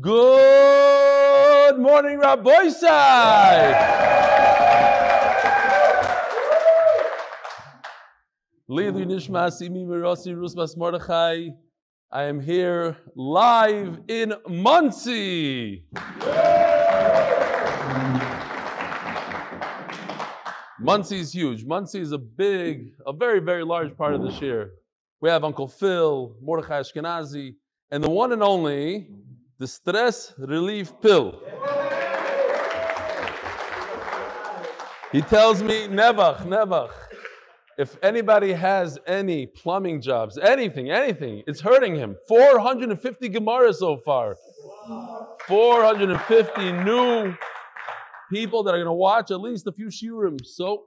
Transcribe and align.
Good 0.00 1.78
morning, 1.78 2.18
Rabbi 2.18 2.70
Mordechai. 10.76 11.50
I 12.10 12.22
am 12.24 12.40
here 12.40 12.96
live 13.14 14.00
in 14.08 14.34
Monsey. 14.48 15.84
Monsey 20.80 21.20
is 21.20 21.32
huge. 21.32 21.64
Monsey 21.64 22.00
is 22.00 22.10
a 22.10 22.18
big, 22.18 22.90
a 23.06 23.12
very, 23.12 23.38
very 23.38 23.64
large 23.64 23.96
part 23.96 24.14
of 24.14 24.22
this 24.22 24.42
year. 24.42 24.72
We 25.20 25.28
have 25.30 25.44
Uncle 25.44 25.68
Phil, 25.68 26.34
Mordechai 26.42 26.80
Ashkenazi, 26.80 27.54
and 27.92 28.02
the 28.02 28.10
one 28.10 28.32
and 28.32 28.42
only, 28.42 29.10
the 29.58 29.66
stress 29.66 30.34
relief 30.38 30.92
pill. 31.00 31.40
He 35.12 35.22
tells 35.22 35.62
me, 35.62 35.86
Nevach, 35.86 36.44
Nevach, 36.46 36.90
if 37.78 37.96
anybody 38.02 38.52
has 38.52 38.98
any 39.06 39.46
plumbing 39.46 40.00
jobs, 40.00 40.36
anything, 40.38 40.90
anything, 40.90 41.42
it's 41.46 41.60
hurting 41.60 41.94
him. 41.94 42.16
450 42.28 43.28
Gemara 43.28 43.72
so 43.72 43.98
far. 43.98 44.36
450 45.46 46.72
new 46.72 47.34
people 48.30 48.62
that 48.62 48.74
are 48.74 48.78
going 48.78 48.86
to 48.86 48.92
watch 48.92 49.30
at 49.30 49.40
least 49.40 49.66
a 49.66 49.72
few 49.72 49.86
shiurim. 49.86 50.38
So 50.44 50.86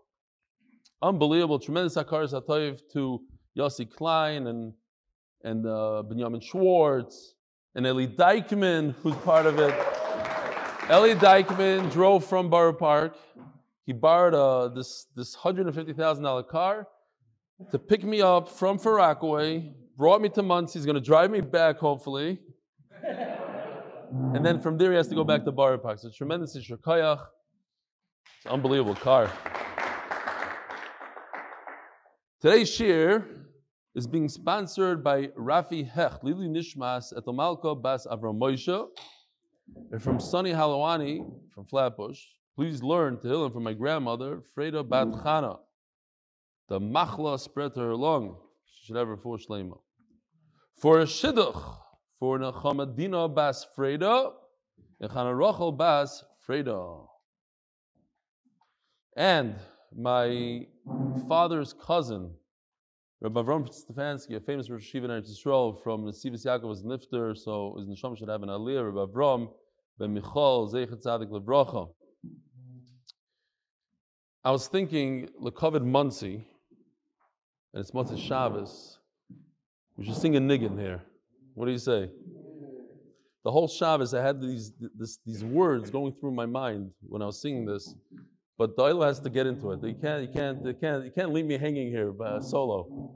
unbelievable, 1.02 1.60
tremendous 1.60 1.96
hakaras 1.96 2.34
hatoiv 2.34 2.82
to 2.94 3.22
Yossi 3.58 3.90
Klein 3.90 4.48
and 4.48 4.74
and 5.44 5.66
uh, 5.66 6.04
Benjamin 6.04 6.42
Schwartz 6.42 7.36
and 7.76 7.86
Eli 7.86 8.08
Dykman, 8.08 8.96
who's 9.02 9.16
part 9.18 9.46
of 9.46 9.60
it. 9.60 9.74
Eli 10.90 11.14
Dykman 11.14 11.92
drove 11.92 12.26
from 12.26 12.50
Borough 12.50 12.74
Park. 12.74 13.16
He 13.86 13.94
borrowed 13.94 14.34
uh, 14.34 14.68
this 14.70 15.08
this 15.16 15.36
hundred 15.36 15.68
and 15.68 15.76
fifty 15.76 15.94
thousand 15.94 16.24
dollar 16.24 16.44
car 16.44 16.88
to 17.72 17.80
pick 17.80 18.04
me 18.04 18.22
up 18.22 18.50
from 18.50 18.78
Rockaway, 18.78 19.74
brought 19.98 20.22
me 20.22 20.30
to 20.30 20.42
Monsey. 20.42 20.80
He's 20.80 20.86
going 20.86 20.96
to 20.96 21.02
drive 21.02 21.30
me 21.30 21.42
back, 21.42 21.78
hopefully. 21.78 22.40
And 24.12 24.44
then 24.44 24.60
from 24.60 24.78
there, 24.78 24.92
he 24.92 24.98
has 24.98 25.08
to 25.10 25.16
go 25.16 25.24
back 25.24 25.44
to 25.46 25.52
Borough 25.52 25.78
Park. 25.78 26.00
So 26.00 26.10
tremendous 26.10 26.58
Isher 26.58 26.78
Kayach. 26.78 27.22
It's 28.38 28.46
an 28.46 28.52
unbelievable 28.52 28.96
car. 28.96 29.32
Today's 32.42 32.70
shiur 32.72 33.26
is 33.96 34.08
being 34.08 34.30
sponsored 34.30 35.04
by 35.04 35.28
Rafi 35.28 35.90
Hecht, 35.90 36.24
Lili 36.24 36.48
Nishmas 36.48 37.12
Malka 37.34 37.76
Bas 37.76 38.06
Avram 38.08 38.40
Moshe. 38.40 38.88
And 39.92 40.02
from 40.02 40.20
Sunny 40.20 40.52
Halawani 40.52 41.26
from 41.54 41.66
Flatbush, 41.66 42.20
please 42.56 42.82
learn 42.84 43.20
to 43.20 43.28
Tehillim 43.28 43.54
from 43.54 43.64
my 43.64 43.74
grandmother, 43.74 44.42
Freda 44.56 44.88
Bat 44.88 45.08
Chana. 45.24 45.60
The 46.70 46.80
machla 46.80 47.40
spread 47.40 47.74
to 47.74 47.80
her 47.80 47.96
lung. 47.96 48.38
She 48.66 48.86
should 48.86 48.96
have 48.96 49.08
her 49.08 49.18
full 49.18 49.38
shlema. 49.38 49.80
For 50.78 51.00
a 51.00 51.06
shidduch, 51.06 51.78
for 52.20 52.38
Nechamadina 52.40 53.34
Bas 53.34 53.66
Freda, 53.78 54.34
and 55.02 55.10
Chana 55.10 55.38
Rachel 55.38 55.72
Bas 55.72 56.24
Freda. 56.48 57.08
And 59.16 59.56
my 59.96 60.68
father's 61.28 61.74
cousin, 61.74 62.32
Rabbi 63.22 63.42
Avram 63.42 63.68
Stefansky, 63.68 64.38
a 64.38 64.40
famous 64.40 64.70
Rosh 64.70 64.96
Yeshiva 64.96 65.04
in 65.18 65.24
Yisrael 65.24 65.84
from 65.84 66.06
Nesivos 66.06 66.46
Yaakov 66.46 66.70
was 66.70 66.84
Nifter, 66.84 67.38
so 67.38 67.76
his 67.78 67.86
neshama 67.86 68.18
should 68.18 68.30
have 68.30 68.44
an 68.44 68.50
aliyah. 68.50 68.94
Rabbi 68.94 69.12
Avram 69.12 69.50
ben 69.98 70.14
Michal 70.14 70.72
Zecher 70.72 70.96
Tzadik 70.96 71.30
Levracha. 71.30 71.90
I 74.46 74.52
was 74.52 74.70
thinking 74.70 75.28
Lekovid 75.44 75.84
Monsey, 75.84 76.48
and 77.74 77.82
it's 77.82 77.92
Motzei 77.92 78.18
Shabbos. 78.18 79.00
We 79.98 80.06
should 80.06 80.16
sing 80.16 80.38
a 80.38 80.40
niggin 80.40 80.80
here. 80.80 81.04
What 81.56 81.66
do 81.66 81.74
you 81.74 81.78
say? 81.78 82.10
The 83.44 83.52
whole 83.52 83.68
Shabbos, 83.68 84.14
I 84.14 84.22
had 84.22 84.42
these 84.42 84.72
this, 84.98 85.20
these 85.26 85.44
words 85.44 85.90
going 85.90 86.14
through 86.22 86.32
my 86.32 86.46
mind 86.46 86.92
when 87.02 87.22
I 87.22 87.26
was 87.26 87.42
singing 87.42 87.66
this. 87.66 87.94
But 88.60 88.76
Doyle 88.76 89.02
has 89.04 89.22
to 89.22 89.30
get 89.30 89.48
into 89.48 89.72
it. 89.72 89.82
You 89.82 89.96
can't, 89.96 90.22
you 90.22 90.28
can't, 90.28 90.66
you 90.66 90.74
can't, 90.74 91.06
you 91.06 91.12
can't 91.12 91.32
leave 91.32 91.46
me 91.46 91.58
hanging 91.58 91.90
here 91.90 92.14
uh, 92.22 92.42
solo. 92.42 93.16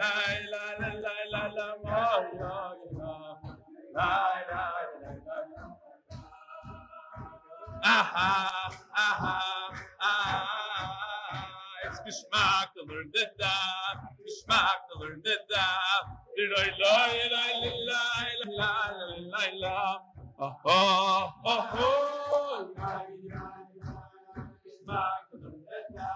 la 0.00 0.12
la 0.52 0.64
la 0.80 0.90
la 1.02 1.14
la 1.32 1.42
la 1.56 1.68
ma 1.84 2.04
ya 2.40 2.56
la 3.96 4.10
la 4.48 5.12
la 5.26 5.38
la 5.54 5.66
aha 7.94 8.32
aha 9.04 9.38
it's 11.86 12.00
geschmack 12.06 12.70
learned 12.88 13.14
it 13.22 13.32
da 13.38 13.54
geschmack 14.24 14.82
learned 15.00 15.26
it 15.34 15.42
da 15.52 15.68
did 16.36 16.52
i 16.62 16.68
lie 16.82 17.22
la 17.34 17.44
la 17.88 18.04
la 18.58 18.72
la 18.98 19.12
la 19.32 19.44
la 19.62 19.78
oh 20.40 20.54
oh 20.64 21.32
oh 21.44 21.62
la 22.78 22.94
la 23.32 23.44
la 23.84 23.94
geschmack 24.64 25.24
learned 25.42 25.72
it 25.78 25.86
da 25.96 26.12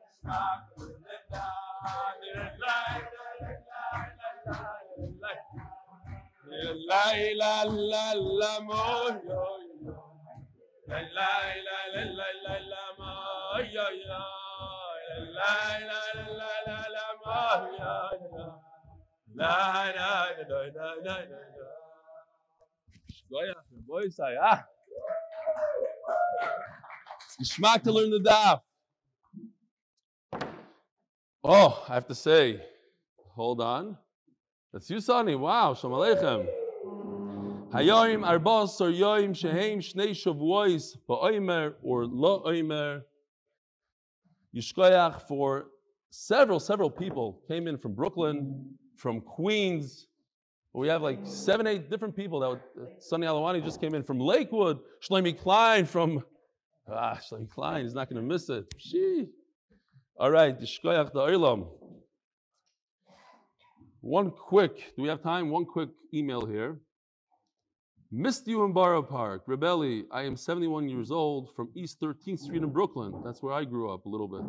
geschmack 0.00 0.62
learned 0.78 1.12
it 1.16 1.24
da 1.32 1.73
la 7.36 7.64
la 7.64 7.64
la. 7.64 8.54
La 19.34 19.84
la 19.90 20.04
la. 21.04 21.18
Boy 23.86 24.08
say 24.08 24.36
ah. 24.40 24.64
It's 27.40 27.58
to 27.84 27.92
learn 27.92 28.10
the 28.10 28.20
daf. 28.20 28.60
Oh, 31.46 31.84
I 31.90 31.92
have 31.92 32.06
to 32.06 32.14
say, 32.14 32.62
hold 33.34 33.60
on. 33.60 33.98
That's 34.72 34.88
you, 34.88 34.98
Sonny. 34.98 35.34
Wow, 35.34 35.74
Shalom 35.74 36.00
Aleichem. 36.00 36.46
Hayoim 37.70 38.24
arbos 38.24 38.80
or 38.80 38.90
yoim 38.90 39.36
shehem 39.36 39.80
shnei 39.80 40.12
shavuos 40.12 40.96
ba'oimer 41.06 41.74
or 41.82 42.06
lo 42.06 42.42
oimer. 42.46 43.02
Yishkoyach 44.56 45.28
for 45.28 45.66
several, 46.10 46.58
several 46.58 46.88
people 46.88 47.42
came 47.46 47.68
in 47.68 47.76
from 47.76 47.92
Brooklyn, 47.92 48.64
from 48.96 49.20
Queens. 49.20 50.06
We 50.72 50.88
have 50.88 51.02
like 51.02 51.18
seven, 51.24 51.66
eight 51.66 51.90
different 51.90 52.16
people. 52.16 52.40
That 52.40 52.48
would, 52.48 52.60
Sonny 53.00 53.26
Alawani 53.26 53.62
just 53.62 53.82
came 53.82 53.94
in 53.94 54.02
from 54.02 54.18
Lakewood. 54.18 54.78
Shlomi 55.06 55.38
Klein 55.38 55.84
from 55.84 56.24
Ah, 56.90 57.18
Shlomo 57.20 57.50
Klein, 57.50 57.82
he's 57.82 57.94
not 57.94 58.08
going 58.08 58.22
to 58.22 58.26
miss 58.26 58.48
it. 58.48 58.64
Shee. 58.78 59.26
All 60.16 60.30
right, 60.30 60.56
the 60.56 60.64
Shkoyach 60.64 61.12
the 61.12 61.18
Olam. 61.18 61.66
One 64.00 64.30
quick, 64.30 64.94
do 64.96 65.02
we 65.02 65.08
have 65.08 65.20
time? 65.20 65.50
One 65.50 65.64
quick 65.64 65.88
email 66.12 66.46
here. 66.46 66.78
Missed 68.12 68.46
you 68.46 68.64
in 68.64 68.72
Borough 68.72 69.02
Park. 69.02 69.44
Rebelli, 69.48 70.04
I 70.12 70.22
am 70.22 70.36
71 70.36 70.88
years 70.88 71.10
old 71.10 71.48
from 71.56 71.70
East 71.74 72.00
13th 72.00 72.38
Street 72.38 72.62
in 72.62 72.70
Brooklyn. 72.70 73.22
That's 73.24 73.42
where 73.42 73.52
I 73.52 73.64
grew 73.64 73.92
up 73.92 74.06
a 74.06 74.08
little 74.08 74.28
bit. 74.28 74.42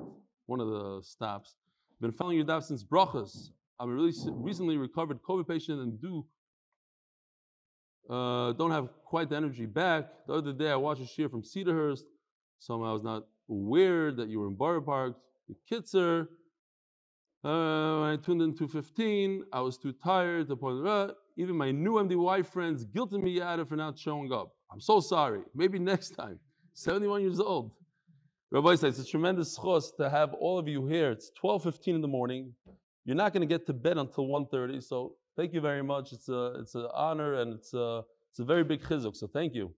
One 0.46 0.60
of 0.60 0.68
the 0.68 1.02
stops. 1.04 1.56
Been 2.00 2.12
following 2.12 2.38
your 2.38 2.46
daf 2.46 2.62
since 2.62 2.84
Brachas. 2.84 3.50
I'm 3.80 3.90
a 3.90 3.94
really 3.94 4.14
recently 4.34 4.78
recovered 4.78 5.20
COVID 5.28 5.48
patient 5.48 5.80
and 5.80 6.00
do 6.00 6.28
uh, 8.08 8.54
don't 8.54 8.70
have 8.70 8.90
quite 9.04 9.30
the 9.32 9.36
energy 9.36 9.66
back. 9.66 10.06
The 10.28 10.34
other 10.34 10.54
day 10.54 10.70
I 10.70 10.76
watched 10.76 11.02
a 11.02 11.06
shiur 11.06 11.32
from 11.32 11.42
Cedarhurst. 11.42 12.04
Somehow 12.60 12.92
I 12.92 12.94
was 12.94 13.04
not 13.04 13.24
aware 13.50 14.12
that 14.12 14.30
you 14.30 14.42
were 14.42 14.48
in 14.48 14.54
Borough 14.54 14.82
Park. 14.82 15.16
The 15.47 15.56
Kitzer. 15.69 16.27
Uh, 17.44 18.00
when 18.00 18.09
I 18.09 18.18
tuned 18.18 18.42
in 18.42 18.56
215, 18.56 19.44
I 19.53 19.62
was 19.62 19.77
too 19.77 19.94
tired 19.94 20.47
to 20.47 20.56
point 20.56 20.88
out. 20.88 21.15
Even 21.38 21.56
my 21.56 21.69
new 21.69 21.94
MDY 21.94 22.45
friends 22.45 22.86
guilted 22.86 23.21
me 23.21 23.39
out 23.39 23.59
of 23.59 23.69
for 23.69 23.75
not 23.75 24.00
showing 24.00 24.33
up. 24.33 24.53
I'm 24.71 24.81
so 24.81 25.00
sorry. 25.00 25.42
Maybe 25.53 25.77
next 25.94 26.12
time. 26.12 26.39
71 26.74 27.21
years 27.21 27.39
old. 27.39 27.71
Rabbi 28.51 28.75
says 28.75 29.00
it's 29.00 29.07
a 29.07 29.12
tremendous 29.12 29.56
chos 29.57 29.92
to 30.00 30.09
have 30.09 30.33
all 30.33 30.57
of 30.57 30.68
you 30.68 30.88
here. 30.88 31.12
It's 31.12 31.31
12:15 31.42 31.95
in 31.95 32.01
the 32.01 32.07
morning. 32.07 32.53
You're 33.03 33.15
not 33.15 33.33
going 33.33 33.42
to 33.42 33.47
get 33.47 33.65
to 33.68 33.74
bed 33.74 33.97
until 33.97 34.27
1:30. 34.27 34.81
So 34.81 35.15
thank 35.36 35.53
you 35.53 35.62
very 35.62 35.83
much. 35.83 36.13
It's 36.13 36.30
a 36.30 36.53
it's 36.59 36.74
an 36.75 36.88
honor 36.94 37.36
and 37.36 37.53
it's 37.53 37.74
a 37.74 38.03
it's 38.31 38.39
a 38.39 38.45
very 38.45 38.63
big 38.63 38.81
chizuk. 38.81 39.15
So 39.15 39.27
thank 39.27 39.53
you. 39.53 39.74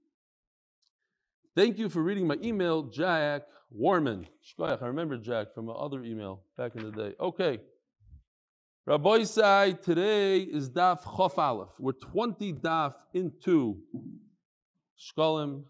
Thank 1.56 1.78
you 1.78 1.90
for 1.90 2.02
reading 2.02 2.28
my 2.28 2.38
email, 2.44 2.84
Jack 2.84 3.44
Warman. 3.70 4.28
I 4.60 4.78
remember 4.82 5.18
Jack 5.18 5.54
from 5.54 5.70
another 5.70 6.04
email 6.04 6.44
back 6.58 6.76
in 6.76 6.84
the 6.84 6.92
day. 6.92 7.16
Okay. 7.20 7.60
Rabbi 8.86 9.24
Sai, 9.24 9.74
today 9.74 10.40
is 10.40 10.70
Daf 10.70 11.04
Chof 11.04 11.38
Aleph. 11.38 11.72
We're 11.78 11.92
20 11.92 12.54
Daf 12.54 12.94
into 13.14 13.78
Shkolim. 14.98 15.64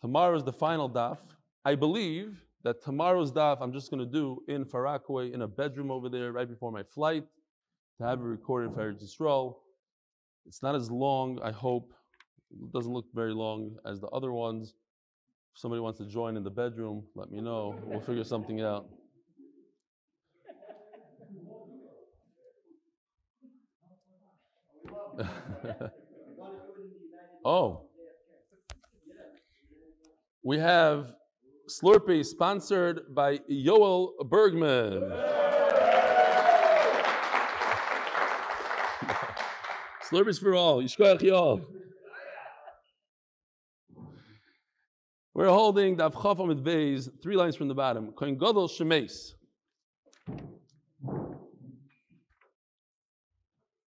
Tomorrow 0.00 0.36
is 0.36 0.44
the 0.44 0.52
final 0.52 0.88
Daf. 0.88 1.18
I 1.64 1.74
believe 1.74 2.42
that 2.64 2.82
tomorrow's 2.82 3.30
Daf 3.30 3.58
I'm 3.60 3.72
just 3.72 3.90
going 3.90 4.00
to 4.00 4.10
do 4.10 4.42
in 4.48 4.64
Far 4.64 4.82
Rockaway 4.82 5.32
in 5.32 5.42
a 5.42 5.48
bedroom 5.48 5.90
over 5.90 6.08
there 6.08 6.32
right 6.32 6.48
before 6.48 6.72
my 6.72 6.82
flight 6.82 7.24
to 7.98 8.06
have 8.06 8.20
it 8.20 8.24
recorded 8.24 8.72
for 8.72 8.80
Eretz 8.80 9.04
Yisrael. 9.04 9.56
It's 10.46 10.62
not 10.62 10.74
as 10.74 10.90
long, 10.90 11.38
I 11.42 11.50
hope. 11.50 11.92
It 12.50 12.72
doesn't 12.72 12.92
look 12.92 13.06
very 13.14 13.34
long 13.34 13.76
as 13.84 14.00
the 14.00 14.08
other 14.08 14.32
ones. 14.32 14.74
If 15.54 15.60
somebody 15.60 15.80
wants 15.80 15.98
to 15.98 16.06
join 16.06 16.36
in 16.36 16.44
the 16.44 16.50
bedroom, 16.50 17.04
let 17.14 17.30
me 17.30 17.40
know. 17.42 17.78
We'll 17.84 18.00
figure 18.00 18.24
something 18.24 18.62
out. 18.62 18.86
oh. 27.44 27.82
We 30.42 30.58
have 30.58 31.12
Slurpee 31.68 32.24
sponsored 32.24 33.14
by 33.14 33.38
Yoel 33.50 34.12
Bergman. 34.28 35.02
Slurpees 40.10 40.40
for 40.40 40.54
all. 40.54 40.82
Yishkoyach 40.82 41.20
Yoel. 41.20 41.62
We're 45.34 45.48
holding 45.48 45.96
the 45.96 46.10
Chaf 46.10 46.40
Amid 46.40 46.62
Beis, 46.62 47.08
three 47.22 47.36
lines 47.36 47.56
from 47.56 47.68
the 47.68 47.74
bottom. 47.74 48.12
Kohen 48.12 48.36
Gadol 48.36 48.68
Shemes. 48.68 49.32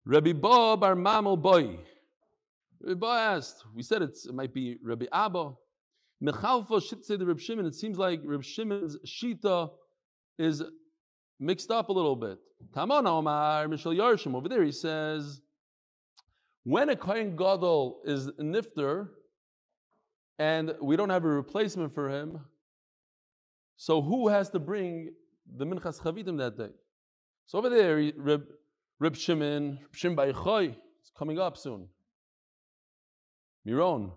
Rabbi 0.05 0.33
Ba 0.33 0.77
Bar 0.77 0.93
Mamel 0.93 1.41
Boy. 1.41 1.79
Rabbi 2.81 2.99
Ba 2.99 3.07
asked, 3.07 3.63
we 3.73 3.81
said 3.81 4.03
it 4.03 4.15
might 4.31 4.53
be 4.53 4.77
Rabbi 4.83 5.07
Abba. 5.11 5.53
Mechalfa 6.23 7.03
say 7.03 7.15
the 7.15 7.25
Reb 7.25 7.39
Shimon. 7.39 7.65
It 7.65 7.73
seems 7.73 7.97
like 7.97 8.21
Reb 8.23 8.43
Shimon's 8.43 8.97
Shita 8.99 9.71
is 10.37 10.61
mixed 11.39 11.71
up 11.71 11.89
a 11.89 11.93
little 11.93 12.15
bit. 12.15 12.37
Taman 12.75 13.07
Omar 13.07 13.65
Mishal 13.65 13.97
Yarshim. 13.97 14.35
Over 14.35 14.49
there 14.49 14.63
he 14.63 14.71
says, 14.71 15.41
when 16.63 16.89
a 16.89 16.95
Kohen 16.95 17.35
Gadol 17.35 18.01
is 18.05 18.27
nifter, 18.39 19.07
and 20.39 20.73
we 20.81 20.95
don't 20.95 21.09
have 21.09 21.25
a 21.25 21.27
replacement 21.27 21.93
for 21.93 22.09
him. 22.09 22.39
So 23.77 24.01
who 24.01 24.27
has 24.27 24.49
to 24.51 24.59
bring 24.59 25.13
the 25.57 25.65
Minchas 25.65 26.01
Chavitim 26.01 26.37
that 26.37 26.57
day? 26.57 26.69
So 27.45 27.57
over 27.57 27.69
there, 27.69 27.99
he- 27.99 28.13
Reb, 28.15 28.43
Reb 28.99 29.15
Shimon, 29.15 29.79
Reb 29.81 29.95
Shimon 29.95 30.15
bar 30.15 30.27
Yochai, 30.27 30.75
it's 31.01 31.11
coming 31.17 31.39
up 31.39 31.57
soon. 31.57 31.87
Miron. 33.65 34.11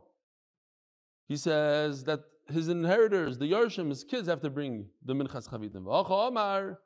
He 1.28 1.36
says 1.36 2.04
that 2.04 2.20
his 2.48 2.68
inheritors, 2.68 3.38
the 3.38 3.50
Yarshim, 3.50 3.88
his 3.88 4.04
kids 4.04 4.28
have 4.28 4.40
to 4.42 4.50
bring 4.50 4.88
the 5.04 5.14
Minchas 5.14 5.48
Chavitim. 5.48 5.84
V'acha 5.84 6.28
Amar, 6.28 6.78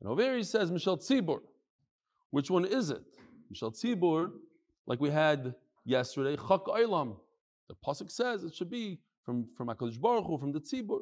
And 0.00 0.08
over 0.08 0.22
here 0.22 0.36
he 0.36 0.44
says 0.44 0.70
Mishal 0.70 0.98
Tzibur. 0.98 1.40
Which 2.30 2.50
one 2.50 2.64
is 2.64 2.90
it? 2.90 3.02
Mishal 3.52 3.72
Tzibur, 3.74 4.30
like 4.86 5.00
we 5.00 5.10
had 5.10 5.54
yesterday, 5.84 6.36
Chak 6.36 6.64
Olam. 6.66 7.16
The 7.68 7.74
pasuk 7.86 8.10
says 8.10 8.44
it 8.44 8.54
should 8.54 8.70
be 8.70 9.00
from 9.24 9.46
from 9.56 9.68
Hakadosh 9.68 10.00
Baruch 10.00 10.24
Hu, 10.26 10.38
from 10.38 10.52
the 10.52 10.60
tzibur. 10.60 11.00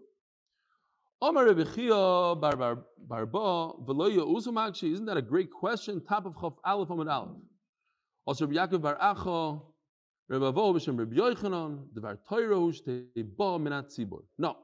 Amar 1.23 1.47
Rebbe 1.47 1.65
Chia 1.65 2.35
bar 2.35 2.57
bar 2.57 2.85
barba 2.99 3.73
v'lo 3.87 4.11
yauzu 4.11 4.49
makshi. 4.49 4.93
Isn't 4.93 5.07
that 5.07 5.17
a 5.17 5.23
great 5.23 5.51
question? 5.51 6.05
Top 6.05 6.27
of 6.27 6.35
Chaf 6.41 6.55
Aleph 6.65 6.91
Amid 6.91 7.09
Aleph. 7.09 7.37
Also 8.27 8.47
Rebbe 8.47 8.61
Yaakov 8.61 8.83
bar 8.83 8.99
Acha 9.01 9.63
Rebbe 10.29 10.53
Avo 10.53 10.75
b'shem 10.75 10.99
Rebbe 10.99 11.15
Yochanan 11.15 11.95
Devar 11.95 12.19
Torah 12.29 12.57
shteba 12.57 13.59
minat 13.61 13.97
tzibur. 13.97 14.25
No. 14.37 14.57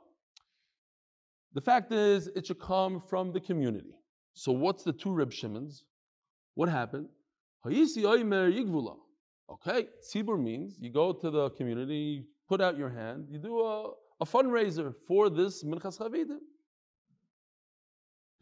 The 1.55 1.61
fact 1.61 1.93
is, 1.93 2.29
it 2.29 2.47
should 2.47 2.61
come 2.61 3.01
from 3.09 3.33
the 3.33 3.41
community. 3.41 3.95
So 4.35 4.53
what's 4.53 4.83
the 4.85 4.93
two 4.93 5.13
Reb 5.13 5.33
Shimons? 5.33 5.85
What 6.55 6.69
happened? 6.69 7.09
Hayisi 7.65 8.03
oimer. 8.05 8.51
Okay, 9.53 9.89
tzibur 10.03 10.43
means 10.43 10.77
you 10.81 10.91
go 10.91 11.13
to 11.13 11.31
the 11.31 11.51
community, 11.51 11.95
you 11.95 12.25
put 12.49 12.61
out 12.61 12.79
your 12.79 12.89
hand, 12.89 13.27
you 13.31 13.39
do 13.39 13.61
a, 13.61 13.91
a 14.21 14.25
fundraiser 14.25 14.95
for 15.07 15.29
this 15.29 15.63
minchas 15.63 15.99
chavidim. 15.99 16.39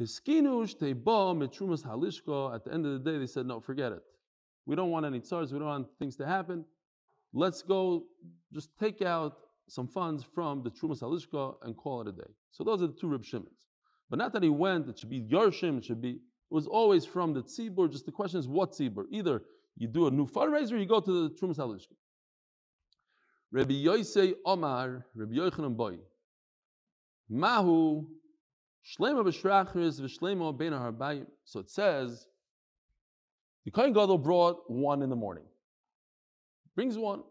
Hiskinush 0.00 0.76
mitrumas 0.76 1.85
halishka. 1.85 2.55
At 2.55 2.64
the 2.64 2.73
end 2.73 2.87
of 2.87 2.93
the 2.93 3.11
day, 3.11 3.19
they 3.19 3.26
said, 3.26 3.45
no, 3.45 3.61
forget 3.61 3.93
it. 3.93 4.02
We 4.67 4.76
don't 4.76 4.90
want 4.90 5.05
any 5.05 5.21
tsars. 5.21 5.52
We 5.52 5.59
don't 5.59 5.69
want 5.69 5.88
things 5.99 6.17
to 6.17 6.26
happen. 6.26 6.64
Let's 7.33 7.62
go, 7.62 8.05
just 8.52 8.71
take 8.79 9.02
out 9.02 9.37
some 9.69 9.87
funds 9.87 10.25
from 10.35 10.62
the 10.62 10.71
trumas 10.71 11.00
halishka 11.02 11.57
and 11.62 11.76
call 11.76 12.00
it 12.02 12.09
a 12.09 12.12
day. 12.12 12.31
So 12.50 12.64
those 12.64 12.83
are 12.83 12.87
the 12.87 12.95
two 12.95 13.09
Reb 13.09 13.25
Shimons. 13.25 13.69
But 14.09 14.19
not 14.19 14.33
that 14.33 14.43
he 14.43 14.49
went. 14.49 14.88
It 14.88 14.99
should 14.99 15.11
be 15.11 15.23
Yarshim. 15.23 15.79
It 15.79 15.85
should 15.85 16.00
be. 16.00 16.11
It 16.11 16.55
was 16.55 16.67
always 16.67 17.05
from 17.05 17.33
the 17.33 17.43
tzibur. 17.43 17.90
Just 17.90 18.07
the 18.07 18.12
question 18.12 18.40
is 18.40 18.49
what 18.49 18.73
tzibur. 18.73 19.05
Either 19.11 19.43
you 19.77 19.89
do 19.89 20.07
a 20.07 20.11
new 20.11 20.27
fundraiser, 20.27 20.79
you 20.79 20.87
go 20.87 21.00
to 21.00 21.29
the 21.29 21.35
Trumas 21.35 21.57
Halishka. 21.57 21.95
Rabbi 23.53 23.75
Yosei 23.75 24.35
Omar, 24.45 25.07
Rabbi 25.15 25.35
Yochanan 25.35 25.77
Boy. 25.77 25.99
Mahu 27.31 28.07
Shlema 28.85 29.25
b'shrachris 29.25 30.00
v'shlema 30.00 30.57
bein 30.57 30.73
harbayim. 30.73 31.27
So 31.45 31.61
it 31.61 31.71
says, 31.71 32.27
the 33.65 33.71
Kohen 33.71 33.93
Gadol 33.93 34.19
brought 34.19 34.71
one 34.71 35.03
in 35.03 35.11
the 35.11 35.17
morning. 35.17 35.45
Brings 36.75 36.97
one. 36.97 37.23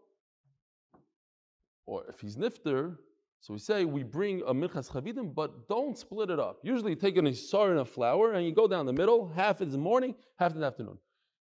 Or 1.86 2.04
if 2.08 2.20
he's 2.20 2.36
nifter, 2.36 2.96
so 3.40 3.54
we 3.54 3.58
say 3.58 3.84
we 3.84 4.02
bring 4.02 4.42
a 4.46 4.54
minchas 4.54 4.90
chavidim, 4.90 5.34
but 5.34 5.68
don't 5.68 5.98
split 5.98 6.30
it 6.30 6.38
up. 6.38 6.58
Usually 6.62 6.90
you 6.90 6.96
take 6.96 7.16
an 7.16 7.26
isar 7.26 7.70
and 7.70 7.80
a 7.80 7.84
flour 7.84 8.34
and 8.34 8.46
you 8.46 8.54
go 8.54 8.68
down 8.68 8.86
the 8.86 8.92
middle. 8.92 9.28
Half 9.34 9.60
is 9.60 9.76
morning, 9.76 10.14
half 10.38 10.52
in 10.52 10.60
the 10.60 10.66
afternoon. 10.66 10.98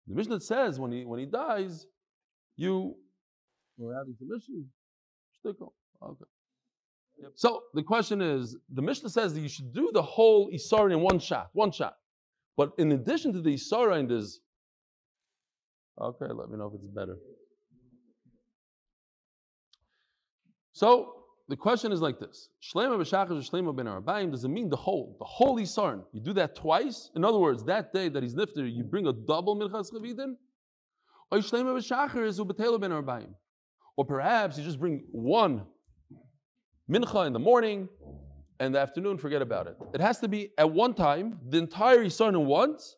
The 0.09 0.15
Mishnah 0.15 0.41
says 0.41 0.81
when 0.81 0.93
he 0.93 1.05
when 1.05 1.21
he 1.21 1.27
dies, 1.27 1.87
you 2.57 2.97
we're 3.79 3.95
having. 3.95 4.17
Shtickle. 5.45 5.73
Okay. 6.03 6.25
So 7.35 7.63
the 7.75 7.83
question 7.83 8.21
is, 8.21 8.57
the 8.73 8.83
Mishnah 8.83 9.11
says 9.11 9.35
that 9.35 9.41
you 9.41 9.49
should 9.49 9.73
do 9.73 9.91
the 9.93 10.03
whole 10.03 10.51
Isara 10.51 10.93
in 10.93 11.01
one 11.01 11.19
shot, 11.19 11.51
one 11.53 11.71
shot. 11.71 11.97
But 12.57 12.73
in 12.79 12.93
addition 12.93 13.33
to 13.35 13.41
the 13.41 13.55
Isara, 13.55 14.07
there's 14.09 14.41
okay. 16.01 16.27
Let 16.27 16.51
me 16.51 16.59
know 16.59 16.67
if 16.67 16.75
it's 16.75 16.87
better. 16.87 17.17
So 20.73 21.22
the 21.53 21.57
question 21.57 21.93
is 21.93 22.01
like 22.01 22.19
this: 22.19 22.49
Shlema 22.63 22.97
b'shachar 22.97 23.33
shlema 23.51 23.77
ben 23.77 23.85
arbaim. 23.85 24.31
Does 24.31 24.43
it 24.43 24.49
mean 24.49 24.71
the 24.71 24.77
whole, 24.77 25.17
the 25.19 25.27
whole 25.27 25.59
Isarn? 25.59 26.03
You 26.11 26.23
do 26.23 26.33
that 26.33 26.57
twice. 26.57 27.11
In 27.15 27.27
other 27.27 27.37
words, 27.37 27.63
that 27.65 27.93
day 27.93 28.09
that 28.09 28.23
he's 28.23 28.35
nifter, 28.35 28.65
you 28.75 28.83
bring 28.83 29.07
a 29.07 29.13
double 29.13 29.55
minchas 29.55 29.93
chavidin. 29.93 30.37
Or 31.31 31.41
shlema 31.41 31.77
b'shachar 31.77 32.27
is 32.27 32.41
ubetela 32.41 32.81
ben. 32.81 33.35
Or 33.99 34.05
perhaps 34.07 34.57
you 34.57 34.65
just 34.65 34.81
bring 34.81 35.05
one 35.11 35.67
mincha 36.91 37.27
in 37.27 37.35
the 37.35 37.39
morning 37.39 37.87
and 38.59 38.75
the 38.75 38.79
afternoon, 38.79 39.19
forget 39.19 39.43
about 39.43 39.67
it. 39.67 39.77
It 39.93 40.01
has 40.01 40.21
to 40.21 40.29
be 40.29 40.53
at 40.57 40.71
one 40.71 40.95
time, 40.95 41.39
the 41.51 41.59
entire 41.59 41.99
Yisrael 41.99 42.47
once, 42.47 42.97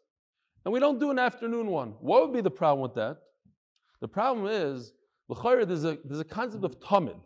and 0.64 0.72
we 0.72 0.78
don't 0.78 1.00
do 1.00 1.10
an 1.10 1.18
afternoon 1.18 1.66
one. 1.66 1.94
What 1.98 2.22
would 2.22 2.32
be 2.32 2.40
the 2.40 2.52
problem 2.52 2.82
with 2.82 2.94
that? 2.94 3.16
The 4.00 4.06
problem 4.06 4.46
is, 4.46 4.92
there's 5.28 5.84
a, 5.84 5.98
there's 6.04 6.20
a 6.20 6.24
concept 6.24 6.62
of 6.62 6.78
tamid. 6.78 7.18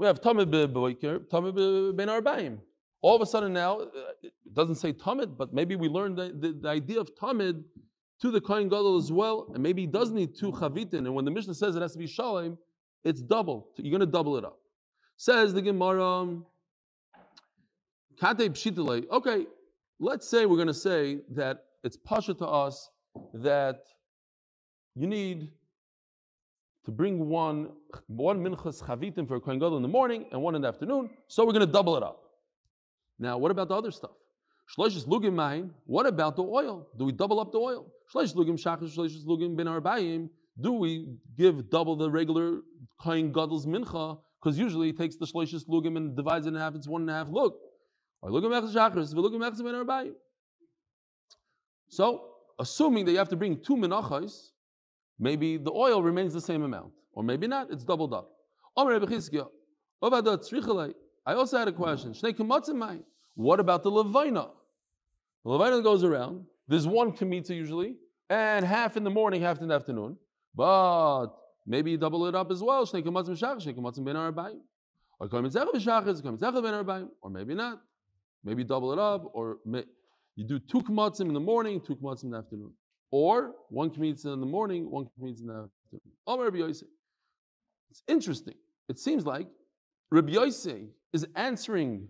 We 0.00 0.06
have 0.06 0.22
tamid 0.22 0.50
b'boiker, 0.50 1.18
tamid 1.28 1.94
ben 1.94 2.08
arbaim. 2.08 2.58
All 3.02 3.14
of 3.14 3.20
a 3.20 3.26
sudden 3.26 3.52
now, 3.52 3.80
uh, 3.80 3.86
it 4.22 4.32
doesn't 4.54 4.76
say 4.76 4.94
tamid, 4.94 5.36
but 5.36 5.52
maybe 5.52 5.76
we 5.76 5.88
learned 5.88 6.16
the, 6.16 6.32
the, 6.32 6.58
the 6.58 6.68
idea 6.70 6.98
of 6.98 7.14
tamid 7.14 7.62
to 8.22 8.30
the 8.30 8.40
Kohen 8.40 8.70
Gadol 8.70 8.96
as 8.96 9.12
well, 9.12 9.50
and 9.52 9.62
maybe 9.62 9.82
he 9.82 9.86
does 9.86 10.10
need 10.10 10.34
two 10.34 10.52
chavitin. 10.52 11.00
And 11.00 11.14
when 11.14 11.26
the 11.26 11.30
Mishnah 11.30 11.52
says 11.52 11.76
it 11.76 11.82
has 11.82 11.92
to 11.92 11.98
be 11.98 12.06
shalom, 12.06 12.56
it's 13.04 13.20
double. 13.20 13.68
You're 13.76 13.90
going 13.90 14.00
to 14.00 14.06
double 14.06 14.38
it 14.38 14.44
up. 14.46 14.58
Says 15.18 15.52
the 15.52 15.60
Gemara, 15.60 16.38
okay, 18.22 19.46
let's 19.98 20.26
say 20.26 20.46
we're 20.46 20.56
going 20.56 20.66
to 20.66 20.72
say 20.72 21.18
that 21.32 21.64
it's 21.84 21.98
pasha 21.98 22.32
to 22.32 22.46
us 22.46 22.88
that 23.34 23.82
you 24.94 25.06
need 25.06 25.50
to 26.90 26.96
bring 26.96 27.28
one 27.28 27.70
one 28.08 28.42
minchas 28.44 28.82
chavitim 28.82 29.26
for 29.26 29.38
kohen 29.40 29.58
gadol 29.58 29.76
in 29.76 29.82
the 29.82 29.88
morning 29.88 30.26
and 30.32 30.42
one 30.42 30.54
in 30.54 30.62
the 30.62 30.68
afternoon. 30.68 31.10
So 31.28 31.46
we're 31.46 31.52
going 31.52 31.66
to 31.66 31.72
double 31.72 31.96
it 31.96 32.02
up. 32.02 32.22
Now, 33.18 33.38
what 33.38 33.50
about 33.50 33.68
the 33.68 33.76
other 33.76 33.90
stuff? 33.90 34.16
Shloishis 34.72 35.06
lugim 35.06 35.34
main. 35.34 35.72
What 35.86 36.06
about 36.06 36.36
the 36.36 36.42
oil? 36.42 36.88
Do 36.98 37.04
we 37.04 37.12
double 37.12 37.40
up 37.40 37.52
the 37.52 37.58
oil? 37.58 37.86
Shloishis 38.12 38.34
lugim 38.34 38.58
shachas, 38.64 38.96
shloishis 38.96 39.24
lugim 39.26 39.56
ben 39.56 39.66
arbayim. 39.66 40.28
Do 40.60 40.72
we 40.72 41.06
give 41.36 41.70
double 41.70 41.96
the 41.96 42.10
regular 42.10 42.60
kohen 43.00 43.32
gadol's 43.32 43.66
mincha? 43.66 44.18
Because 44.42 44.58
usually 44.58 44.88
he 44.88 44.92
takes 44.92 45.16
the 45.16 45.26
shloishis 45.26 45.68
lugim 45.68 45.96
and 45.96 46.16
divides 46.16 46.46
it 46.46 46.50
in 46.50 46.56
half. 46.56 46.74
It's 46.74 46.88
one 46.88 47.02
and 47.02 47.10
a 47.10 47.14
half. 47.14 47.28
Bin 47.28 47.36
arab. 49.74 50.08
so, 51.88 52.04
assuming 52.58 53.04
that 53.04 53.12
you 53.12 53.18
have 53.18 53.28
to 53.28 53.36
bring 53.36 53.60
two 53.60 53.76
menachos, 53.76 54.50
maybe 55.20 55.58
the 55.58 55.70
oil 55.70 56.02
remains 56.02 56.32
the 56.32 56.40
same 56.40 56.62
amount, 56.62 56.90
or 57.12 57.22
maybe 57.22 57.46
not, 57.46 57.70
it's 57.70 57.84
doubled 57.84 58.12
up. 58.12 58.32
I 58.76 58.82
also 61.34 61.58
had 61.58 61.68
a 61.68 61.72
question. 61.72 62.14
What 63.34 63.60
about 63.60 63.82
the 63.82 63.90
levina? 63.90 64.48
The 65.44 65.50
levina 65.50 65.82
goes 65.82 66.02
around. 66.02 66.46
There's 66.66 66.86
one 66.86 67.12
kamitza 67.12 67.50
usually, 67.50 67.96
and 68.28 68.64
half 68.64 68.96
in 68.96 69.04
the 69.04 69.10
morning, 69.10 69.42
half 69.42 69.60
in 69.60 69.68
the 69.68 69.74
afternoon. 69.74 70.16
But 70.54 71.28
maybe 71.66 71.90
you 71.92 71.98
double 71.98 72.26
it 72.26 72.34
up 72.34 72.50
as 72.50 72.62
well. 72.62 72.88
Or 77.22 77.30
maybe 77.30 77.54
not. 77.54 77.82
Maybe 78.42 78.64
double 78.64 78.92
it 78.92 78.98
up, 78.98 79.30
or 79.34 79.58
you 80.36 80.44
do 80.46 80.58
two 80.58 80.80
kamatzim 80.80 81.28
in 81.28 81.34
the 81.34 81.40
morning, 81.40 81.80
two 81.80 81.96
kamatzim 81.96 82.24
in 82.24 82.30
the 82.30 82.38
afternoon. 82.38 82.72
Or 83.10 83.54
one 83.68 83.90
kmitza 83.90 84.32
in 84.32 84.40
the 84.40 84.46
morning, 84.46 84.90
one 84.90 85.06
kmitza 85.18 85.40
in 85.40 85.46
the 85.46 85.52
afternoon. 85.54 86.12
Oh, 86.26 86.50
Yosef. 86.54 86.88
It's 87.90 88.02
interesting. 88.06 88.54
It 88.88 88.98
seems 88.98 89.26
like 89.26 89.48
Rabbi 90.10 90.32
Yosef 90.32 90.82
is 91.12 91.26
answering 91.34 92.08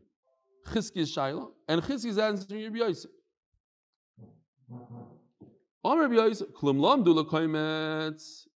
Chizki's 0.69 1.15
Shaila, 1.15 1.49
and 1.69 1.83
Chizki 1.83 2.07
is 2.07 2.19
answering 2.19 2.65
Rabbi 2.65 2.79
Yosef. 2.79 3.11
Omar 4.71 5.07
oh, 5.85 5.99
Rabbi. 5.99 6.15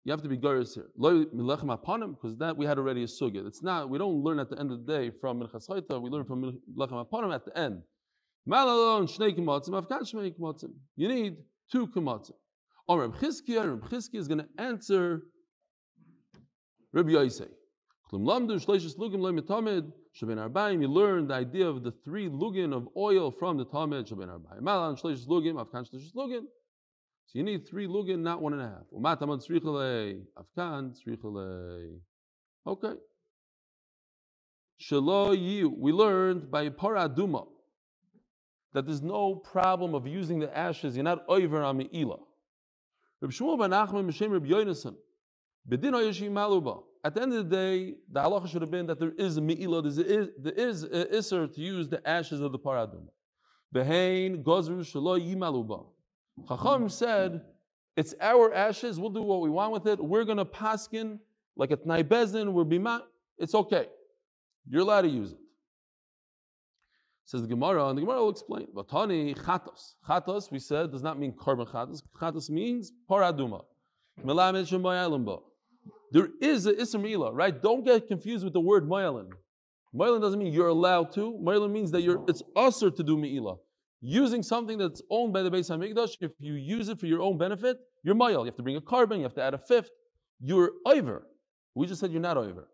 You 0.04 0.12
have 0.12 0.24
to 0.24 0.30
be 0.30 0.38
garis 0.38 0.74
here. 0.74 0.90
Because 0.96 2.38
that 2.38 2.58
we 2.58 2.66
had 2.66 2.80
already 2.80 3.04
a 3.04 3.06
sugya. 3.06 3.46
It's 3.46 3.62
not, 3.62 3.88
we 3.88 4.00
don't 4.00 4.24
learn 4.24 4.40
at 4.40 4.50
the 4.50 4.60
end 4.60 4.72
of 4.72 4.84
the 4.84 4.92
day 4.92 5.12
from 5.22 5.40
Minchas 5.40 6.02
we 6.02 6.10
learn 6.10 6.26
from 6.26 6.60
Lechem 6.76 7.06
Aponim 7.06 7.36
at 7.36 7.46
the 7.46 7.56
end. 7.56 7.84
You 10.96 11.08
need 11.08 11.38
two 11.72 11.88
kimotzim. 11.88 12.34
Or 12.88 13.02
Reb 13.02 13.16
Chizkiya, 13.16 13.70
Reb 13.70 13.90
Chizkiya 13.90 14.20
is 14.20 14.28
going 14.28 14.40
to 14.40 14.48
answer 14.58 15.24
Rabbi 16.94 17.12
Yosef. 17.12 17.48
Klum 18.12 18.24
lamdu 18.24 18.64
shleishis 18.64 18.98
lugim 18.98 19.22
le 19.22 19.32
mitamid, 19.32 19.92
shabin 20.22 20.38
arbaim. 20.50 20.82
You 20.82 20.90
learn 20.90 21.28
the 21.28 21.36
idea 21.36 21.68
of 21.68 21.84
the 21.84 21.92
three 22.04 22.28
lugin 22.28 22.76
of 22.76 22.90
oil 22.98 23.32
from 23.32 23.58
the 23.58 23.66
tamid, 23.66 24.12
shabin 24.12 24.28
arbaim. 24.28 24.62
Malalon 24.62 25.02
shleishis 25.02 25.28
lugim, 25.28 25.54
afkan 25.54 25.90
shleishis 25.90 26.14
lugim. 26.16 26.42
So 27.28 27.40
you 27.40 27.44
need 27.44 27.66
three 27.70 27.88
lugin, 27.88 28.20
not 28.20 28.42
one 28.42 28.54
and 28.54 28.62
a 28.62 28.66
half. 28.66 28.84
Umataman 28.94 29.42
tzrichale, 29.42 30.22
afkan 30.38 30.94
tzrichale. 30.94 32.00
Okay. 32.68 32.94
Shalo 34.82 35.38
you. 35.38 35.74
We 35.78 35.94
learned 35.94 36.52
by 36.52 36.68
paraduma 36.70 37.48
that 38.74 38.86
there's 38.86 39.02
no 39.02 39.36
problem 39.36 39.94
of 39.94 40.08
using 40.08 40.40
the 40.40 40.58
ashes. 40.58 40.96
You're 40.96 41.04
not 41.04 41.24
over 41.28 41.62
on 41.62 41.78
me'ila. 41.78 42.18
Reb 43.22 43.32
Shmuel 43.32 43.60
ben 43.60 43.72
Achman 43.72 44.06
Mishem 44.06 44.32
Reb 44.32 44.46
Yonason. 44.46 44.96
Bedin 45.70 45.94
Maluba. 46.32 46.84
At 47.04 47.16
the 47.16 47.22
end 47.22 47.34
of 47.34 47.50
the 47.50 47.56
day, 47.56 47.96
the 48.12 48.20
halacha 48.22 48.48
should 48.48 48.62
have 48.62 48.72
been 48.72 48.86
that 48.88 49.00
there 49.00 49.12
is 49.18 49.38
a 49.38 49.42
me'ila, 49.42 49.82
there 49.82 50.06
is, 50.06 50.30
there 50.38 50.54
is 50.54 50.84
a 50.84 51.06
isser 51.06 51.54
to 51.54 51.62
use 51.62 51.90
the 51.90 52.08
ashes 52.08 52.42
of 52.42 52.52
the 52.52 52.60
paraduma. 52.60 53.10
Behain 53.74 54.44
gozru 54.44 54.80
shalo 54.80 55.20
yimaluba. 55.20 55.86
Chacham 56.48 56.90
said, 56.90 57.42
it's 57.98 58.16
our 58.22 58.54
ashes, 58.54 59.00
we'll 59.00 59.10
do 59.10 59.22
what 59.22 59.42
we 59.42 59.50
want 59.50 59.74
with 59.74 59.88
it. 59.88 60.00
We're 60.00 60.24
going 60.24 60.38
to 60.38 60.46
paskin 60.46 61.20
like 61.56 61.72
a 61.72 61.78
Tnai 61.78 62.04
Bezin, 62.04 62.54
we're 62.54 62.64
bima, 62.64 63.02
it's 63.38 63.54
okay. 63.54 63.88
You're 64.70 64.82
allowed 64.82 65.02
to 65.02 65.10
use 65.10 65.34
it. 65.34 65.41
Says 67.26 67.42
the 67.42 67.48
Gemara, 67.48 67.88
and 67.88 67.98
the 67.98 68.02
Gemara 68.02 68.20
will 68.20 68.30
explain. 68.30 68.68
Vatani 68.76 69.36
chatos. 69.38 69.94
Chatos, 70.08 70.52
we 70.52 70.60
said, 70.60 70.92
does 70.92 71.04
not 71.04 71.20
mean 71.20 71.32
korban 71.34 71.68
chatos. 71.68 72.02
Chatos 72.20 72.50
means 72.50 72.92
paraduma. 73.10 73.64
There 76.12 76.30
is 76.42 76.66
a 76.66 76.74
isra 76.74 77.30
right? 77.34 77.62
Don't 77.62 77.86
get 77.86 78.08
confused 78.08 78.44
with 78.44 78.54
the 78.54 78.60
word 78.60 78.88
moyalin. 78.88 79.30
Moyalin 79.96 80.22
doesn't 80.22 80.40
mean 80.40 80.52
you're 80.52 80.68
allowed 80.68 81.14
to. 81.14 81.40
Moyalin 81.42 81.72
means 81.72 81.92
that 81.92 82.02
you're 82.02 82.24
it's 82.28 82.44
usher 82.56 82.92
to 82.92 83.04
do 83.04 83.18
me'ilah 83.18 83.58
using 84.02 84.42
something 84.44 84.78
that's 84.78 85.02
owned 85.10 85.32
by 85.32 85.44
the 85.44 85.52
Beis 85.52 85.70
Hamikdash, 85.70 86.18
if 86.22 86.32
you 86.40 86.54
use 86.54 86.90
it 86.90 87.00
for 87.00 87.06
your 87.06 87.22
own 87.22 87.38
benefit, 87.38 87.78
you're 88.04 88.16
mayal. 88.16 88.40
You 88.40 88.46
have 88.46 88.56
to 88.56 88.64
bring 88.64 88.76
a 88.76 88.82
korban, 88.82 89.18
you 89.18 89.24
have 89.24 89.36
to 89.36 89.44
add 89.44 89.54
a 89.54 89.60
fifth. 89.60 89.92
You're 90.40 90.72
over. 90.86 91.28
We 91.76 91.86
just 91.88 92.02
said 92.02 92.12
you're 92.12 92.20
not 92.20 92.38
over. 92.38 92.68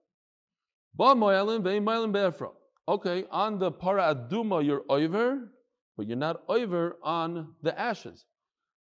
Okay, 2.90 3.26
on 3.32 3.60
the 3.60 3.72
para 3.72 4.16
aduma 4.16 4.66
you're 4.66 4.84
over, 4.90 5.52
but 5.98 6.08
you're 6.08 6.16
not 6.16 6.44
over 6.48 6.98
on 7.04 7.54
the 7.62 7.78
ashes. 7.80 8.26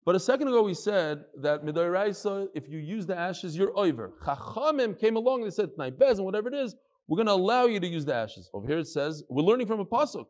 But 0.05 0.15
a 0.15 0.19
second 0.19 0.47
ago 0.47 0.61
we 0.61 0.75
said 0.75 1.25
that 1.41 1.65
midoraisa, 1.65 2.47
if 2.53 2.69
you 2.69 2.77
use 2.77 3.07
the 3.07 3.17
ashes, 3.17 3.57
you're 3.57 3.75
over. 3.75 4.13
Chachamim 4.23 4.99
came 4.99 5.15
along 5.15 5.41
and 5.41 5.51
they 5.51 5.55
said, 5.55 5.71
Naibez 5.79 6.17
and 6.17 6.25
whatever 6.25 6.47
it 6.47 6.53
is, 6.53 6.75
we're 7.07 7.15
going 7.15 7.25
to 7.27 7.33
allow 7.33 7.65
you 7.65 7.79
to 7.79 7.87
use 7.87 8.05
the 8.05 8.13
ashes. 8.13 8.49
Over 8.53 8.67
here 8.67 8.77
it 8.77 8.87
says, 8.87 9.23
we're 9.29 9.43
learning 9.43 9.65
from 9.65 9.79
a 9.79 9.85
pasuk. 9.85 10.25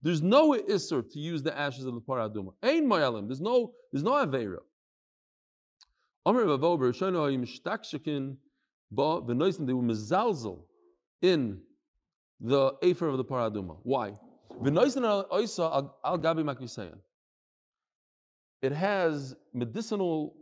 There's 0.00 0.22
no 0.22 0.52
isser 0.52 1.02
to 1.10 1.18
use 1.18 1.42
the 1.42 1.56
ashes 1.58 1.84
of 1.84 1.94
the 1.94 2.00
para 2.00 2.30
aduma. 2.30 2.52
Ain 2.62 2.88
mayalim. 2.88 3.28
There's 3.28 3.40
no 3.40 3.72
there's 3.92 4.04
no 4.04 4.12
avera. 4.12 4.58
Amr 6.24 6.44
Ba 8.90 9.20
they 9.26 9.72
were 9.74 9.82
mezalzel 9.82 10.62
in 11.20 11.60
the 12.40 12.72
afer 12.82 13.08
of 13.08 13.16
the 13.16 13.24
paraduma. 13.24 13.78
Why? 13.82 14.12
It 18.62 18.72
has 18.72 19.36
medicinal 19.54 20.34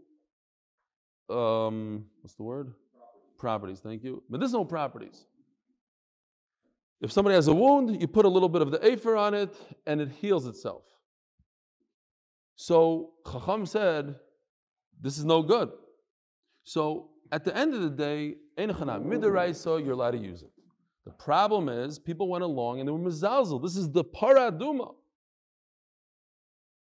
um, 1.28 2.06
what's 2.22 2.34
the 2.34 2.42
word? 2.42 2.72
Properties. 3.38 3.80
Thank 3.80 4.04
you. 4.04 4.22
Medicinal 4.28 4.64
properties. 4.64 5.26
If 7.00 7.12
somebody 7.12 7.34
has 7.34 7.48
a 7.48 7.54
wound, 7.54 8.00
you 8.00 8.08
put 8.08 8.24
a 8.24 8.28
little 8.28 8.48
bit 8.48 8.62
of 8.62 8.70
the 8.70 8.84
afer 8.86 9.16
on 9.16 9.34
it 9.34 9.54
and 9.86 10.00
it 10.00 10.10
heals 10.10 10.46
itself. 10.46 10.82
So 12.56 13.10
Chacham 13.30 13.66
said, 13.66 14.14
this 15.00 15.18
is 15.18 15.24
no 15.24 15.42
good. 15.42 15.70
So 16.64 17.10
at 17.30 17.44
the 17.44 17.54
end 17.54 17.74
of 17.74 17.82
the 17.82 17.90
day, 17.90 18.36
you're 18.56 19.92
allowed 19.92 20.12
to 20.12 20.18
use 20.18 20.42
it. 20.42 20.50
The 21.06 21.12
problem 21.12 21.68
is 21.68 22.00
people 22.00 22.28
went 22.28 22.42
along 22.42 22.80
and 22.80 22.88
they 22.88 22.92
were 22.92 22.98
mizalzel. 22.98 23.62
This 23.62 23.76
is 23.76 23.90
the 23.90 24.04
paraduma. 24.04 24.92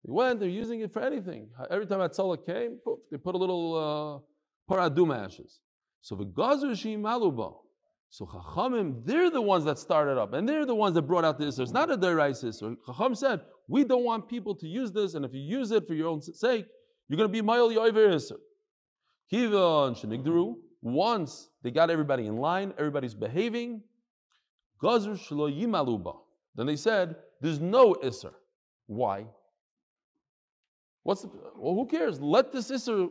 They 0.05 0.11
went, 0.11 0.41
they're 0.41 0.49
using 0.49 0.81
it 0.81 0.91
for 0.91 1.01
anything. 1.01 1.47
Every 1.71 1.85
time 1.85 1.99
Atzala 1.99 2.45
came, 2.45 2.79
poof, 2.83 2.99
they 3.09 3.17
put 3.17 3.35
a 3.35 3.37
little 3.37 4.25
uh, 4.69 4.73
paraduma 4.73 5.25
ashes. 5.25 5.61
So 6.01 6.15
the 6.15 6.25
gazu 6.25 6.71
shim 6.71 6.99
maluba. 6.99 7.55
So 8.09 8.25
Chachamim, 8.25 9.05
they're 9.05 9.29
the 9.29 9.41
ones 9.41 9.63
that 9.65 9.77
started 9.77 10.17
up, 10.17 10.33
and 10.33 10.49
they're 10.49 10.65
the 10.65 10.75
ones 10.75 10.95
that 10.95 11.03
brought 11.03 11.23
out 11.23 11.37
the 11.37 11.45
Isser. 11.45 11.59
It's 11.59 11.71
not 11.71 11.91
a 11.91 11.97
Derais 11.97 12.53
So 12.55 12.75
Chacham 12.87 13.13
said, 13.13 13.41
we 13.67 13.83
don't 13.83 14.03
want 14.03 14.27
people 14.27 14.55
to 14.55 14.67
use 14.67 14.91
this, 14.91 15.13
and 15.13 15.23
if 15.23 15.33
you 15.33 15.41
use 15.41 15.71
it 15.71 15.87
for 15.87 15.93
your 15.93 16.07
own 16.07 16.21
sake, 16.21 16.65
you're 17.07 17.17
going 17.17 17.31
to 17.31 17.31
be 17.31 17.47
Mayel 17.47 17.73
Yoiver 17.73 18.13
Isser. 18.13 18.37
Kiva 19.29 19.83
and 19.83 19.95
Shenigdaru, 19.95 20.55
once 20.81 21.49
they 21.61 21.69
got 21.69 21.91
everybody 21.91 22.25
in 22.25 22.37
line, 22.37 22.73
everybody's 22.79 23.13
behaving, 23.13 23.83
Gazr 24.81 25.17
Shlo 25.17 25.51
Yimaluba. 25.51 26.15
Then 26.55 26.65
they 26.65 26.75
said, 26.75 27.15
there's 27.41 27.59
no 27.59 27.93
Isser. 27.95 28.33
Why? 28.87 29.25
What's 31.03 31.21
the, 31.21 31.29
well, 31.57 31.75
who 31.75 31.85
cares? 31.85 32.19
Let 32.19 32.51
this 32.51 32.71
Isser. 32.71 33.09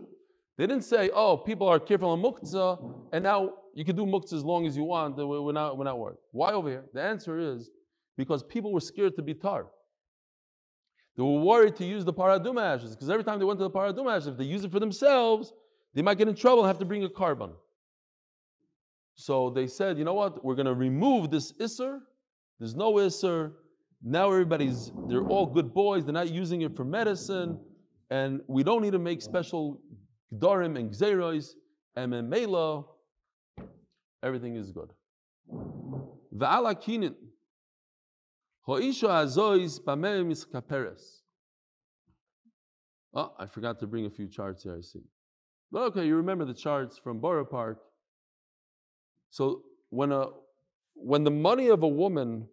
They 0.56 0.66
didn't 0.66 0.84
say, 0.84 1.10
oh, 1.14 1.37
people 1.37 1.68
are 1.68 1.78
careful 1.78 2.10
on 2.10 2.20
Muktzah, 2.20 3.10
and 3.12 3.22
now 3.22 3.54
you 3.75 3.84
can 3.84 3.94
do 3.94 4.04
Muktzah 4.04 4.32
as 4.32 4.44
long 4.44 4.66
as 4.66 4.76
you 4.76 4.82
want. 4.82 5.16
We're 5.16 5.52
not, 5.52 5.78
we're 5.78 5.84
not 5.84 5.98
worried. 5.98 6.18
Why 6.32 6.52
over 6.52 6.68
here? 6.68 6.84
The 6.92 7.00
answer 7.00 7.38
is 7.38 7.70
because 8.16 8.42
people 8.42 8.72
were 8.72 8.80
scared 8.80 9.14
to 9.16 9.22
be 9.22 9.34
tar. 9.34 9.66
They 11.16 11.22
were 11.22 11.40
worried 11.40 11.76
to 11.76 11.84
use 11.84 12.04
the 12.04 12.12
paraduma 12.12 12.76
ashes 12.76 12.90
because 12.90 13.10
every 13.10 13.25
time 13.25 13.38
they 13.38 13.44
went 13.44 13.58
to 13.60 13.64
the 13.64 13.70
paraduma 13.70 14.16
ashes, 14.16 14.28
if 14.28 14.37
they 14.37 14.44
use 14.44 14.64
it 14.64 14.72
for 14.72 14.80
themselves, 14.80 15.52
they 15.94 16.02
might 16.02 16.18
get 16.18 16.28
in 16.28 16.34
trouble 16.34 16.62
and 16.62 16.68
have 16.68 16.78
to 16.78 16.84
bring 16.84 17.04
a 17.04 17.08
korban. 17.08 17.52
So 19.20 19.50
they 19.50 19.66
said, 19.66 19.98
you 19.98 20.04
know 20.04 20.14
what? 20.14 20.44
We're 20.44 20.54
going 20.54 20.66
to 20.66 20.75
remove 20.75 21.28
this 21.28 21.52
isser. 21.54 21.98
There's 22.60 22.76
no 22.76 22.92
isser. 22.94 23.50
Now 24.00 24.30
everybody's, 24.30 24.92
they're 25.08 25.26
all 25.26 25.44
good 25.44 25.75
boys. 25.75 26.04
They're 26.04 26.14
not 26.14 26.30
using 26.30 26.62
it 26.62 26.76
for 26.76 26.84
medicine. 26.84 27.58
And 28.10 28.42
we 28.46 28.62
don't 28.62 28.80
need 28.80 28.92
to 28.92 29.00
make 29.00 29.20
special 29.20 29.80
gdarim 30.37 30.78
and 30.78 30.92
gzeros. 30.92 31.54
And 31.96 32.14
everything 34.22 34.54
is 34.54 34.70
good. 34.70 34.92
Va'ala 35.52 36.80
kinin. 36.80 37.16
Ho'isha 38.68 39.08
azois 39.08 39.80
bameh 39.80 40.25
miskaperes. 40.25 41.02
Oh, 43.14 43.32
I 43.37 43.46
forgot 43.46 43.80
to 43.80 43.88
bring 43.88 44.06
a 44.06 44.10
few 44.10 44.28
charts 44.28 44.62
here, 44.62 44.76
I 44.78 44.80
see. 44.80 45.02
But 45.72 45.80
okay, 45.88 46.06
you 46.06 46.14
remember 46.14 46.44
the 46.44 46.54
charts 46.54 46.98
from 46.98 47.18
Borough 47.18 47.44
Park. 47.44 47.80
So 49.30 49.62
when 49.90 50.12
a 50.12 50.26
when 50.94 51.25
the 51.25 51.30
money 51.30 51.68
of 51.68 51.82
a 51.82 51.88
woman 51.88 52.49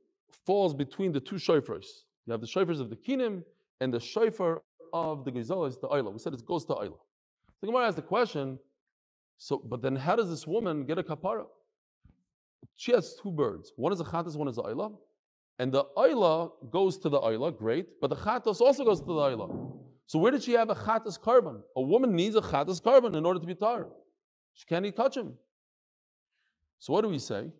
falls 0.46 0.74
between 0.74 1.12
the 1.12 1.20
two 1.20 1.36
shofars, 1.36 1.88
you 2.26 2.32
have 2.32 2.42
the 2.42 2.48
shofars 2.48 2.80
of 2.80 2.90
the 2.90 2.96
kinim 2.96 3.44
and 3.82 3.94
the 3.94 4.00
shofar 4.00 4.62
of 4.94 5.26
the 5.26 5.32
gezalas, 5.32 5.80
the 5.82 5.88
oila. 5.88 6.14
We 6.14 6.20
said 6.20 6.34
it 6.34 6.46
goes 6.46 6.66
to 6.66 6.74
oila. 6.74 6.98
The 7.62 7.68
Gemara 7.68 7.88
asks 7.88 7.96
the 7.96 8.02
question. 8.02 8.60
So, 9.38 9.58
but 9.58 9.82
then 9.82 9.96
how 9.96 10.16
does 10.16 10.30
this 10.30 10.48
woman 10.48 10.86
get 10.86 10.98
a 10.98 11.04
kapara? 11.04 11.46
She 12.76 12.92
has 12.94 13.16
two 13.22 13.32
birds. 13.32 13.74
One 13.76 13.92
is 13.92 14.00
a 14.00 14.04
chatas, 14.04 14.36
one 14.36 14.48
is 14.48 14.58
a. 14.58 14.90
And 15.60 15.72
the 15.72 15.86
oila 15.98 16.52
goes 16.72 16.98
to 17.00 17.10
the 17.10 17.20
oila, 17.20 17.58
great, 17.58 18.00
but 18.02 18.10
the 18.10 18.16
chatas 18.16 18.62
also 18.62 18.84
goes 18.84 19.00
to 19.00 19.06
the 19.06 19.14
oila. 19.14 19.72
So 20.08 20.20
where 20.20 20.32
did 20.32 20.44
she 20.44 20.54
have 20.54 20.70
a 20.70 20.76
chatas 20.76 21.20
korban? 21.20 21.62
A 21.76 21.82
woman 21.82 22.16
needs 22.16 22.36
a 22.36 22.42
chatas 22.42 22.82
korban 22.82 23.16
in 23.16 23.26
order 23.26 23.40
to 23.40 23.46
be 23.46 23.56
tar. 23.56 23.88
She 24.54 24.66
can't 24.66 24.86
even 24.86 24.96
touch 24.96 25.18
him. 25.18 25.34
So 26.80 26.94
what 26.94 27.02
do 27.02 27.10
we 27.10 27.20
say? 27.20 27.52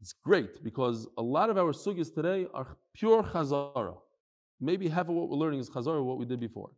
It's 0.00 0.12
great 0.12 0.64
because 0.64 1.06
a 1.16 1.22
lot 1.22 1.48
of 1.48 1.56
our 1.56 1.72
sugyas 1.72 2.12
today 2.12 2.46
are 2.52 2.76
pure 2.94 3.22
chazara. 3.22 3.96
Maybe 4.60 4.88
half 4.88 5.08
of 5.08 5.14
what 5.14 5.28
we're 5.28 5.36
learning 5.36 5.60
is 5.60 5.70
chazara, 5.70 6.04
what 6.04 6.18
we 6.18 6.24
did 6.24 6.40
before. 6.40 6.70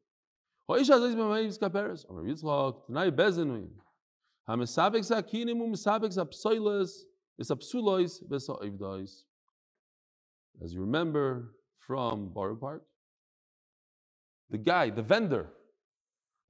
As 10.63 10.73
you 10.73 10.81
remember 10.81 11.55
from 11.79 12.29
Borough 12.29 12.57
Park, 12.57 12.83
the 14.51 14.59
guy, 14.59 14.91
the 14.91 15.03
vendor, 15.03 15.49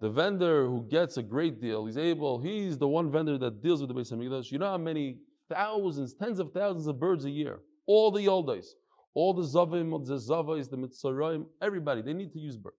the 0.00 0.10
vendor 0.10 0.66
who 0.66 0.86
gets 0.90 1.16
a 1.16 1.22
great 1.22 1.60
deal, 1.60 1.86
he's 1.86 1.96
able, 1.96 2.40
he's 2.40 2.78
the 2.78 2.88
one 2.88 3.10
vendor 3.10 3.38
that 3.38 3.62
deals 3.62 3.80
with 3.80 3.88
the 3.88 3.94
Beis 3.94 4.12
Hamikdash. 4.12 4.50
You 4.50 4.58
know 4.58 4.70
how 4.70 4.78
many 4.78 5.18
thousands, 5.52 6.14
tens 6.14 6.38
of 6.38 6.52
thousands 6.52 6.86
of 6.86 6.98
birds 6.98 7.24
a 7.24 7.30
year, 7.30 7.60
all 7.86 8.10
the 8.10 8.20
Yoldas, 8.20 8.66
all 9.14 9.32
the 9.32 9.42
Zavim, 9.42 10.04
the 10.06 10.16
Zavais, 10.16 10.68
the 10.68 10.76
Metzoraim, 10.76 11.46
everybody, 11.62 12.02
they 12.02 12.12
need 12.12 12.32
to 12.32 12.38
use 12.38 12.56
birds. 12.56 12.76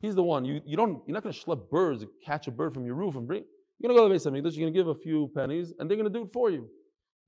He's 0.00 0.14
the 0.14 0.22
one. 0.22 0.44
You, 0.44 0.60
you 0.64 0.76
don't, 0.76 1.02
you're 1.06 1.14
not 1.14 1.22
going 1.22 1.34
to 1.34 1.40
schlep 1.40 1.70
birds, 1.70 2.04
catch 2.24 2.48
a 2.48 2.50
bird 2.50 2.74
from 2.74 2.86
your 2.86 2.94
roof 2.94 3.16
and 3.16 3.26
bring. 3.26 3.44
You're 3.78 3.88
going 3.88 3.96
to 3.96 4.02
go 4.02 4.08
to 4.08 4.12
the 4.12 4.30
Beis 4.30 4.30
Hamikdash, 4.30 4.56
you're 4.56 4.64
going 4.64 4.74
to 4.74 4.78
give 4.78 4.88
a 4.88 4.94
few 4.94 5.30
pennies, 5.34 5.72
and 5.78 5.88
they're 5.88 5.96
going 5.96 6.12
to 6.12 6.18
do 6.18 6.24
it 6.24 6.32
for 6.32 6.50
you. 6.50 6.68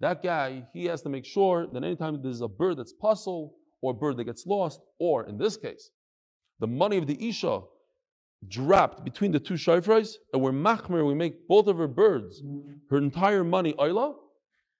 That 0.00 0.22
guy, 0.22 0.64
he 0.72 0.86
has 0.86 1.00
to 1.02 1.08
make 1.08 1.24
sure 1.24 1.68
that 1.72 1.84
anytime 1.84 2.20
there's 2.22 2.40
a 2.40 2.48
bird 2.48 2.78
that's 2.78 2.92
puzzled 2.92 3.52
or 3.82 3.92
a 3.92 3.94
bird 3.94 4.16
that 4.16 4.24
gets 4.24 4.46
lost, 4.46 4.80
or 4.98 5.28
in 5.28 5.38
this 5.38 5.56
case, 5.56 5.90
the 6.58 6.66
money 6.66 6.96
of 6.96 7.06
the 7.06 7.28
Isha 7.28 7.60
dropped 8.48 9.04
between 9.04 9.32
the 9.32 9.40
two 9.40 9.54
shofars, 9.54 10.14
and 10.32 10.42
we're 10.42 10.52
machmer, 10.52 11.06
we 11.06 11.14
make 11.14 11.46
both 11.48 11.66
of 11.66 11.78
her 11.78 11.88
birds, 11.88 12.42
her 12.90 12.98
entire 12.98 13.44
money 13.44 13.72
oila, 13.74 14.14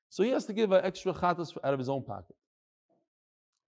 so 0.09 0.23
he 0.23 0.31
has 0.31 0.45
to 0.47 0.53
give 0.53 0.73
an 0.73 0.85
extra 0.85 1.13
chatas 1.13 1.57
out 1.65 1.73
of 1.73 1.79
his 1.79 1.89
own 1.89 2.05
pocket. 2.05 2.37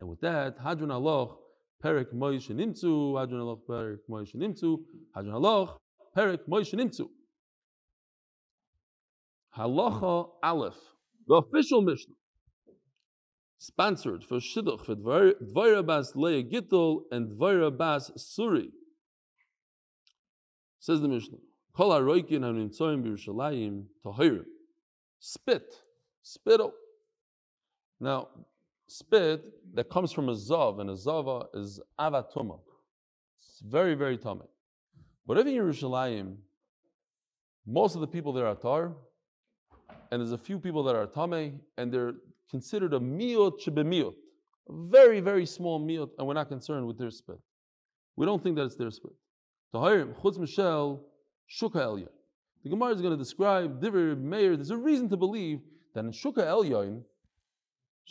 And 0.00 0.08
with 0.08 0.20
that, 0.20 0.56
Hadron 0.62 0.90
Aloch, 0.90 1.36
Perik 1.82 2.12
Moish 2.12 2.50
Nimtzu, 2.50 3.18
Hadron 3.18 3.40
Aloch, 3.40 3.60
Perik 3.68 3.98
Moish 4.10 4.34
Nimtzu, 4.34 4.78
Hadron 5.14 5.34
Aloch, 5.34 5.76
Perik 6.16 6.40
Moish 6.48 6.74
Nimtzu. 6.74 7.08
Halacha 9.56 10.28
Aleph. 10.42 10.74
The 11.26 11.36
official 11.36 11.80
Mishnah, 11.80 12.14
sponsored 13.56 14.24
for 14.24 14.36
Shidduch 14.36 14.84
for 14.84 14.94
Dvaira 14.94 15.86
Bas 15.86 16.12
Gittel 16.12 17.02
and 17.10 17.30
Dvaira 17.30 17.74
Bas 17.74 18.10
Suri. 18.18 18.68
Says 20.84 21.00
the 21.00 21.08
Mishnah, 21.08 21.38
Kol 21.74 21.92
HaRoikin 21.92 22.40
HaNimtzoyim 22.40 23.02
B'Yerushalayim 23.02 23.84
Tahirim. 24.04 24.44
Spit, 25.18 25.80
spittle. 26.22 26.74
Now, 28.00 28.28
spit 28.86 29.46
that 29.72 29.88
comes 29.88 30.12
from 30.12 30.28
a 30.28 30.34
zav, 30.34 30.82
and 30.82 30.90
a 30.90 30.94
zava 30.94 31.46
is 31.54 31.80
avatuma. 31.98 32.58
It's 33.38 33.62
very, 33.66 33.94
very 33.94 34.18
tummy. 34.18 34.44
But 35.26 35.38
if 35.38 35.46
in 35.46 35.54
Yerushalayim, 35.54 36.36
most 37.66 37.94
of 37.94 38.02
the 38.02 38.06
people 38.06 38.34
there 38.34 38.46
are 38.46 38.54
tar, 38.54 38.92
and 40.10 40.20
there's 40.20 40.32
a 40.32 40.36
few 40.36 40.58
people 40.58 40.82
that 40.82 40.94
are 40.94 41.06
tame, 41.06 41.60
and 41.78 41.90
they're 41.90 42.12
considered 42.50 42.92
a 42.92 43.00
miot 43.00 43.52
shebemiot, 43.58 44.12
a 44.68 44.72
very, 44.90 45.20
very 45.20 45.46
small 45.46 45.80
miot, 45.80 46.10
and 46.18 46.26
we're 46.28 46.34
not 46.34 46.50
concerned 46.50 46.86
with 46.86 46.98
their 46.98 47.10
spit. 47.10 47.40
We 48.16 48.26
don't 48.26 48.42
think 48.42 48.56
that 48.56 48.66
it's 48.66 48.76
their 48.76 48.90
spit. 48.90 49.12
Tahirim, 49.74 50.14
chutz 50.20 50.38
Michel, 50.38 51.04
shuka 51.50 51.76
elya. 51.76 52.08
The 52.64 52.70
Gemara 52.70 52.94
is 52.94 53.02
going 53.02 53.12
to 53.12 53.18
describe 53.18 53.82
Divir 53.82 54.18
Meir. 54.18 54.56
There's 54.56 54.70
a 54.70 54.76
reason 54.76 55.10
to 55.10 55.18
believe 55.18 55.60
that 55.94 56.04
in 56.04 56.12
Shuka 56.12 56.38
Elyon, 56.38 57.02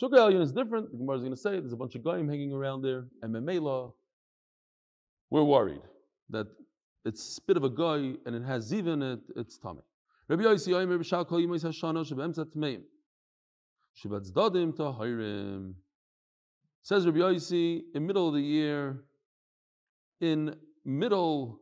Shuka 0.00 0.12
Elyon 0.12 0.42
is 0.42 0.52
different. 0.52 0.92
The 0.92 0.98
Gemara 0.98 1.16
is 1.16 1.22
going 1.22 1.34
to 1.34 1.40
say 1.40 1.50
there's 1.58 1.72
a 1.72 1.76
bunch 1.76 1.96
of 1.96 2.04
goyim 2.04 2.28
hanging 2.28 2.52
around 2.52 2.82
there, 2.82 3.06
and 3.22 3.34
Memela, 3.34 3.92
we're 5.30 5.42
worried 5.42 5.82
that 6.30 6.46
it's 7.04 7.22
spit 7.22 7.56
of 7.56 7.64
a 7.64 7.70
guy 7.70 8.14
and 8.24 8.34
it 8.34 8.44
has 8.44 8.70
ziv 8.70 8.86
in 8.86 9.02
it, 9.02 9.20
it's 9.36 9.58
tummy. 9.58 9.82
Rabbi 10.28 10.44
Yossi 10.44 10.68
Yomer 10.68 10.98
b'shal 10.98 11.26
kol 11.26 11.40
yimos 11.40 11.64
hashana 11.64 12.04
tahirim. 14.76 15.74
Says 16.82 17.06
Rabbi 17.06 17.18
Yossi, 17.18 17.82
in 17.94 18.06
middle 18.06 18.28
of 18.28 18.34
the 18.34 18.40
year, 18.40 19.04
in 20.20 20.54
middle 20.84 21.60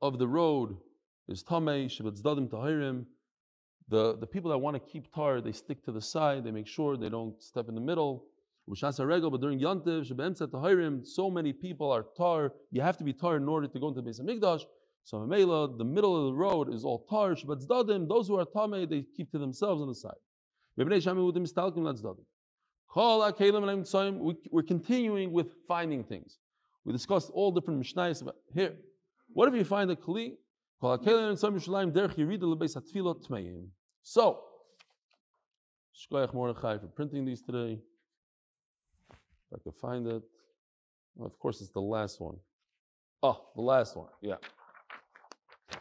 of 0.00 0.18
the 0.18 0.28
road 0.28 0.76
is 1.28 1.42
tamei 1.42 1.86
shebatzdadim 1.86 2.48
tahirim. 2.48 3.06
The, 3.88 4.16
the 4.16 4.26
people 4.26 4.50
that 4.50 4.58
want 4.58 4.74
to 4.74 4.80
keep 4.80 5.12
tar, 5.12 5.40
they 5.40 5.52
stick 5.52 5.84
to 5.84 5.92
the 5.92 6.00
side, 6.00 6.44
they 6.44 6.50
make 6.50 6.66
sure 6.66 6.96
they 6.96 7.08
don't 7.08 7.40
step 7.42 7.68
in 7.68 7.74
the 7.74 7.80
middle. 7.80 8.24
But 8.68 8.78
during 8.78 9.58
Yantiv, 9.58 10.08
Shebemtzat 10.08 10.52
Tahirim, 10.52 11.04
so 11.04 11.28
many 11.28 11.52
people 11.52 11.90
are 11.90 12.04
tar. 12.16 12.52
You 12.70 12.80
have 12.80 12.96
to 12.98 13.04
be 13.04 13.12
tar 13.12 13.36
in 13.36 13.48
order 13.48 13.66
to 13.66 13.80
go 13.80 13.88
into 13.88 14.00
the 14.00 14.08
Beis 14.08 14.20
Hamikdash. 14.20 14.62
So 15.04 15.18
Mamela, 15.18 15.76
the 15.76 15.84
middle 15.84 16.16
of 16.16 16.32
the 16.32 16.38
road 16.38 16.72
is 16.72 16.84
all 16.84 17.04
tarsh, 17.10 17.44
but 17.44 17.58
zdadim, 17.58 18.08
those 18.08 18.28
who 18.28 18.38
are 18.38 18.44
tame, 18.44 18.88
they 18.88 19.04
keep 19.16 19.32
to 19.32 19.38
themselves 19.38 19.82
on 19.82 19.88
the 19.88 19.96
side. 19.96 20.14
We're 20.76 20.84
continuing 24.62 25.32
with 25.32 25.56
finding 25.66 26.04
things. 26.04 26.38
We 26.84 26.92
discussed 26.92 27.30
all 27.32 27.52
different 27.52 27.80
mishnayos 27.82 28.28
here. 28.52 28.74
What 29.32 29.48
if 29.48 29.54
you 29.54 29.64
find 29.64 29.90
a 29.90 29.96
kli? 29.96 30.32
So, 34.02 34.40
Shkoyach 35.94 36.34
Mordechai 36.34 36.78
for 36.78 36.86
printing 36.88 37.24
these 37.24 37.40
today. 37.42 37.78
If 39.10 39.54
I 39.54 39.58
could 39.62 39.76
find 39.76 40.06
it. 40.08 40.22
Well, 41.14 41.26
of 41.26 41.38
course, 41.38 41.60
it's 41.60 41.70
the 41.70 41.80
last 41.80 42.20
one. 42.20 42.36
Oh, 43.22 43.48
the 43.54 43.62
last 43.62 43.96
one. 43.96 44.08
Yeah. 44.20 44.36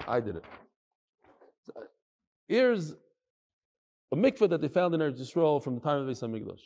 I 0.07 0.19
did 0.19 0.35
it. 0.35 0.45
Here's 2.47 2.93
a 4.11 4.15
mikveh 4.15 4.49
that 4.49 4.61
they 4.61 4.67
found 4.67 4.93
in 4.93 5.01
Eretz 5.01 5.19
Yisrael 5.19 5.63
from 5.63 5.75
the 5.75 5.81
time 5.81 6.01
of 6.01 6.07
Beis 6.07 6.21
Hamikdash. 6.21 6.61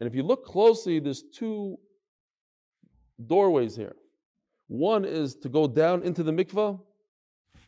And 0.00 0.08
if 0.08 0.14
you 0.14 0.22
look 0.22 0.44
closely, 0.44 0.98
there's 0.98 1.22
two 1.22 1.78
doorways 3.26 3.76
here. 3.76 3.96
One 4.68 5.04
is 5.04 5.34
to 5.36 5.48
go 5.48 5.66
down 5.66 6.02
into 6.02 6.22
the 6.22 6.32
mikveh, 6.32 6.80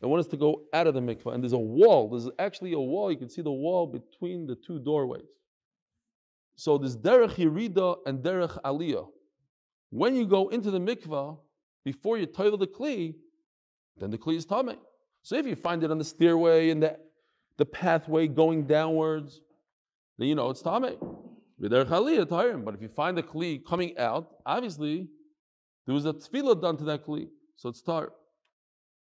and 0.01 0.11
one 0.11 0.19
is 0.19 0.27
to 0.27 0.37
go 0.37 0.63
out 0.73 0.87
of 0.87 0.93
the 0.93 0.99
mikveh. 0.99 1.33
And 1.33 1.43
there's 1.43 1.53
a 1.53 1.57
wall. 1.57 2.09
There's 2.09 2.29
actually 2.39 2.73
a 2.73 2.79
wall. 2.79 3.11
You 3.11 3.17
can 3.17 3.29
see 3.29 3.41
the 3.41 3.51
wall 3.51 3.87
between 3.87 4.47
the 4.47 4.55
two 4.55 4.79
doorways. 4.79 5.25
So 6.55 6.77
there's 6.77 6.97
derech 6.97 7.35
yirida 7.35 7.97
and 8.05 8.23
derech 8.23 8.59
aliyah. 8.63 9.07
When 9.89 10.15
you 10.15 10.25
go 10.25 10.49
into 10.49 10.71
the 10.71 10.79
mikvah, 10.79 11.37
before 11.85 12.17
you 12.17 12.25
toil 12.25 12.57
the 12.57 12.67
kli, 12.67 13.15
then 13.97 14.11
the 14.11 14.17
kli 14.17 14.35
is 14.35 14.45
tame. 14.45 14.75
So 15.21 15.35
if 15.35 15.45
you 15.45 15.55
find 15.55 15.83
it 15.83 15.91
on 15.91 15.97
the 15.97 16.03
stairway 16.03 16.69
and 16.69 16.83
the, 16.83 16.97
the 17.57 17.65
pathway 17.65 18.27
going 18.27 18.65
downwards, 18.65 19.41
then 20.17 20.27
you 20.27 20.35
know 20.35 20.49
it's 20.49 20.61
tame. 20.61 20.97
But 21.59 21.71
if 21.71 22.81
you 22.81 22.89
find 22.89 23.17
the 23.17 23.23
kli 23.23 23.63
coming 23.65 23.97
out, 23.97 24.35
obviously 24.45 25.07
there 25.87 25.95
was 25.95 26.05
a 26.05 26.13
tevilah 26.13 26.61
done 26.61 26.77
to 26.77 26.83
that 26.83 27.05
kli, 27.05 27.29
so 27.55 27.69
it's 27.69 27.81
tar. 27.81 28.11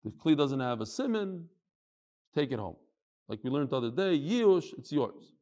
The 0.05 0.11
kli 0.11 0.35
doesn't 0.35 0.61
have 0.61 0.79
a 0.79 0.85
simon, 0.85 1.49
take 2.33 2.53
it 2.53 2.57
home. 2.57 2.77
Like 3.27 3.43
we 3.43 3.49
learned 3.49 3.69
the 3.69 3.77
other 3.77 3.91
day, 3.91 4.17
yiush, 4.17 4.73
it's 4.77 4.91
yours. 4.91 5.33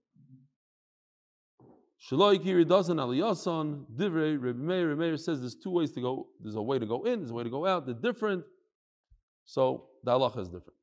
Shaloi 2.09 2.43
kiri 2.43 2.65
doesn't 2.65 2.97
aliyasan, 2.97 3.85
divrei, 3.95 4.41
Rebbe 4.41 4.57
Meir, 4.57 4.89
Rebbe 4.89 4.99
Meir 4.99 5.17
says 5.17 5.39
there's 5.39 5.55
two 5.55 5.71
ways 5.71 5.91
to 5.91 6.01
go, 6.01 6.27
there's 6.41 6.55
a 6.55 6.61
way 6.61 6.79
to 6.79 6.85
go 6.85 7.05
in, 7.05 7.19
there's 7.19 7.31
a 7.31 7.35
way 7.35 7.43
to 7.43 7.49
go 7.49 7.65
out, 7.65 7.85
they're 7.85 7.95
different. 7.95 8.43
So 9.45 9.85
the 10.03 10.11
halacha 10.11 10.39
is 10.39 10.49
different. 10.49 10.73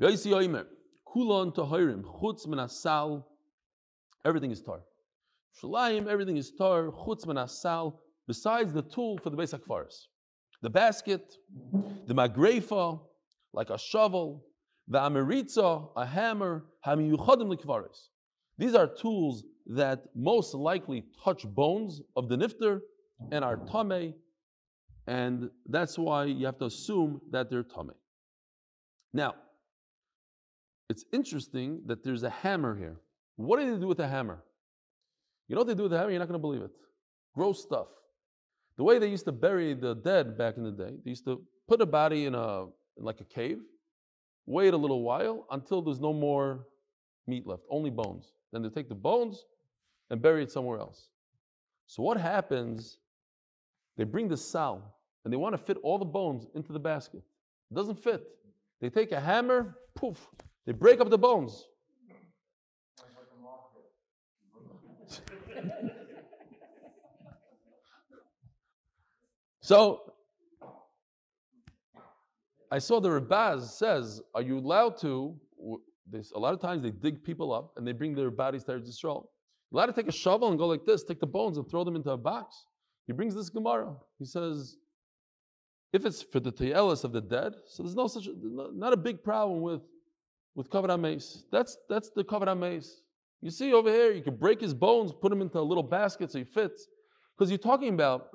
Tahirim, 0.00 2.02
chutz 2.02 3.24
everything 4.24 4.50
is 4.50 4.60
tar. 4.60 4.80
Shalayim, 5.62 6.06
everything 6.06 6.36
is 6.36 6.50
tar, 6.50 6.90
chutz 6.90 7.24
menasal, 7.24 7.98
besides 8.26 8.72
the 8.72 8.82
tool 8.82 9.18
for 9.22 9.30
the 9.30 9.36
basic 9.36 9.64
forest. 9.64 10.08
The 10.62 10.70
basket, 10.70 11.34
the 12.06 12.14
magrefa, 12.14 13.00
like 13.52 13.70
a 13.70 13.78
shovel, 13.78 14.44
the 14.88 14.98
ameritza, 14.98 15.88
a 15.96 16.06
hammer, 16.06 16.64
hamiyuchadim 16.86 17.54
likvaris. 17.54 18.08
These 18.58 18.74
are 18.74 18.86
tools 18.86 19.44
that 19.66 20.04
most 20.14 20.54
likely 20.54 21.04
touch 21.24 21.46
bones 21.46 22.00
of 22.16 22.28
the 22.28 22.36
nifter 22.36 22.80
and 23.32 23.44
are 23.44 23.56
tame, 23.56 24.14
and 25.06 25.50
that's 25.68 25.98
why 25.98 26.24
you 26.24 26.46
have 26.46 26.58
to 26.58 26.66
assume 26.66 27.20
that 27.30 27.50
they're 27.50 27.62
tame. 27.62 27.92
Now, 29.12 29.34
it's 30.88 31.04
interesting 31.12 31.80
that 31.86 32.04
there's 32.04 32.22
a 32.22 32.30
hammer 32.30 32.76
here. 32.76 33.00
What 33.36 33.58
did 33.58 33.74
they 33.74 33.80
do 33.80 33.88
with 33.88 34.00
a 34.00 34.08
hammer? 34.08 34.44
You 35.48 35.54
know 35.54 35.60
what 35.60 35.68
they 35.68 35.74
do 35.74 35.84
with 35.84 35.92
the 35.92 35.98
hammer? 35.98 36.10
You're 36.10 36.18
not 36.18 36.28
going 36.28 36.40
to 36.40 36.42
believe 36.42 36.62
it. 36.62 36.70
Gross 37.34 37.62
stuff. 37.62 37.88
The 38.76 38.84
way 38.84 38.98
they 38.98 39.08
used 39.08 39.24
to 39.26 39.32
bury 39.32 39.74
the 39.74 39.94
dead 39.94 40.36
back 40.36 40.56
in 40.56 40.64
the 40.64 40.70
day, 40.70 40.96
they 41.04 41.10
used 41.10 41.24
to 41.24 41.42
put 41.68 41.80
a 41.80 41.86
body 41.86 42.26
in 42.26 42.34
a 42.34 42.64
in 42.98 43.04
like 43.04 43.20
a 43.20 43.24
cave, 43.24 43.58
wait 44.46 44.72
a 44.72 44.76
little 44.76 45.02
while 45.02 45.46
until 45.50 45.82
there's 45.82 46.00
no 46.00 46.12
more 46.12 46.66
meat 47.26 47.46
left, 47.46 47.62
only 47.70 47.90
bones. 47.90 48.32
Then 48.52 48.62
they 48.62 48.68
take 48.68 48.88
the 48.88 48.94
bones 48.94 49.44
and 50.10 50.22
bury 50.22 50.42
it 50.42 50.50
somewhere 50.50 50.78
else. 50.78 51.08
So 51.86 52.02
what 52.02 52.16
happens? 52.16 52.98
They 53.96 54.04
bring 54.04 54.28
the 54.28 54.36
sal 54.36 54.96
and 55.24 55.32
they 55.32 55.36
want 55.36 55.54
to 55.54 55.58
fit 55.58 55.78
all 55.82 55.98
the 55.98 56.04
bones 56.04 56.46
into 56.54 56.72
the 56.72 56.78
basket. 56.78 57.22
It 57.70 57.74
doesn't 57.74 58.02
fit. 58.02 58.22
They 58.80 58.88
take 58.88 59.12
a 59.12 59.20
hammer, 59.20 59.76
poof, 59.94 60.28
they 60.66 60.72
break 60.72 61.00
up 61.00 61.10
the 61.10 61.18
bones. 61.18 61.66
so 69.60 70.12
I 72.70 72.78
saw 72.78 73.00
the 73.00 73.08
Rabaz 73.08 73.70
says, 73.70 74.20
Are 74.34 74.42
you 74.42 74.58
allowed 74.58 74.98
to? 75.00 75.34
This, 76.08 76.30
a 76.32 76.38
lot 76.38 76.54
of 76.54 76.60
times 76.60 76.82
they 76.82 76.92
dig 76.92 77.24
people 77.24 77.52
up 77.52 77.72
and 77.76 77.84
they 77.86 77.92
bring 77.92 78.14
their 78.14 78.30
bodies 78.30 78.62
to 78.64 78.72
Eretz 78.72 78.88
Yisrael. 78.88 79.26
You're 79.70 79.80
allowed 79.80 79.86
to 79.86 79.92
take 79.92 80.06
a 80.06 80.12
shovel 80.12 80.50
and 80.50 80.58
go 80.58 80.68
like 80.68 80.84
this, 80.84 81.02
take 81.02 81.18
the 81.18 81.26
bones 81.26 81.58
and 81.58 81.68
throw 81.68 81.82
them 81.82 81.96
into 81.96 82.10
a 82.10 82.16
box. 82.16 82.66
He 83.08 83.12
brings 83.12 83.34
this 83.34 83.50
Gemara. 83.50 83.96
He 84.18 84.24
says, 84.24 84.76
if 85.92 86.04
it's 86.04 86.22
for 86.22 86.38
the 86.38 86.52
Tayelis 86.52 87.02
of 87.02 87.12
the 87.12 87.20
dead, 87.20 87.54
so 87.66 87.82
there's 87.82 87.96
no 87.96 88.06
such, 88.06 88.28
not 88.44 88.92
a 88.92 88.96
big 88.96 89.22
problem 89.22 89.62
with 89.62 89.82
with 90.54 90.70
covered 90.70 90.96
mace. 90.96 91.44
That's 91.52 91.76
that's 91.88 92.10
the 92.10 92.24
covered 92.24 92.54
mace. 92.56 93.02
You 93.42 93.50
see 93.50 93.72
over 93.72 93.90
here, 93.90 94.12
you 94.12 94.22
could 94.22 94.40
break 94.40 94.60
his 94.60 94.74
bones, 94.74 95.12
put 95.12 95.32
him 95.32 95.40
into 95.40 95.58
a 95.58 95.60
little 95.60 95.82
basket 95.82 96.32
so 96.32 96.38
he 96.38 96.44
fits. 96.44 96.88
Because 97.36 97.50
you're 97.50 97.58
talking 97.58 97.92
about 97.92 98.28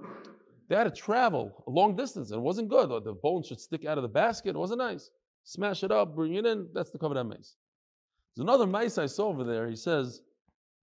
they 0.70 0.76
had 0.76 0.84
to 0.84 0.92
travel 0.92 1.64
a 1.68 1.70
long 1.70 1.96
distance 1.96 2.32
and 2.32 2.40
it 2.40 2.42
wasn't 2.42 2.70
good. 2.70 2.90
The 3.04 3.14
bones 3.14 3.48
should 3.48 3.60
stick 3.60 3.86
out 3.86 3.98
of 3.98 4.04
the 4.04 4.10
basket. 4.10 4.52
It 4.52 4.60
wasn't 4.60 4.80
nice. 4.80 5.10
Smash 5.44 5.84
it 5.84 5.92
up, 5.92 6.16
bring 6.16 6.36
it 6.36 6.46
in. 6.46 6.70
That's 6.74 6.92
the 6.92 6.98
covered 6.98 7.22
mace. 7.24 7.56
There's 8.36 8.44
another 8.44 8.68
mice 8.68 8.98
I 8.98 9.08
saw 9.08 9.28
over 9.28 9.44
there. 9.44 9.68
He 9.68 9.76
says 9.76 10.22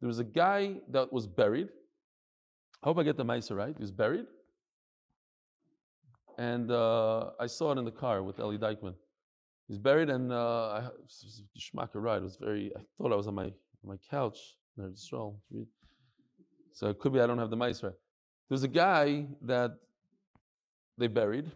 there 0.00 0.09
was 0.09 0.18
a 0.18 0.24
guy 0.24 0.74
that 0.90 1.12
was 1.12 1.26
buried. 1.26 1.68
I 2.83 2.87
hope 2.87 2.98
I 2.98 3.02
get 3.02 3.16
the 3.16 3.24
mice 3.24 3.50
right. 3.50 3.74
He 3.76 3.83
was 3.83 3.90
buried. 3.90 4.26
And 6.38 6.70
uh, 6.70 7.31
I 7.40 7.46
saw 7.46 7.72
it 7.72 7.78
in 7.78 7.85
the 7.85 7.90
car 7.90 8.22
with 8.22 8.38
Ellie 8.38 8.59
Dykeman. 8.59 8.94
He's 9.66 9.78
buried, 9.78 10.09
and 10.09 10.33
uh, 10.33 10.81
I, 10.81 10.88
Shmaka 11.59 11.94
ride. 11.94 12.18
It 12.18 12.24
was 12.24 12.37
very. 12.37 12.72
I 12.76 12.81
thought 12.96 13.12
I 13.12 13.16
was 13.16 13.26
on 13.26 13.35
my 13.35 13.52
my 13.85 13.97
couch. 14.11 14.38
So 16.73 16.88
it 16.88 16.99
could 17.01 17.12
be 17.12 17.21
I 17.21 17.27
don't 17.27 17.38
have 17.38 17.51
the 17.51 17.57
mice 17.57 17.83
right. 17.83 17.93
There's 18.49 18.62
a 18.62 18.69
guy 18.69 19.27
that 19.43 19.73
they 20.97 21.09
buried, 21.09 21.51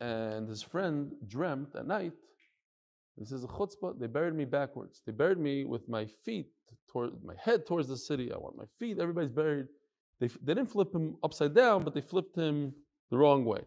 and 0.00 0.48
his 0.48 0.62
friend 0.62 1.12
dreamt 1.26 1.74
at 1.76 1.86
night. 1.86 2.12
This 3.16 3.30
is 3.30 3.44
"A 3.44 3.46
chutzpah." 3.46 3.98
They 3.98 4.06
buried 4.06 4.34
me 4.34 4.44
backwards. 4.44 5.02
They 5.06 5.12
buried 5.12 5.38
me 5.38 5.64
with 5.64 5.88
my 5.88 6.06
feet 6.24 6.48
toward 6.90 7.22
my 7.22 7.34
head 7.38 7.66
towards 7.66 7.88
the 7.88 7.96
city. 7.96 8.32
I 8.32 8.38
want 8.38 8.56
my 8.56 8.64
feet. 8.78 8.98
Everybody's 8.98 9.30
buried. 9.30 9.66
They, 10.20 10.28
they 10.42 10.54
didn't 10.54 10.70
flip 10.70 10.94
him 10.94 11.16
upside 11.22 11.54
down, 11.54 11.84
but 11.84 11.92
they 11.94 12.00
flipped 12.00 12.36
him 12.36 12.72
the 13.10 13.18
wrong 13.18 13.44
way. 13.44 13.60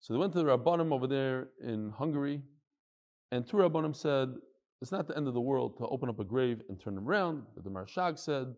So 0.00 0.12
they 0.12 0.18
went 0.18 0.32
to 0.32 0.40
the 0.40 0.44
Rabbanim 0.44 0.92
over 0.92 1.06
there 1.06 1.50
in 1.62 1.90
Hungary, 1.90 2.42
and 3.30 3.46
two 3.46 3.58
Rabbanim 3.58 3.94
said, 3.94 4.34
it's 4.82 4.90
not 4.90 5.06
the 5.06 5.16
end 5.16 5.28
of 5.28 5.34
the 5.34 5.40
world 5.40 5.78
to 5.78 5.86
open 5.86 6.08
up 6.08 6.18
a 6.18 6.24
grave 6.24 6.60
and 6.68 6.78
turn 6.78 6.96
them 6.96 7.08
around. 7.08 7.44
But 7.54 7.62
the 7.62 7.70
Maharshag 7.70 8.18
said, 8.18 8.52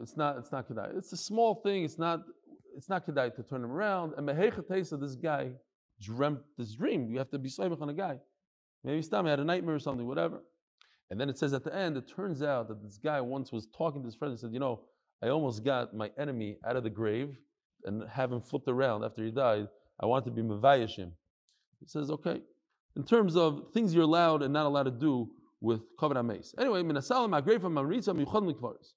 it's 0.00 0.16
not, 0.16 0.36
it's 0.36 0.50
not 0.50 0.68
kedai. 0.68 0.98
It's 0.98 1.12
a 1.12 1.16
small 1.16 1.54
thing. 1.54 1.84
It's 1.84 1.98
not, 1.98 2.24
it's 2.76 2.88
not 2.88 3.06
kedai 3.06 3.34
to 3.36 3.42
turn 3.44 3.62
them 3.62 3.70
around. 3.70 4.14
And 4.16 4.28
Mehechatesa, 4.28 5.00
this 5.00 5.14
guy 5.14 5.52
dreamt 6.00 6.40
this 6.58 6.74
dream. 6.74 7.08
You 7.08 7.18
have 7.18 7.30
to 7.30 7.38
be 7.38 7.48
soymach 7.48 7.80
on 7.80 7.88
a 7.88 7.94
guy. 7.94 8.18
Maybe 8.82 9.00
Stam 9.00 9.26
had 9.26 9.38
a 9.38 9.44
nightmare 9.44 9.76
or 9.76 9.78
something, 9.78 10.08
whatever. 10.08 10.42
And 11.10 11.20
then 11.20 11.30
it 11.30 11.38
says 11.38 11.52
at 11.52 11.62
the 11.62 11.74
end, 11.74 11.96
it 11.96 12.08
turns 12.08 12.42
out 12.42 12.66
that 12.66 12.82
this 12.82 12.98
guy 12.98 13.20
once 13.20 13.52
was 13.52 13.68
talking 13.76 14.02
to 14.02 14.06
his 14.06 14.16
friend 14.16 14.32
and 14.32 14.40
said, 14.40 14.52
you 14.52 14.58
know, 14.58 14.80
I 15.22 15.28
almost 15.28 15.64
got 15.64 15.94
my 15.94 16.10
enemy 16.18 16.56
out 16.66 16.74
of 16.74 16.82
the 16.82 16.90
grave 16.90 17.36
and 17.84 18.02
have 18.10 18.32
him 18.32 18.40
flipped 18.40 18.68
around 18.68 19.04
after 19.04 19.22
he 19.22 19.30
died. 19.30 19.68
I 20.00 20.06
want 20.06 20.24
to 20.24 20.32
be 20.32 20.42
Mavayashim. 20.42 21.12
He 21.78 21.86
says, 21.86 22.10
okay. 22.10 22.40
In 22.96 23.04
terms 23.04 23.36
of 23.36 23.72
things 23.72 23.94
you're 23.94 24.04
allowed 24.04 24.42
and 24.42 24.52
not 24.52 24.66
allowed 24.66 24.84
to 24.84 24.90
do 24.90 25.30
with 25.60 25.80
Kavod 25.96 26.24
Mace. 26.24 26.54
Anyway, 26.58 26.82
Minasalam 26.82 27.40
Agrefa 27.40 27.70
Maritza 27.70 28.12
Michad 28.12 28.52
Mikvaris. 28.52 28.92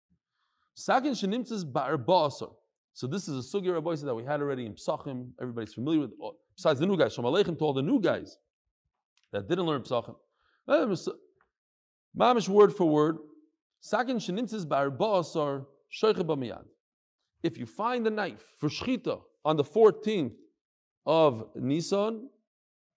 Sakin 0.74 1.14
Shenimtzes 1.14 1.64
Ba'ar 1.64 1.98
Ba'asar. 2.04 2.52
So 2.94 3.08
this 3.08 3.28
is 3.28 3.54
a 3.54 3.58
sugi 3.58 3.74
Rabbi 3.74 3.96
that 3.96 4.16
we 4.16 4.24
had 4.24 4.42
already 4.42 4.66
in 4.66 4.74
Psachim. 4.74 5.30
Everybody's 5.42 5.74
familiar 5.74 6.02
with. 6.02 6.12
Besides 6.56 6.80
the 6.80 6.86
new 6.86 6.98
guys, 6.98 7.14
Shalom 7.14 7.34
Aleichem 7.34 7.58
to 7.58 7.66
all 7.66 7.74
the 7.74 7.82
new 7.82 8.00
guys 8.02 8.38
that 9.32 9.48
didn't 9.48 9.66
learn 9.66 9.82
Psachim. 9.82 10.16
Eh, 10.68 10.96
mamish 12.18 12.50
word 12.50 12.74
for 12.74 12.86
word. 12.86 13.18
Sakin 13.82 14.18
Shenimtzes 14.18 14.66
Ba'ar 14.66 14.96
Ba'asar 14.96 15.66
Shoiche 15.92 16.22
B'miyad 16.22 16.66
if 17.46 17.60
you 17.60 17.66
find 17.68 18.08
a 18.08 18.10
knife 18.10 18.44
for 18.58 18.70
shchita 18.70 19.22
on 19.46 19.56
the 19.56 19.64
14th 19.64 20.34
of 21.06 21.50
Nisan, 21.56 22.28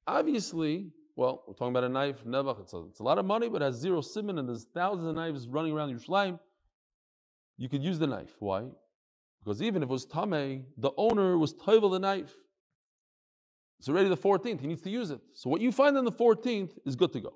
obviously, 0.08 0.90
well, 1.14 1.44
we're 1.46 1.54
talking 1.54 1.72
about 1.72 1.84
a 1.84 1.88
knife, 1.88 2.24
Nevach, 2.24 2.60
it's 2.60 2.72
a, 2.72 2.84
it's 2.88 3.00
a 3.00 3.02
lot 3.02 3.18
of 3.18 3.26
money, 3.26 3.48
but 3.48 3.62
it 3.62 3.66
has 3.66 3.76
zero 3.76 4.00
simon, 4.00 4.38
and 4.38 4.48
there's 4.48 4.66
thousands 4.74 5.06
of 5.06 5.14
knives 5.14 5.46
running 5.46 5.72
around 5.72 5.94
Yerushalayim. 5.94 6.38
You 7.56 7.68
could 7.68 7.82
use 7.82 7.98
the 7.98 8.06
knife. 8.06 8.34
Why? 8.38 8.64
Because 9.44 9.62
even 9.62 9.82
if 9.82 9.88
it 9.88 9.92
was 9.92 10.06
Tameh, 10.06 10.62
the 10.78 10.90
owner 10.96 11.36
was 11.36 11.54
Toivel 11.54 11.90
the 11.90 11.98
knife. 11.98 12.34
It's 13.78 13.88
already 13.88 14.08
the 14.08 14.16
14th, 14.16 14.60
he 14.60 14.66
needs 14.66 14.82
to 14.82 14.90
use 14.90 15.10
it. 15.10 15.20
So 15.34 15.50
what 15.50 15.60
you 15.60 15.70
find 15.70 15.96
on 15.96 16.04
the 16.04 16.12
14th 16.12 16.72
is 16.84 16.96
good 16.96 17.12
to 17.12 17.20
go. 17.20 17.34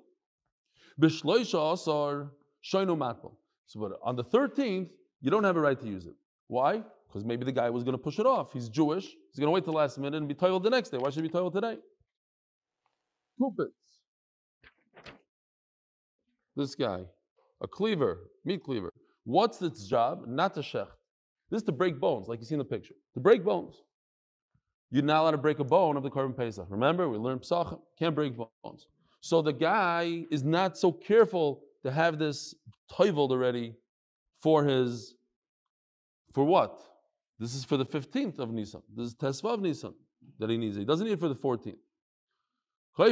So 3.65 3.79
but 3.79 3.99
on 4.03 4.15
the 4.15 4.23
13th, 4.23 4.89
you 5.21 5.31
don't 5.31 5.43
have 5.43 5.55
a 5.55 5.61
right 5.61 5.79
to 5.79 5.87
use 5.87 6.05
it. 6.05 6.15
Why? 6.47 6.83
Because 7.07 7.23
maybe 7.23 7.45
the 7.45 7.51
guy 7.51 7.69
was 7.69 7.83
going 7.83 7.93
to 7.93 8.03
push 8.03 8.19
it 8.19 8.25
off. 8.25 8.51
He's 8.51 8.67
Jewish. 8.67 9.05
He's 9.05 9.39
going 9.39 9.47
to 9.47 9.51
wait 9.51 9.63
till 9.63 9.73
the 9.73 9.79
last 9.79 9.97
minute 9.97 10.17
and 10.17 10.27
be 10.27 10.33
toiled 10.33 10.63
the 10.63 10.69
next 10.69 10.89
day. 10.89 10.97
Why 10.97 11.09
should 11.09 11.23
he 11.23 11.29
be 11.29 11.31
toiled 11.31 11.53
today? 11.53 11.77
Kupitz. 13.39 13.69
This 16.55 16.75
guy, 16.75 17.01
a 17.61 17.67
cleaver, 17.67 18.29
meat 18.45 18.63
cleaver. 18.63 18.91
What's 19.23 19.61
its 19.61 19.87
job? 19.87 20.25
Not 20.27 20.53
to 20.55 20.61
shech. 20.61 20.87
This 21.49 21.61
is 21.61 21.63
to 21.63 21.71
break 21.71 21.99
bones, 21.99 22.27
like 22.27 22.39
you 22.39 22.45
see 22.45 22.55
in 22.55 22.59
the 22.59 22.65
picture. 22.65 22.95
To 23.15 23.19
break 23.19 23.43
bones. 23.43 23.75
You're 24.91 25.03
not 25.03 25.21
allowed 25.21 25.31
to 25.31 25.37
break 25.37 25.59
a 25.59 25.63
bone 25.63 25.97
of 25.97 26.03
the 26.03 26.09
korban 26.11 26.37
pesach. 26.37 26.67
Remember, 26.69 27.09
we 27.09 27.17
learned 27.17 27.41
psachim, 27.41 27.79
can't 27.97 28.13
break 28.13 28.35
bones. 28.37 28.87
So 29.21 29.41
the 29.41 29.53
guy 29.53 30.25
is 30.29 30.43
not 30.43 30.77
so 30.77 30.91
careful 30.91 31.63
to 31.83 31.91
have 31.91 32.19
this 32.19 32.53
toiveled 32.91 33.31
already 33.31 33.73
for 34.41 34.63
his, 34.63 35.15
for 36.33 36.43
what? 36.43 36.83
This 37.39 37.55
is 37.55 37.63
for 37.63 37.77
the 37.77 37.85
15th 37.85 38.39
of 38.39 38.51
Nisan. 38.51 38.81
This 38.95 39.07
is 39.07 39.15
Tesvav 39.15 39.59
Nisan 39.61 39.93
that 40.39 40.49
he 40.49 40.57
needs. 40.57 40.75
He 40.75 40.85
doesn't 40.85 41.07
need 41.07 41.13
it 41.13 41.19
for 41.19 41.29
the 41.29 41.35
14th. 41.35 41.75
No 42.95 43.09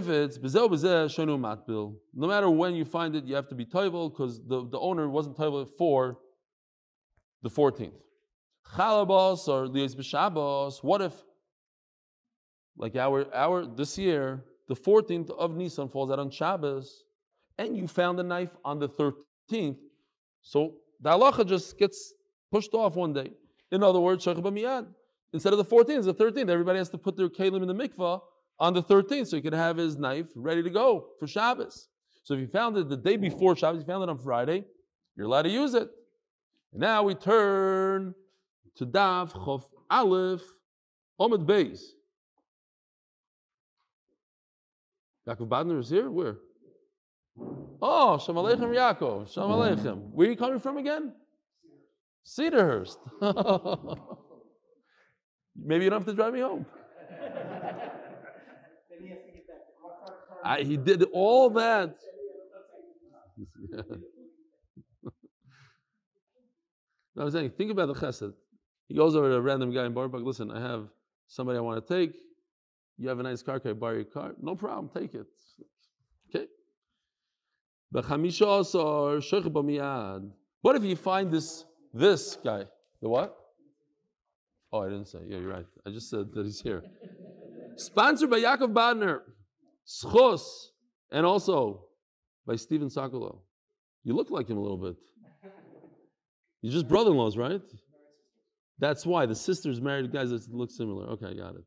matter 2.28 2.50
when 2.52 2.76
you 2.76 2.86
find 2.86 3.15
it, 3.15 3.26
you 3.26 3.34
have 3.34 3.48
to 3.48 3.56
be 3.56 3.65
toivel 3.65 4.12
because 4.12 4.39
the, 4.46 4.67
the 4.67 4.78
owner 4.78 5.10
wasn't 5.10 5.36
toivel 5.38 5.67
for 5.76 6.20
the 7.41 7.50
14th. 7.50 7.94
Chalabos 8.76 9.48
or 9.48 9.65
lios 9.65 9.96
b'shabos. 9.96 10.84
What 10.84 11.02
if, 11.02 11.13
like 12.78 12.96
our 12.96 13.26
our 13.34 13.65
this 13.65 13.98
year, 13.98 14.46
the 14.67 14.76
14th 14.76 15.32
of 15.32 15.56
Nisan 15.56 15.89
falls 15.89 16.12
out 16.12 16.20
on 16.20 16.30
Shabbos, 16.30 17.04
and 17.58 17.76
you 17.76 17.88
found 17.88 18.20
a 18.20 18.24
knife 18.24 18.56
on 18.63 18.78
the 18.78 18.88
13th, 18.88 19.80
so 20.44 20.76
the 21.02 21.10
halacha 21.10 21.46
just 21.48 21.80
gets 21.80 22.13
pushed 22.52 22.76
off 22.76 22.96
one 22.96 23.13
day. 23.13 23.32
In 23.72 23.82
other 23.82 24.00
words, 24.00 24.24
shaycha 24.26 24.44
b'miyad. 24.44 24.86
Instead 25.34 25.54
of 25.54 25.58
the 25.58 25.65
14th, 25.65 25.98
it's 25.98 26.06
the 26.06 26.13
13th. 26.13 26.50
Everybody 26.50 26.78
has 26.78 26.89
to 26.89 27.00
put 27.00 27.17
their 27.17 27.30
kalim 27.30 27.63
in 27.63 27.67
the 27.67 27.74
mikvah 27.74 28.22
on 28.62 28.76
the 28.76 28.84
13th, 28.84 29.28
so 29.28 29.36
he 29.36 29.41
could 29.41 29.54
have 29.54 29.76
his 29.76 29.97
knife 29.97 30.28
ready 30.36 30.62
to 30.62 30.69
go 30.69 31.08
for 31.19 31.26
Shabbos. 31.26 31.88
So 32.24 32.36
if 32.36 32.39
you 32.39 32.47
found 32.47 32.78
it 32.78 32.89
the 32.89 32.95
day 32.95 33.17
before 33.17 33.56
Shabbos, 33.56 33.80
you 33.82 33.86
found 33.88 34.04
it 34.04 34.10
on 34.10 34.19
Friday, 34.19 34.63
you're 35.17 35.26
allowed 35.26 35.41
to 35.41 35.50
use 35.50 35.74
it. 35.74 35.89
And 36.71 36.80
now 36.80 37.02
we 37.02 37.15
turn 37.15 38.13
to 38.78 38.86
Dav 38.86 39.34
Chof 39.34 39.63
Aleph 39.89 40.43
Omid 41.19 41.47
Beis. 41.47 41.82
Yaakov 45.28 45.47
Badner 45.47 45.80
is 45.80 45.89
here? 45.89 46.12
Where? 46.12 46.38
Oh, 47.82 48.19
Shalom 48.19 48.45
Aleichem 48.45 48.76
Yaakov. 48.76 49.34
Shalom 49.34 49.52
Aleichem. 49.52 50.12
Where 50.12 50.28
are 50.28 50.32
you 50.32 50.38
coming 50.38 50.60
from 50.60 50.78
again? 50.78 51.13
Cedarhurst. 52.28 52.97
Maybe 55.56 55.84
you 55.86 55.89
don't 55.89 56.02
have 56.02 56.08
to 56.08 56.13
drive 56.13 56.34
me 56.34 56.41
home. 56.41 56.67
I, 60.44 60.62
he 60.62 60.78
did 60.78 61.04
all 61.14 61.50
that. 61.52 61.96
I 67.20 67.24
was 67.24 67.34
saying, 67.34 67.52
think 67.58 67.72
about 67.72 67.88
the 67.88 67.94
chesed. 67.94 68.34
He 68.88 68.96
goes 68.96 69.16
over 69.16 69.30
to 69.30 69.36
a 69.36 69.42
random 69.42 69.74
guy 69.74 69.86
in 69.86 69.94
Borough 69.94 70.10
Park. 70.10 70.24
Listen, 70.26 70.52
I 70.52 70.60
have 70.60 70.88
somebody 71.28 71.58
I 71.58 71.62
want 71.62 71.86
to 71.86 71.94
take. 71.94 72.14
You 72.98 73.10
have 73.10 73.20
a 73.20 73.24
nice 73.24 73.42
car. 73.42 73.60
Can 73.60 73.72
I 73.72 73.74
borrow 73.74 73.96
your 73.96 74.04
car? 74.04 74.34
No 74.42 74.56
problem. 74.56 74.90
Take 74.94 75.14
it. 75.16 75.26
Okay. 76.30 76.48
What 80.62 80.76
if 80.76 80.84
you 80.84 80.96
find 80.96 81.32
this 81.32 81.66
this 81.94 82.38
guy? 82.44 82.66
The 83.02 83.10
what? 83.10 83.38
Oh, 84.72 84.82
I 84.82 84.90
didn't 84.90 85.08
say. 85.08 85.20
Yeah, 85.28 85.40
you're 85.40 85.50
right. 85.50 85.66
I 85.86 85.90
just 85.90 86.10
said 86.10 86.32
that 86.34 86.46
he's 86.46 86.62
here. 86.62 86.84
Sponsored 87.76 88.30
by 88.30 88.40
Yaakov 88.40 88.74
Badner, 88.74 89.22
Schos, 89.92 90.70
and 91.12 91.26
also 91.26 91.86
by 92.48 92.56
Stephen 92.56 92.88
Sakolo. 92.88 93.40
You 94.04 94.14
look 94.14 94.32
like 94.32 94.50
him 94.50 94.58
a 94.58 94.62
little 94.62 94.78
bit. 94.78 94.96
You're 96.62 96.74
just 96.74 96.88
brother-in-laws, 96.88 97.38
right? 97.38 97.62
That's 98.80 99.06
why 99.06 99.26
the 99.26 99.36
sisters 99.36 99.82
married 99.82 100.12
guys 100.12 100.30
that 100.30 100.48
look 100.52 100.72
similar. 100.72 101.08
Okay, 101.12 101.28
I 101.28 101.34
got 101.34 101.56
it. 101.56 101.64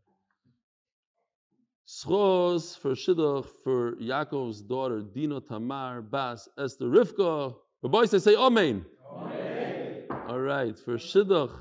Schos 1.86 2.78
for 2.78 2.92
Shidduch 2.92 3.46
for 3.62 3.92
Yaakov's 3.96 4.62
daughter 4.62 5.02
Dino 5.02 5.38
Tamar 5.38 6.00
Bas 6.00 6.48
Esther 6.58 6.86
Rivka. 6.86 7.54
The 7.82 7.88
boys 7.88 8.10
say, 8.10 8.18
say 8.18 8.34
Amen. 8.34 8.86
Amen. 9.14 10.04
All 10.28 10.40
right, 10.40 10.76
for 10.78 10.96
Shidduch 10.96 11.54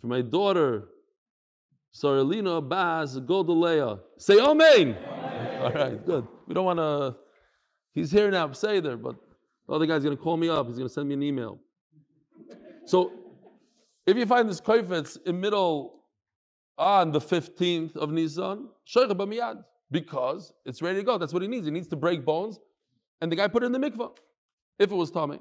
for 0.00 0.06
my 0.06 0.22
daughter 0.22 0.88
Saralina 1.94 2.66
Bas 2.66 3.18
Goldalea. 3.18 4.00
Say 4.16 4.40
Amen. 4.40 4.96
Amen. 4.96 5.13
All 5.64 5.72
right, 5.72 6.04
good. 6.04 6.28
We 6.46 6.52
don't 6.52 6.66
want 6.66 6.78
to. 6.78 7.16
He's 7.92 8.10
here 8.10 8.30
now, 8.30 8.52
say 8.52 8.80
there, 8.80 8.98
but 8.98 9.16
the 9.66 9.74
other 9.74 9.86
guy's 9.86 10.02
going 10.02 10.14
to 10.14 10.22
call 10.22 10.36
me 10.36 10.50
up. 10.50 10.66
He's 10.66 10.76
going 10.76 10.88
to 10.88 10.92
send 10.92 11.08
me 11.08 11.14
an 11.14 11.22
email. 11.22 11.58
So, 12.84 13.12
if 14.06 14.14
you 14.14 14.26
find 14.26 14.46
this 14.46 14.60
koifetz 14.60 15.16
in 15.26 15.40
middle 15.40 16.02
on 16.76 17.12
the 17.12 17.20
15th 17.20 17.96
of 17.96 18.10
Nisan, 18.10 18.68
b'miyad, 18.94 19.64
because 19.90 20.52
it's 20.66 20.82
ready 20.82 20.98
to 20.98 21.04
go. 21.04 21.16
That's 21.16 21.32
what 21.32 21.40
he 21.40 21.48
needs. 21.48 21.64
He 21.64 21.72
needs 21.72 21.88
to 21.88 21.96
break 21.96 22.26
bones, 22.26 22.58
and 23.22 23.32
the 23.32 23.36
guy 23.36 23.48
put 23.48 23.62
it 23.62 23.66
in 23.66 23.72
the 23.72 23.78
mikvah. 23.78 24.10
If 24.78 24.90
it 24.90 24.94
was 24.94 25.10
tummy, 25.10 25.38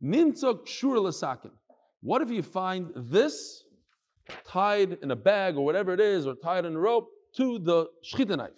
nintzok 0.00 0.68
shur 0.68 0.96
lesakin. 0.96 1.50
What 2.02 2.22
if 2.22 2.30
you 2.30 2.42
find 2.44 2.92
this 2.94 3.64
tied 4.46 4.98
in 5.02 5.10
a 5.10 5.16
bag 5.16 5.56
or 5.56 5.64
whatever 5.64 5.92
it 5.92 6.00
is, 6.00 6.24
or 6.24 6.36
tied 6.36 6.66
in 6.66 6.76
a 6.76 6.78
rope 6.78 7.08
to 7.36 7.58
the 7.58 7.86
shchita 8.04 8.36
knife? 8.36 8.50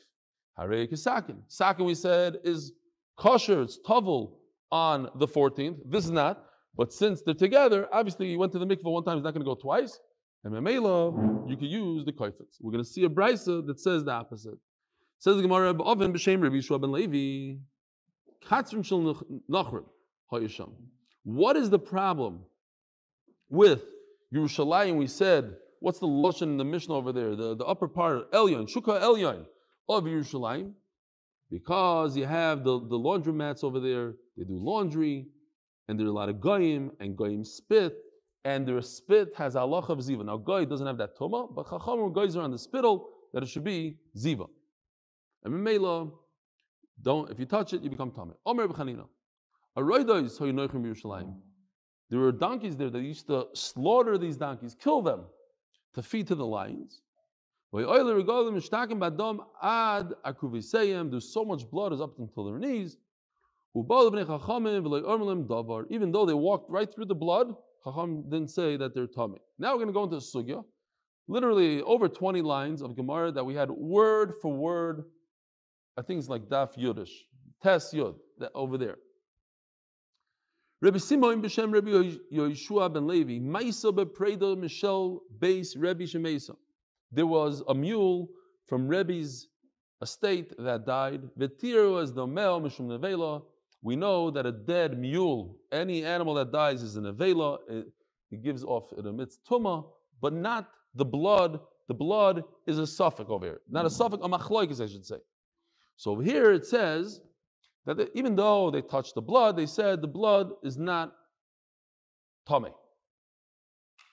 Harei 0.58 0.90
kisakin. 0.90 1.36
Sakin 1.48 1.84
we 1.84 1.94
said 1.94 2.38
is 2.44 2.72
kosher. 3.16 3.62
It's 3.62 3.78
tavel 3.86 4.38
on 4.70 5.08
the 5.16 5.26
14th. 5.26 5.78
This 5.86 6.04
is 6.04 6.10
not. 6.10 6.44
But 6.76 6.92
since 6.92 7.22
they're 7.22 7.34
together, 7.34 7.88
obviously 7.92 8.30
you 8.30 8.38
went 8.38 8.52
to 8.52 8.58
the 8.58 8.66
mikvah 8.66 8.84
one 8.84 9.04
time, 9.04 9.16
he's 9.16 9.24
not 9.24 9.34
going 9.34 9.44
to 9.44 9.50
go 9.50 9.54
twice. 9.54 10.00
And 10.44 10.54
Mamela, 10.54 11.48
you 11.48 11.56
can 11.56 11.66
use 11.66 12.04
the 12.04 12.12
koifetz. 12.12 12.56
We're 12.60 12.72
going 12.72 12.82
to 12.82 12.90
see 12.90 13.04
a 13.04 13.08
brisa 13.08 13.66
that 13.66 13.78
says 13.78 14.04
the 14.04 14.12
opposite. 14.12 14.58
Says 15.18 15.36
the 15.36 15.42
Gemara, 15.42 15.70
"Oven 15.80 16.12
b'shem 16.12 16.42
Rabbi 16.42 16.56
Yishua 16.56 16.80
ben 16.80 16.90
Levi, 16.90 17.60
katzrim 18.44 18.84
shel 18.84 19.14
nachrim 19.48 19.84
ha'yisham." 20.30 20.72
What 21.22 21.56
is 21.56 21.70
the 21.70 21.78
problem 21.78 22.40
with 23.48 23.84
Yerushalayim? 24.34 24.96
We 24.96 25.06
said, 25.06 25.54
what's 25.78 26.00
the 26.00 26.08
lashon 26.08 26.42
in 26.42 26.56
the 26.56 26.64
Mishnah 26.64 26.94
over 26.94 27.12
there? 27.12 27.36
The, 27.36 27.54
the 27.54 27.64
upper 27.64 27.86
part, 27.86 28.32
Elyon, 28.32 28.68
Shuka 28.68 29.00
Elyon 29.00 29.44
of 29.96 30.04
Yerushalayim, 30.04 30.72
because 31.50 32.16
you 32.16 32.24
have 32.26 32.64
the 32.64 32.78
the 32.80 32.98
laundromats 32.98 33.64
over 33.64 33.80
there. 33.80 34.14
They 34.36 34.44
do 34.44 34.56
laundry, 34.56 35.26
and 35.88 35.98
there 35.98 36.06
are 36.06 36.10
a 36.10 36.12
lot 36.12 36.28
of 36.28 36.40
goyim, 36.40 36.90
and 37.00 37.16
goyim 37.16 37.44
spit, 37.44 37.94
and 38.44 38.66
their 38.66 38.80
spit 38.80 39.34
has 39.36 39.56
Allah 39.56 39.78
of 39.78 39.98
ziva. 39.98 40.24
Now, 40.24 40.38
goy 40.38 40.64
doesn't 40.64 40.86
have 40.86 40.98
that 40.98 41.16
tuma, 41.16 41.54
but 41.54 41.68
chacham 41.68 42.12
goys 42.12 42.36
are 42.36 42.42
on 42.42 42.50
the 42.50 42.58
spittle 42.58 43.10
that 43.34 43.42
it 43.42 43.48
should 43.48 43.64
be 43.64 43.98
ziva. 44.16 44.48
And 45.44 45.52
Mimela, 45.52 46.10
don't 47.02 47.30
if 47.30 47.38
you 47.38 47.46
touch 47.46 47.72
it, 47.74 47.82
you 47.82 47.90
become 47.90 48.10
tameh. 48.10 48.34
Omer 48.46 48.66
b'chanina. 48.68 49.06
Aroidois 49.76 50.38
hoyinoichim 50.38 50.82
Yerushalayim. 50.82 51.34
There 52.10 52.20
were 52.20 52.32
donkeys 52.32 52.76
there 52.76 52.90
that 52.90 53.00
used 53.02 53.26
to 53.26 53.48
slaughter 53.54 54.16
these 54.18 54.36
donkeys, 54.36 54.74
kill 54.74 55.02
them, 55.02 55.24
to 55.94 56.02
feed 56.02 56.26
to 56.28 56.34
the 56.34 56.46
lions. 56.46 57.01
There's 57.72 57.86
so 61.32 61.44
much 61.44 61.70
blood 61.70 61.92
is 61.92 62.00
up 62.00 62.18
until 62.18 62.44
their 62.44 62.58
knees. 62.58 62.98
Even 63.74 63.86
though 66.12 66.26
they 66.26 66.34
walked 66.34 66.70
right 66.70 66.94
through 66.94 67.06
the 67.06 67.14
blood, 67.14 67.54
Chacham 67.82 68.28
didn't 68.28 68.50
say 68.50 68.76
that 68.76 68.94
they're 68.94 69.06
tummy. 69.06 69.38
Now 69.58 69.72
we're 69.72 69.84
going 69.84 69.88
to 69.88 69.92
go 69.94 70.04
into 70.04 70.16
sugya. 70.16 70.62
Literally 71.28 71.80
over 71.82 72.08
20 72.08 72.42
lines 72.42 72.82
of 72.82 72.94
Gemara 72.94 73.32
that 73.32 73.44
we 73.44 73.54
had 73.54 73.70
word 73.70 74.34
for 74.42 74.52
word. 74.52 75.00
Uh, 75.00 75.02
I 76.00 76.02
think 76.02 76.18
it's 76.18 76.28
like 76.28 76.42
Daf 76.48 76.76
Yudish, 76.76 77.10
Tes 77.62 77.94
Yud, 77.94 78.16
over 78.54 78.76
there. 78.76 78.96
Rabbi 80.82 80.98
Simon 80.98 81.40
b'Shem 81.40 81.72
Rabbi 81.72 82.18
Yoshua 82.34 82.92
ben 82.92 83.06
Levi, 83.06 83.38
Maisa 83.38 83.92
bePredo 83.94 84.58
Michel 84.58 85.22
Beis 85.38 85.74
Rabbi 85.76 86.04
Shemesa. 86.04 86.56
There 87.12 87.26
was 87.26 87.62
a 87.68 87.74
mule 87.74 88.28
from 88.66 88.88
Rebbe's 88.88 89.48
estate 90.00 90.52
that 90.58 90.86
died. 90.86 91.22
V'tiru 91.38 92.14
the 92.14 92.26
male 92.26 92.60
mishum 92.60 92.88
nevela 92.88 93.42
we 93.82 93.96
know 93.96 94.30
that 94.30 94.46
a 94.46 94.52
dead 94.52 94.98
mule, 94.98 95.56
any 95.72 96.04
animal 96.04 96.34
that 96.34 96.52
dies 96.52 96.82
is 96.82 96.96
an 96.96 97.04
avela, 97.04 97.58
it, 97.68 97.86
it 98.30 98.42
gives 98.42 98.62
off, 98.62 98.92
it 98.96 99.04
emits 99.04 99.38
tuma, 99.48 99.84
but 100.20 100.32
not 100.32 100.70
the 100.94 101.04
blood. 101.04 101.60
The 101.88 101.94
blood 101.94 102.44
is 102.66 102.78
a 102.78 102.82
safek 102.82 103.28
over 103.28 103.44
here. 103.44 103.60
Not 103.68 103.84
a 103.84 103.88
mm-hmm. 103.88 104.14
safek, 104.14 104.24
a 104.24 104.28
machloikis, 104.28 104.82
I 104.82 104.86
should 104.86 105.04
say. 105.04 105.16
So 105.96 106.18
here 106.20 106.52
it 106.52 106.64
says 106.64 107.20
that 107.84 107.96
they, 107.96 108.06
even 108.14 108.36
though 108.36 108.70
they 108.70 108.82
touched 108.82 109.16
the 109.16 109.20
blood, 109.20 109.56
they 109.56 109.66
said 109.66 110.00
the 110.00 110.08
blood 110.08 110.52
is 110.62 110.78
not 110.78 111.12
tummy. 112.46 112.70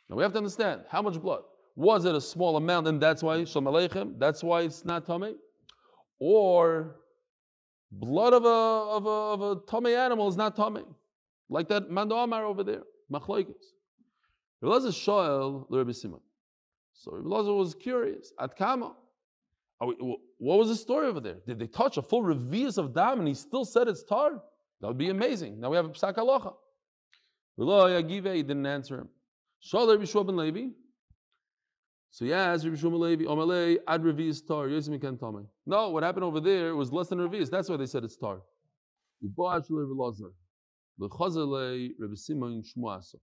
Now 0.09 0.15
we 0.15 0.23
have 0.23 0.31
to 0.31 0.39
understand 0.39 0.81
how 0.89 1.03
much 1.03 1.21
blood. 1.21 1.43
Was 1.79 2.03
it 2.03 2.13
a 2.13 2.19
small 2.19 2.57
amount 2.57 2.87
and 2.89 3.01
that's 3.01 3.23
why 3.23 3.43
Shalom 3.45 3.73
Aleichem, 3.73 4.19
that's 4.19 4.43
why 4.43 4.63
it's 4.63 4.83
not 4.83 5.05
tummy? 5.05 5.35
Or 6.19 6.97
Blood 7.91 8.33
of 8.33 8.45
a 8.45 8.47
of 8.47 9.05
a 9.05 9.09
of 9.09 9.41
a 9.41 9.61
tummy 9.65 9.95
animal 9.95 10.27
is 10.27 10.37
not 10.37 10.55
tummy, 10.55 10.83
like 11.49 11.67
that 11.69 11.89
mando 11.89 12.17
amar 12.17 12.45
over 12.45 12.63
there. 12.63 12.83
Machloikis. 13.11 13.55
Rabbi 14.61 14.91
shoel 14.91 15.65
l'Rebbe 15.69 15.93
Simon. 15.93 16.19
So 16.93 17.13
Rabbi 17.13 17.49
was 17.49 17.73
curious. 17.73 18.31
At 18.39 18.55
kama, 18.55 18.93
what 19.79 20.59
was 20.59 20.67
the 20.67 20.75
story 20.75 21.07
over 21.07 21.19
there? 21.19 21.37
Did 21.47 21.57
they 21.57 21.65
touch 21.65 21.97
a 21.97 22.03
full 22.03 22.21
revius 22.21 22.77
of 22.77 22.93
dam 22.93 23.19
and 23.19 23.27
he 23.27 23.33
still 23.33 23.65
said 23.65 23.87
it's 23.87 24.03
tar? 24.03 24.43
That 24.81 24.87
would 24.87 24.97
be 24.97 25.09
amazing. 25.09 25.59
Now 25.59 25.71
we 25.71 25.77
have 25.77 25.85
a 25.85 25.89
psak 25.89 26.15
halacha. 26.15 26.53
He 27.57 28.43
didn't 28.43 28.65
answer 28.67 28.99
him. 28.99 29.09
Shalom 29.61 29.89
Rabbi 29.89 30.05
Shua 30.05 30.23
ben 30.25 30.37
Levi. 30.37 30.67
So 32.11 32.25
yeah, 32.25 32.51
as 32.51 32.65
Rabbi 32.65 32.77
Shua 32.77 32.95
Levi, 32.95 33.25
Omalei 33.25 33.77
ad 33.87 34.03
revius 34.03 34.45
tar, 34.45 34.67
Yosem 34.67 34.99
Ikan 34.99 35.17
Tomei. 35.17 35.45
No, 35.65 35.89
what 35.89 36.03
happened 36.03 36.23
over 36.23 36.39
there 36.39 36.75
was 36.75 36.91
less 36.91 37.07
than 37.07 37.19
revius. 37.19 37.49
That's 37.49 37.69
why 37.69 37.77
they 37.77 37.85
said 37.85 38.03
it's 38.03 38.17
tar. 38.17 38.41
Uba 39.21 39.63
Shalom 39.65 39.87
Rabbi 39.87 40.03
Lazar. 40.03 40.31
L'chazalei 40.97 41.91
Rabbi 41.99 42.15
Simon 42.15 42.63
Shmuaso. 42.63 43.15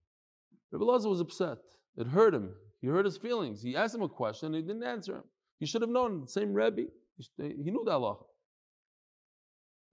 Rabbi 0.71 0.85
Lazar 0.85 1.09
was 1.09 1.21
upset. 1.21 1.59
It 1.97 2.07
hurt 2.07 2.35
him. 2.35 2.55
He 2.81 2.89
hurt 2.89 3.05
his 3.05 3.17
feelings. 3.17 3.63
He 3.63 3.77
asked 3.77 3.95
him 3.95 4.03
a 4.03 4.09
question 4.09 4.47
and 4.47 4.57
he 4.57 4.63
didn't 4.63 4.85
answer 4.85 5.17
him. 5.17 5.25
He 5.59 5.67
should 5.67 5.83
have 5.83 5.91
known. 5.91 6.27
Same 6.29 6.53
Rebbe. 6.53 6.83
He 7.17 7.45
eh, 7.45 7.53
knew 7.57 7.83
the 7.85 7.93
halacha. 7.93 8.25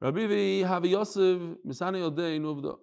Rabbi 0.01 0.27
Vi 0.27 0.63
Havi 0.63 0.91
Yosef 0.91 1.39
Misani 1.65 2.01
Odei 2.11 2.39
Nuvda. 2.39 2.75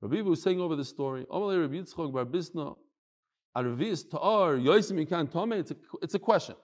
Rabbi 0.00 0.22
was 0.22 0.42
saying 0.42 0.60
over 0.60 0.76
the 0.76 0.84
story. 0.84 1.26
Omalei 1.30 1.60
Rabbi 1.60 1.74
Yitzchok 1.74 2.12
Bar 2.12 2.24
Bisna. 2.24 2.76
Arvis 3.56 4.08
Ta'ar 4.08 4.56
Ikan 5.04 5.30
Tome. 5.30 5.52
It's 6.02 6.14
a 6.14 6.18
question. 6.18 6.54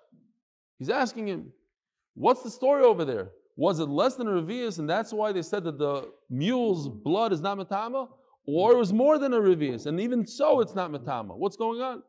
He's 0.78 0.90
asking 0.90 1.28
him, 1.28 1.52
what's 2.14 2.42
the 2.42 2.50
story 2.50 2.84
over 2.84 3.04
there? 3.04 3.30
Was 3.56 3.80
it 3.80 3.88
less 3.88 4.16
than 4.16 4.28
a 4.28 4.32
revius, 4.32 4.78
and 4.78 4.88
that's 4.88 5.12
why 5.12 5.32
they 5.32 5.42
said 5.42 5.64
that 5.64 5.78
the 5.78 6.10
mule's 6.28 6.88
blood 6.88 7.32
is 7.32 7.40
not 7.40 7.56
matama, 7.56 8.08
or 8.46 8.72
it 8.72 8.76
was 8.76 8.92
more 8.92 9.18
than 9.18 9.32
a 9.32 9.38
revius, 9.38 9.86
and 9.86 9.98
even 9.98 10.26
so, 10.26 10.60
it's 10.60 10.74
not 10.74 10.90
matama? 10.90 11.34
What's 11.34 11.56
going 11.56 11.80
on? 11.80 12.02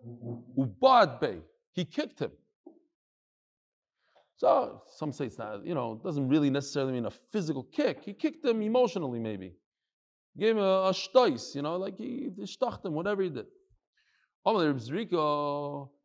Ubad 0.58 1.22
Bey. 1.22 1.38
He 1.74 1.86
kicked 1.86 2.20
him. 2.20 2.32
So 4.36 4.84
some 4.96 5.12
say 5.12 5.26
it's 5.26 5.40
not, 5.40 5.66
you 5.66 5.74
know, 5.74 5.94
it 5.94 6.04
doesn't 6.04 6.28
really 6.28 6.50
necessarily 6.50 6.94
mean 6.94 7.06
a 7.06 7.12
physical 7.32 7.64
kick. 7.64 8.04
He 8.04 8.14
kicked 8.14 8.46
him 8.46 8.62
emotionally, 8.62 9.20
maybe. 9.20 9.54
Gave 10.38 10.58
him 10.58 10.62
a, 10.62 10.90
a 10.90 10.94
you 11.56 11.64
know, 11.64 11.78
like 11.78 11.98
he, 11.98 12.30
he 12.38 12.46
him, 12.86 12.94
whatever 12.94 13.24
he 13.24 13.30
did. 13.30 13.48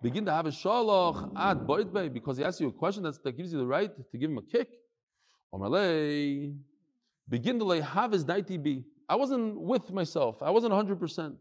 Begin 0.02 0.26
to 0.26 0.33
have 0.33 0.46
a 0.46 0.50
shalach 0.50 1.31
at 1.37 1.64
boit 1.64 1.92
bay 1.92 2.09
because 2.09 2.38
he 2.38 2.44
asks 2.44 2.61
you 2.61 2.68
a 2.68 2.72
question 2.72 3.05
that 3.05 3.37
gives 3.37 3.52
you 3.52 3.59
the 3.59 3.66
right 3.66 3.90
to 4.11 4.18
give 4.18 4.31
him 4.31 4.38
a 4.38 4.42
kick. 4.42 4.68
Begin 7.28 7.59
to 7.61 7.64
lay 7.64 7.81
have 7.81 8.11
his 8.11 8.24
be. 8.24 8.85
I 9.09 9.14
wasn't 9.14 9.61
with 9.61 9.92
myself. 9.92 10.42
I 10.42 10.50
wasn't 10.50 10.72
100%. 10.72 11.37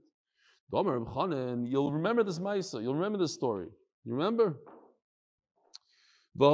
Omer 0.73 0.99
Reb 0.99 1.07
Chanan, 1.09 1.67
you'll 1.67 1.91
remember 1.91 2.23
this 2.23 2.39
maisa. 2.39 2.81
You'll 2.81 2.93
remember 2.93 3.17
this 3.17 3.33
story. 3.33 3.67
You 4.05 4.13
remember? 4.13 4.57
Who? 6.37 6.45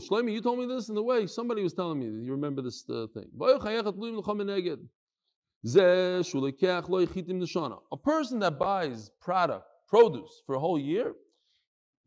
Shlomi, 0.00 0.32
you 0.32 0.40
told 0.40 0.58
me 0.58 0.66
this 0.66 0.88
in 0.88 0.96
the 0.96 1.02
way. 1.02 1.26
Somebody 1.26 1.62
was 1.62 1.74
telling 1.74 2.00
me. 2.00 2.06
You 2.06 2.32
remember 2.32 2.62
this 2.62 2.88
uh, 2.90 3.06
thing. 3.14 3.26
A 5.64 6.22
person 8.02 8.38
that 8.38 8.58
buys 8.58 9.10
product, 9.20 9.66
produce 9.88 10.42
for 10.46 10.54
a 10.54 10.58
whole 10.58 10.78
year. 10.78 11.14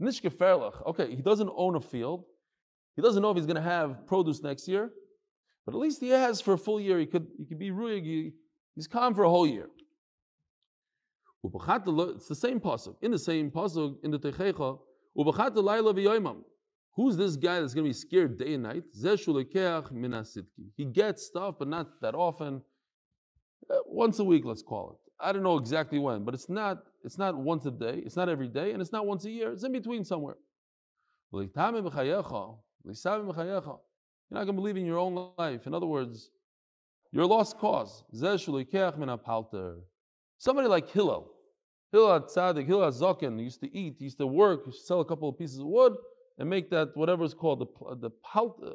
Okay, 0.02 1.16
he 1.16 1.22
doesn't 1.22 1.52
own 1.56 1.76
a 1.76 1.82
field. 1.82 2.26
He 2.96 3.02
doesn't 3.02 3.22
know 3.22 3.30
if 3.32 3.38
he's 3.38 3.46
going 3.46 3.56
to 3.56 3.62
have 3.62 4.06
produce 4.08 4.42
next 4.42 4.68
year, 4.68 4.92
but 5.66 5.74
at 5.76 5.80
least 5.80 6.00
he 6.00 6.10
has 6.10 6.42
for 6.42 6.54
a 6.54 6.58
full 6.58 6.80
year. 6.80 7.00
He 7.00 7.06
could 7.06 7.28
he 7.38 7.46
could 7.46 7.60
be 7.60 7.72
ruig. 7.72 8.04
He, 8.04 8.32
he's 8.76 8.88
calm 8.88 9.14
for 9.14 9.24
a 9.24 9.30
whole 9.30 9.48
year. 9.48 9.70
It's 11.44 12.28
the 12.28 12.36
same 12.36 12.60
pasuk. 12.60 12.96
In 13.02 13.12
the 13.12 13.20
same 13.20 13.52
pasuk 13.52 13.98
in 14.04 14.12
the 14.12 14.20
Techecha. 14.20 14.80
Who's 16.96 17.18
this 17.18 17.36
guy 17.36 17.60
that's 17.60 17.74
going 17.74 17.86
to 17.86 17.90
be 17.90 17.94
scared 17.94 18.38
day 18.38 18.54
and 18.54 18.64
night? 18.64 18.84
He 20.76 20.86
gets 20.86 21.26
stuff, 21.26 21.56
but 21.60 21.68
not 21.68 22.02
that 22.02 22.16
often. 22.16 22.62
Uh, 23.70 23.78
once 23.86 24.20
a 24.20 24.24
week, 24.24 24.44
let's 24.46 24.62
call 24.62 24.92
it. 24.92 24.98
I 25.20 25.32
don't 25.32 25.44
know 25.44 25.58
exactly 25.58 26.00
when, 26.00 26.24
but 26.24 26.34
it's 26.34 26.50
not. 26.50 26.84
It's 27.04 27.18
not 27.18 27.36
once 27.38 27.66
a 27.66 27.72
day. 27.72 28.02
It's 28.06 28.16
not 28.16 28.30
every 28.30 28.48
day, 28.48 28.72
and 28.72 28.82
it's 28.82 28.92
not 28.92 29.06
once 29.06 29.26
a 29.26 29.30
year. 29.30 29.52
It's 29.52 29.64
in 29.64 29.72
between 29.72 30.04
somewhere. 30.04 30.36
You're 31.32 31.48
not 34.40 34.46
going 34.46 34.46
to 34.48 34.54
believe 34.54 34.78
in 34.78 34.86
your 34.86 35.00
own 35.00 35.32
life. 35.38 35.68
In 35.68 35.74
other 35.74 35.86
words, 35.86 36.30
you're 37.12 37.24
a 37.24 37.28
lost 37.28 37.58
cause. 37.58 38.04
Somebody 40.38 40.68
like 40.68 40.90
Hillel, 40.90 41.32
Hillel 41.92 42.22
Tzaddik, 42.22 42.66
Hillel 42.66 42.92
Zokin 42.92 43.42
used 43.42 43.62
to 43.62 43.76
eat, 43.76 44.02
used 44.02 44.18
to 44.18 44.28
work, 44.28 44.66
used 44.66 44.80
to 44.80 44.86
sell 44.86 45.00
a 45.02 45.06
couple 45.06 45.30
of 45.30 45.38
pieces 45.38 45.60
of 45.60 45.68
wood 45.68 45.94
and 46.38 46.50
make 46.50 46.70
that 46.72 46.90
whatever 46.96 47.24
is 47.24 47.34
called, 47.34 47.60
the 47.60 47.68
the 47.96 48.10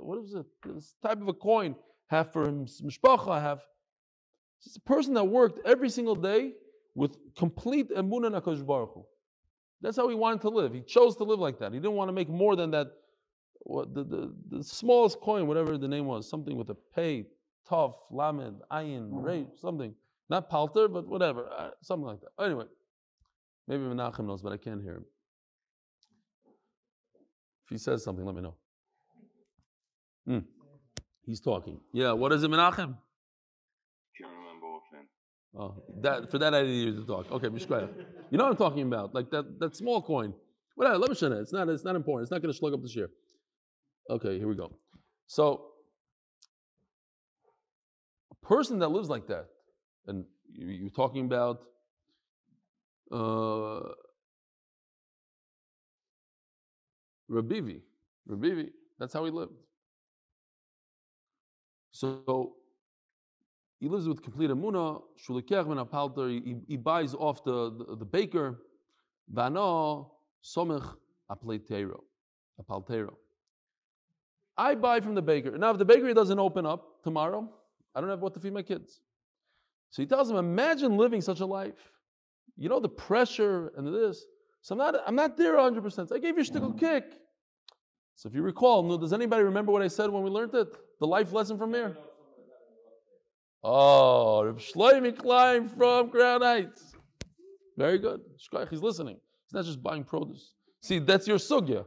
what 0.01 0.19
is 0.25 0.35
it? 0.35 0.47
This 0.65 0.95
type 1.03 1.21
of 1.21 1.29
a 1.29 1.33
coin, 1.33 1.75
half 2.09 2.33
for 2.33 2.49
his 2.49 2.81
mishpacha, 2.81 3.41
half. 3.41 3.61
It's 4.65 4.77
a 4.77 4.81
person 4.81 5.15
that 5.15 5.25
worked 5.25 5.61
every 5.67 5.89
single 5.89 6.15
day 6.15 6.53
with 6.95 7.17
complete 7.37 7.91
emunah 7.91 8.27
in 8.27 8.33
HaKadosh 8.33 8.67
Baruch 8.67 8.91
Hu. 8.95 9.05
That's 9.81 9.97
how 9.97 10.09
he 10.09 10.15
wanted 10.15 10.41
to 10.43 10.49
live. 10.49 10.75
He 10.75 10.83
chose 10.83 11.17
to 11.17 11.25
live 11.25 11.39
like 11.39 11.59
that. 11.61 11.73
He 11.73 11.79
didn't 11.79 11.95
want 11.95 12.09
to 12.09 12.13
make 12.13 12.29
more 12.29 12.57
than 12.57 12.73
that. 12.73 12.89
What 13.61 13.95
the, 13.95 14.05
the, 14.05 14.35
the 14.51 14.65
smallest 14.65 15.21
coin, 15.21 15.47
whatever 15.47 15.79
the 15.79 15.89
name 15.89 16.07
was, 16.07 16.29
something 16.29 16.57
with 16.57 16.71
a 16.71 16.77
pay, 16.95 17.27
tough, 17.69 17.95
lamed, 18.11 18.63
ayin, 18.73 19.09
ray, 19.11 19.47
something. 19.61 19.95
Not 20.31 20.51
palter, 20.51 20.89
but 20.89 21.07
whatever, 21.07 21.49
uh, 21.57 21.71
something 21.83 22.07
like 22.07 22.21
that. 22.21 22.45
Anyway, 22.45 22.65
maybe 23.67 23.83
Menachem 23.83 24.27
knows, 24.27 24.43
but 24.43 24.53
I 24.53 24.57
can't 24.57 24.83
hear 24.83 24.97
him. 24.97 25.05
If 27.65 27.71
he 27.71 27.79
says 27.79 28.03
something, 28.03 28.25
let 28.25 28.35
me 28.35 28.43
know. 28.43 28.55
Hmm. 30.27 30.39
He's 31.25 31.41
talking. 31.41 31.81
Yeah, 31.93 32.13
what 32.13 32.33
is 32.33 32.43
it, 32.43 32.51
Menachem? 32.51 32.97
Oh, 35.57 35.75
that 36.03 36.31
for 36.31 36.39
that 36.39 36.55
I 36.55 36.63
didn't 36.63 37.07
talk. 37.07 37.31
Okay, 37.31 37.49
Mishkaya. 37.49 37.89
You 38.31 38.39
know 38.39 38.45
what 38.45 38.51
I'm 38.51 38.57
talking 38.57 38.83
about? 38.83 39.15
Like 39.15 39.31
that 39.31 39.59
that 39.61 39.77
small 39.77 40.03
coin. 40.03 40.35
Whatever. 40.77 40.99
Let 40.99 41.11
me 41.11 41.17
show. 41.17 41.33
It's 41.33 41.53
not. 41.53 41.69
It's 41.69 41.85
not 41.85 41.97
important. 41.97 42.25
It's 42.25 42.31
not 42.31 42.43
going 42.43 42.53
to 42.53 42.59
slug 42.59 42.75
up 42.75 42.83
the 42.83 42.89
share. 42.89 43.09
Okay, 44.11 44.39
here 44.39 44.49
we 44.49 44.55
go. 44.57 44.73
So, 45.27 45.67
a 48.33 48.47
person 48.47 48.79
that 48.81 48.89
lives 48.91 49.09
like 49.09 49.27
that, 49.29 49.47
and 50.07 50.25
you, 50.53 50.69
you're 50.69 50.91
talking 50.91 51.25
about. 51.27 51.61
Uh, 53.13 53.81
Rabivi, 57.31 57.83
Rabivi, 58.29 58.71
that's 58.99 59.15
how 59.15 59.25
he 59.25 59.31
lived. 59.31 59.53
So 61.93 62.55
he 63.81 63.89
lives 63.89 64.09
with 64.09 64.23
complete 64.23 64.51
emuna. 64.51 65.03
Shulekech 65.25 65.67
min 65.67 65.79
apalter. 65.79 66.29
He, 66.67 66.77
buys 66.77 67.15
off 67.15 67.45
the, 67.45 67.71
the, 67.71 67.97
the 67.97 68.05
baker. 68.05 68.61
Vano 69.33 70.13
somech 70.43 70.85
apleitero, 71.31 72.01
apaltero. 72.61 73.15
I 74.57 74.75
buy 74.75 75.01
from 75.01 75.15
the 75.15 75.23
baker. 75.23 75.57
Now, 75.57 75.71
if 75.71 75.79
the 75.79 75.85
bakery 75.85 76.15
doesn't 76.15 76.39
open 76.39 76.67
up 76.67 77.03
tomorrow, 77.05 77.49
I 77.95 78.01
don't 78.01 78.11
have 78.11 78.21
what 78.21 78.35
to 78.35 78.41
feed 78.41 78.53
my 78.53 78.63
kids. 78.63 79.01
So 79.91 80.03
he 80.03 80.07
tells 80.07 80.31
him, 80.31 80.37
imagine 80.37 80.97
living 80.97 81.21
such 81.21 81.41
a 81.41 81.47
life. 81.47 81.93
You 82.57 82.69
know 82.69 82.81
the 82.81 82.89
pressure 82.89 83.73
and 83.77 83.87
this. 83.95 84.25
So 84.63 84.75
I'm 84.75 84.79
not, 84.79 84.97
I'm 85.07 85.15
not 85.15 85.37
there 85.37 85.55
100%. 85.55 86.13
I 86.13 86.19
gave 86.19 86.37
you 86.37 86.43
a 86.43 86.47
shtickle 86.47 86.79
kick. 86.79 87.05
So 88.17 88.29
if 88.29 88.35
you 88.35 88.43
recall, 88.43 88.99
does 88.99 89.13
anybody 89.13 89.45
remember 89.45 89.71
what 89.71 89.83
I 89.83 89.89
said 89.89 90.11
when 90.11 90.25
we 90.25 90.31
learned 90.31 90.55
it? 90.55 90.69
The 90.99 91.07
life 91.07 91.33
lesson 91.33 91.57
from 91.57 91.73
here? 91.73 91.97
Oh, 93.63 94.45
Reb 94.45 94.59
Shloimi 94.59 95.17
Klein 95.17 95.69
from 95.69 96.11
Crown 96.11 96.43
Heights. 96.43 96.95
Very 97.77 97.99
good. 97.99 98.21
He's 98.71 98.83
listening. 98.83 99.17
He's 99.47 99.55
not 99.55 99.65
just 99.65 99.83
buying 99.83 100.05
produce. 100.05 100.55
See, 100.81 100.99
that's 100.99 101.27
your 101.27 101.39
sugya. 101.39 101.85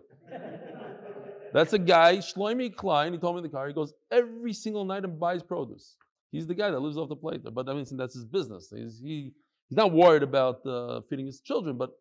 That's 1.54 1.74
a 1.74 1.80
guy, 1.80 2.18
Shloimi 2.18 2.74
Klein, 2.76 3.14
he 3.14 3.20
told 3.20 3.36
me 3.36 3.40
in 3.40 3.44
the 3.44 3.50
car, 3.50 3.68
he 3.68 3.74
goes 3.74 3.94
every 4.10 4.54
single 4.54 4.86
night 4.86 5.04
and 5.04 5.20
buys 5.20 5.44
produce. 5.44 5.98
He's 6.32 6.48
the 6.48 6.56
guy 6.56 6.72
that 6.72 6.80
lives 6.80 6.98
off 6.98 7.10
the 7.10 7.16
plate 7.16 7.42
but 7.44 7.68
I 7.68 7.74
mean, 7.74 7.86
that's 7.92 8.14
his 8.14 8.26
business. 8.26 8.72
He's, 8.74 9.02
he, 9.04 9.34
he's 9.68 9.76
not 9.78 9.92
worried 9.92 10.24
about 10.24 10.66
uh, 10.66 11.02
feeding 11.10 11.26
his 11.26 11.42
children, 11.42 11.78
but 11.78 11.92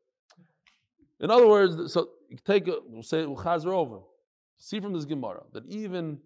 in 1.18 1.30
other 1.30 1.48
words, 1.48 1.92
so 1.92 2.10
take 2.44 2.68
a, 2.68 2.76
we'll 2.86 3.02
say, 3.02 3.26
we'll 3.26 3.70
over. 3.74 3.98
See 4.58 4.78
from 4.78 4.92
this 4.92 5.04
Gemara 5.04 5.42
that 5.52 5.64
even 5.66 6.18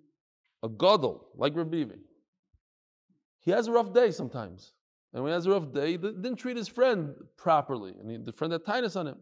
a 0.62 0.68
gadol 0.68 1.28
like 1.36 1.54
Rabivi, 1.54 1.98
he 3.44 3.50
has 3.50 3.68
a 3.68 3.72
rough 3.72 3.92
day 3.92 4.10
sometimes. 4.10 4.72
And 5.12 5.22
when 5.22 5.30
he 5.30 5.34
has 5.34 5.46
a 5.46 5.50
rough 5.50 5.72
day, 5.72 5.92
he 5.92 5.96
didn't 5.96 6.36
treat 6.36 6.56
his 6.56 6.68
friend 6.68 7.14
properly. 7.36 7.94
And 8.00 8.10
he, 8.10 8.16
the 8.16 8.32
friend 8.32 8.52
had 8.52 8.64
tightness 8.64 8.96
on 8.96 9.06
him. 9.06 9.18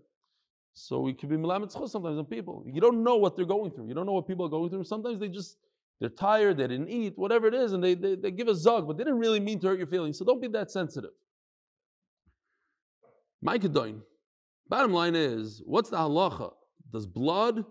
So 0.74 1.00
we 1.00 1.12
could 1.12 1.28
be 1.28 1.36
melamed 1.36 1.70
sometimes 1.70 2.18
on 2.18 2.24
people. 2.24 2.64
You 2.66 2.80
don't 2.80 3.04
know 3.04 3.16
what 3.16 3.36
they're 3.36 3.44
going 3.44 3.72
through. 3.72 3.88
You 3.88 3.94
don't 3.94 4.06
know 4.06 4.12
what 4.12 4.26
people 4.26 4.46
are 4.46 4.48
going 4.48 4.70
through. 4.70 4.84
Sometimes 4.84 5.20
they 5.20 5.28
just, 5.28 5.58
they're 6.00 6.08
tired, 6.08 6.56
they 6.56 6.66
didn't 6.66 6.88
eat, 6.88 7.12
whatever 7.16 7.46
it 7.46 7.54
is, 7.54 7.74
and 7.74 7.84
they, 7.84 7.94
they, 7.94 8.14
they 8.14 8.30
give 8.30 8.48
a 8.48 8.54
zug, 8.54 8.86
but 8.86 8.96
they 8.96 9.04
didn't 9.04 9.18
really 9.18 9.40
mean 9.40 9.60
to 9.60 9.68
hurt 9.68 9.78
your 9.78 9.86
feelings. 9.86 10.18
So 10.18 10.24
don't 10.24 10.40
be 10.40 10.48
that 10.48 10.70
sensitive. 10.70 11.10
Ma'ikedoin. 13.44 14.00
Bottom 14.68 14.92
line 14.92 15.14
is, 15.14 15.60
what's 15.66 15.90
the 15.90 15.98
halacha? 15.98 16.54
Does 16.90 17.06
blood 17.06 17.64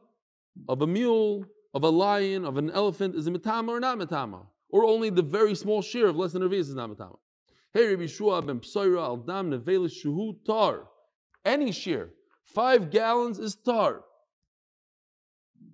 of 0.67 0.81
a 0.81 0.87
mule, 0.87 1.45
of 1.73 1.83
a 1.83 1.89
lion, 1.89 2.45
of 2.45 2.57
an 2.57 2.69
elephant 2.71 3.15
is 3.15 3.25
it 3.25 3.33
mitama 3.33 3.69
or 3.69 3.79
not 3.79 3.97
mitama? 3.97 4.45
Or 4.71 4.85
only 4.85 5.09
the 5.09 5.21
very 5.21 5.55
small 5.55 5.81
shear 5.81 6.07
of 6.07 6.15
less 6.15 6.33
than 6.33 6.41
a 6.41 6.49
revius 6.49 6.61
is 6.61 6.75
not 6.75 6.89
mitama? 6.89 7.17
Hey, 7.73 7.87
Rabbi 7.87 8.05
Shua 8.05 8.41
ben 8.41 8.59
Psoira 8.59 9.01
al 9.01 9.17
dam 9.17 9.51
nevelis 9.51 9.93
shuhu 10.03 10.35
tar. 10.45 10.87
Any 11.45 11.71
shear, 11.71 12.09
five 12.43 12.89
gallons 12.89 13.39
is 13.39 13.55
tar. 13.55 14.03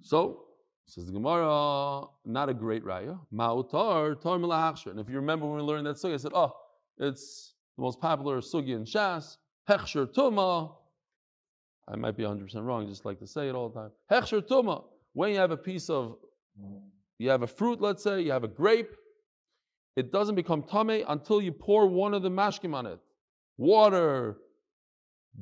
So, 0.02 0.44
says 0.86 1.06
the 1.06 1.12
Gemara, 1.12 2.04
not 2.26 2.50
a 2.50 2.54
great 2.54 2.84
raya. 2.86 3.20
Ma'utar, 3.34 4.22
tar 4.22 4.38
milahachshir. 4.38 4.92
And 4.92 5.00
if 5.00 5.10
you 5.10 5.16
remember 5.16 5.46
when 5.46 5.58
we 5.58 5.64
learned 5.64 5.88
that 5.88 5.98
sugi, 5.98 6.14
I 6.14 6.18
said, 6.18 6.32
oh, 6.34 6.54
it's 6.98 7.56
the 7.78 7.82
most 7.82 8.00
popular 8.00 8.40
sugi 8.40 8.70
in 8.70 8.86
Shas, 8.86 9.38
hechshir 9.68 10.14
tuma. 10.14 10.72
I 11.88 11.96
might 11.96 12.16
be 12.16 12.24
100% 12.24 12.54
wrong, 12.64 12.88
just 12.88 13.06
like 13.06 13.20
to 13.20 13.28
say 13.28 13.50
it 13.50 13.56
all 13.56 13.70
the 13.70 13.82
time. 13.82 13.92
Hechshir 14.12 14.48
tuma. 14.48 14.84
When 15.14 15.32
you 15.32 15.40
have 15.40 15.52
a 15.52 15.58
piece 15.58 15.90
of, 15.90 16.18
you 17.18 17.30
have 17.30 17.44
a 17.44 17.48
fruit, 17.48 17.82
let's 17.82 18.04
say, 18.04 18.22
you 18.22 18.32
have 18.32 18.44
a 18.44 18.48
grape, 18.48 18.96
it 19.96 20.12
doesn't 20.12 20.36
become 20.36 20.62
tame 20.62 21.04
until 21.08 21.42
you 21.42 21.52
pour 21.52 21.88
one 21.88 22.14
of 22.14 22.22
the 22.22 22.30
mashkim 22.30 22.76
on 22.76 22.86
it. 22.86 23.00
Water, 23.58 24.38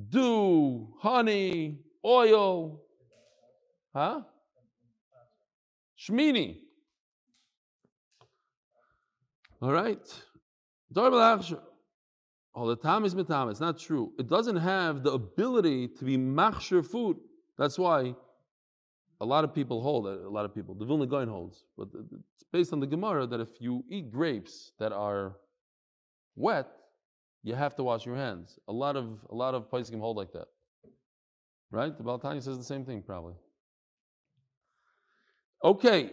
dew, 0.09 0.93
honey, 1.01 1.80
oil. 2.05 2.82
Huh? 3.93 4.21
Shmini. 5.99 6.59
All 9.61 9.73
right. 9.73 9.99
All 10.95 12.67
the 12.67 12.76
time 12.78 13.03
is 13.03 13.13
mitam. 13.13 13.51
It's 13.51 13.59
not 13.59 13.78
true. 13.78 14.13
It 14.17 14.30
doesn't 14.30 14.55
have 14.57 15.03
the 15.03 15.11
ability 15.11 15.89
to 15.99 16.05
be 16.05 16.17
machshir 16.17 16.86
food. 16.86 17.17
That's 17.57 17.78
why 17.78 18.15
a 19.22 19.26
lot 19.26 19.43
of 19.43 19.53
people 19.53 19.82
hold. 19.82 20.07
A 20.07 20.30
lot 20.30 20.45
of 20.45 20.53
people, 20.53 20.76
the 20.76 20.86
Vilna 20.86 21.05
Gaon 21.05 21.28
holds, 21.28 21.66
but 21.78 21.88
it's 21.93 22.43
based 22.51 22.74
on 22.74 22.80
the 22.80 22.88
Gemara 22.88 23.26
that 23.28 23.39
if 23.39 23.49
you 23.59 23.84
eat 23.89 24.11
grapes 24.11 24.72
that 24.80 24.91
are 24.91 25.38
wet, 26.36 26.68
you 27.43 27.55
have 27.55 27.76
to 27.76 27.84
wash 27.84 28.05
your 28.05 28.16
hands. 28.16 28.59
A 28.68 28.74
lot 28.74 28.95
of 28.95 29.20
a 29.30 29.36
lot 29.36 29.53
of 29.53 29.70
can 29.70 29.99
hold 29.99 30.18
like 30.18 30.34
that, 30.34 30.47
right? 31.72 31.95
The 31.97 32.03
Baltani 32.03 32.41
says 32.43 32.57
the 32.57 32.63
same 32.63 32.86
thing 32.86 33.01
probably. 33.01 33.36
Okay, 35.63 36.11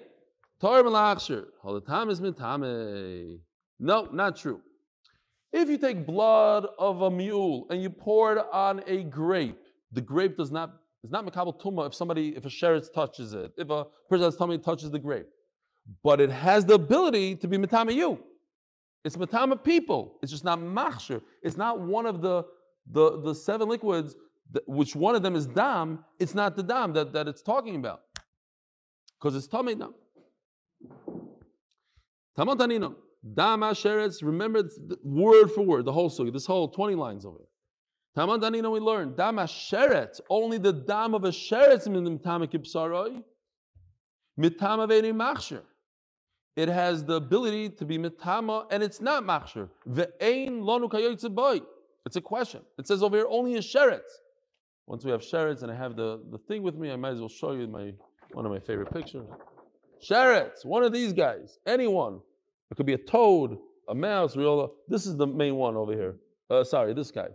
Torah 0.60 0.84
Malachshir, 0.84 1.46
all 1.64 1.74
the 1.74 1.80
time 1.80 2.08
is 2.08 2.20
mitame. 2.20 3.38
No, 3.80 4.08
not 4.12 4.36
true. 4.36 4.60
If 5.52 5.68
you 5.68 5.76
take 5.76 6.06
blood 6.06 6.66
of 6.78 7.02
a 7.02 7.10
mule 7.10 7.66
and 7.68 7.82
you 7.82 7.90
pour 7.90 8.34
it 8.34 8.46
on 8.52 8.82
a 8.86 9.02
grape, 9.02 9.58
the 9.90 10.00
grape 10.00 10.36
does 10.36 10.50
not 10.50 10.81
it's 11.02 11.12
not 11.12 11.26
makabel 11.26 11.60
tuma 11.60 11.86
if 11.86 11.94
somebody, 11.94 12.36
if 12.36 12.44
a 12.44 12.48
sheretz 12.48 12.92
touches 12.92 13.32
it, 13.32 13.52
if 13.56 13.70
a 13.70 13.86
person 14.08 14.24
has 14.24 14.36
tummy 14.36 14.58
touches 14.58 14.90
the 14.90 14.98
grape. 14.98 15.26
But 16.04 16.20
it 16.20 16.30
has 16.30 16.64
the 16.64 16.74
ability 16.74 17.36
to 17.36 17.48
be 17.48 17.58
matama 17.58 17.92
you. 17.92 18.20
It's 19.04 19.16
matama 19.16 19.56
people. 19.56 20.18
It's 20.22 20.30
just 20.30 20.44
not 20.44 20.60
machshir. 20.60 21.20
It's 21.42 21.56
not 21.56 21.80
one 21.80 22.06
of 22.06 22.22
the, 22.22 22.44
the, 22.90 23.20
the 23.20 23.34
seven 23.34 23.68
liquids, 23.68 24.14
which 24.66 24.94
one 24.94 25.16
of 25.16 25.22
them 25.22 25.34
is 25.34 25.46
dam. 25.46 26.04
It's 26.20 26.34
not 26.34 26.56
the 26.56 26.62
dam 26.62 26.92
that, 26.92 27.12
that 27.12 27.26
it's 27.26 27.42
talking 27.42 27.74
about. 27.74 28.02
Because 29.18 29.34
it's 29.34 29.48
tummy 29.48 29.74
dam. 29.74 29.94
Tamantanino. 32.38 32.94
Dam 33.34 33.60
sheretz, 33.60 34.22
remember 34.22 34.68
word 35.04 35.48
for 35.48 35.62
word, 35.62 35.84
the 35.84 35.92
whole 35.92 36.10
sugi, 36.10 36.32
this 36.32 36.46
whole 36.46 36.68
20 36.68 36.94
lines 36.94 37.24
over 37.24 37.38
here. 37.38 37.46
Taman 38.14 38.40
Danino 38.40 38.70
we 38.70 38.80
learned 38.80 39.16
dam 39.16 39.36
sheret. 39.36 40.20
Only 40.28 40.58
the 40.58 40.72
dam 40.72 41.14
of 41.14 41.24
a 41.24 41.28
sheret 41.30 41.88
min 41.88 42.18
mitama 42.18 42.46
kipsaroi. 42.46 43.22
Mitama 44.38 44.86
ve'ni 44.86 45.12
machshir. 45.14 45.62
It 46.54 46.68
has 46.68 47.04
the 47.04 47.14
ability 47.14 47.70
to 47.70 47.86
be 47.86 47.96
mitama, 47.96 48.66
and 48.70 48.82
it's 48.82 49.00
not 49.00 49.24
machshir. 49.24 49.70
Ve'ein 49.88 50.60
lonu 50.60 50.90
kayoytze 50.90 51.62
It's 52.04 52.16
a 52.16 52.20
question. 52.20 52.60
It 52.78 52.86
says 52.86 53.02
over 53.02 53.16
here 53.16 53.26
only 53.30 53.54
a 53.54 53.60
sheret. 53.60 54.02
Once 54.86 55.04
we 55.04 55.10
have 55.10 55.22
sherets 55.22 55.62
and 55.62 55.72
I 55.72 55.74
have 55.74 55.96
the, 55.96 56.20
the 56.30 56.38
thing 56.38 56.62
with 56.62 56.74
me, 56.74 56.90
I 56.90 56.96
might 56.96 57.12
as 57.12 57.20
well 57.20 57.28
show 57.30 57.52
you 57.52 57.66
my 57.66 57.94
one 58.32 58.44
of 58.44 58.52
my 58.52 58.58
favorite 58.58 58.92
pictures. 58.92 59.26
Sherets, 60.06 60.66
one 60.66 60.82
of 60.82 60.92
these 60.92 61.14
guys, 61.14 61.58
anyone. 61.66 62.20
It 62.70 62.74
could 62.74 62.86
be 62.86 62.94
a 62.94 62.98
toad, 62.98 63.58
a 63.88 63.94
mouse, 63.94 64.36
real. 64.36 64.74
This 64.88 65.06
is 65.06 65.16
the 65.16 65.26
main 65.26 65.54
one 65.54 65.76
over 65.76 65.92
here. 65.92 66.16
Uh, 66.50 66.64
sorry, 66.64 66.92
this 66.92 67.10
guy 67.10 67.28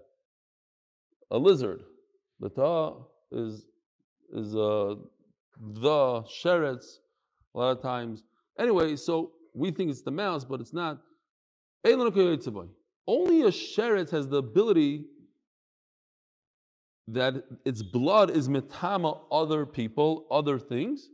a 1.32 1.38
lizard. 1.38 1.84
The 2.40 2.96
is 3.32 3.66
is 4.34 4.56
uh, 4.56 4.96
the 5.60 6.24
sherets 6.24 7.00
a 7.56 7.58
lot 7.58 7.72
of 7.72 7.82
times. 7.82 8.24
Anyway, 8.60 8.96
so 8.96 9.32
we 9.54 9.72
think 9.72 9.90
it's 9.90 10.02
the 10.02 10.12
mouse, 10.12 10.46
but 10.46 10.62
it's 10.62 10.74
not. 10.74 11.00
Only 11.86 13.42
a 13.42 13.52
sheret 13.52 14.10
has 14.12 14.28
the 14.28 14.38
ability 14.38 15.06
that 17.08 17.36
its 17.64 17.82
blood 17.82 18.30
is 18.30 18.50
metama 18.50 19.20
other 19.32 19.66
people, 19.66 20.28
other 20.30 20.60
things, 20.60 21.10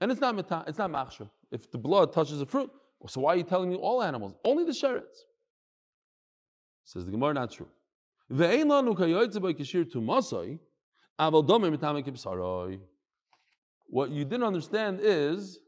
and 0.00 0.12
it's 0.12 0.20
not 0.20 0.36
mitama, 0.36 0.68
it's 0.68 0.78
not 0.78 0.90
machshav. 0.90 1.28
If 1.50 1.70
the 1.70 1.78
blood 1.78 2.12
touches 2.12 2.40
a 2.40 2.46
fruit, 2.46 2.70
so 3.08 3.22
why 3.22 3.34
are 3.34 3.36
you 3.36 3.42
telling 3.42 3.70
me 3.70 3.76
all 3.76 4.02
animals? 4.02 4.34
Only 4.44 4.64
the 4.64 4.72
sherets. 4.72 5.24
Says 6.84 7.04
the 7.04 7.10
Gemara, 7.10 7.34
not 7.34 7.50
true. 7.50 7.68
What 13.86 14.10
you 14.10 14.24
didn't 14.24 14.44
understand 14.44 15.00
is 15.02 15.58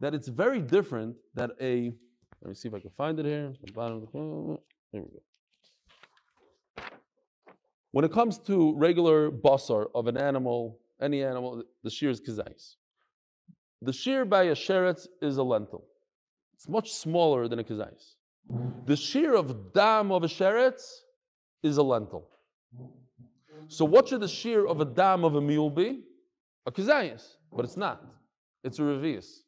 that 0.00 0.14
it's 0.14 0.28
very 0.28 0.60
different 0.60 1.16
that 1.34 1.50
a 1.60 1.92
let 2.40 2.48
me 2.48 2.54
see 2.54 2.68
if 2.68 2.74
I 2.74 2.80
can 2.80 2.90
find 2.96 3.18
it 3.18 3.26
here. 3.26 3.52
The 3.64 3.72
bottom 3.72 3.96
of 3.96 4.02
the 4.02 4.58
there 4.92 5.02
we 5.02 5.08
go. 5.08 5.22
When 7.90 8.04
it 8.04 8.12
comes 8.12 8.38
to 8.38 8.74
regular 8.76 9.30
basar 9.30 9.86
of 9.94 10.06
an 10.06 10.16
animal, 10.16 10.78
any 11.00 11.22
animal, 11.24 11.62
the 11.82 11.90
shear 11.90 12.10
is 12.10 12.20
kizais. 12.20 12.76
The 13.82 13.92
shear 13.92 14.24
by 14.24 14.44
a 14.44 14.54
sheretz 14.54 15.08
is 15.20 15.36
a 15.38 15.42
lentil. 15.42 15.84
It's 16.54 16.68
much 16.68 16.92
smaller 16.92 17.48
than 17.48 17.58
a 17.58 17.64
kizais. 17.64 18.14
The 18.86 18.96
shear 18.96 19.34
of 19.34 19.72
dam 19.72 20.10
of 20.12 20.22
a 20.22 20.28
sheretz 20.28 20.82
is 21.62 21.76
a 21.76 21.82
lentil. 21.82 22.28
So 23.68 23.84
what 23.84 24.08
should 24.08 24.20
the 24.20 24.28
shear 24.28 24.66
of 24.66 24.80
a 24.80 24.84
dam 24.84 25.24
of 25.24 25.36
a 25.36 25.40
mule 25.40 25.70
be? 25.70 26.02
A 26.66 26.72
kazayas, 26.72 27.36
but 27.52 27.64
it's 27.64 27.76
not. 27.76 28.04
It's 28.64 28.78
a 28.78 28.82
revius. 28.82 29.44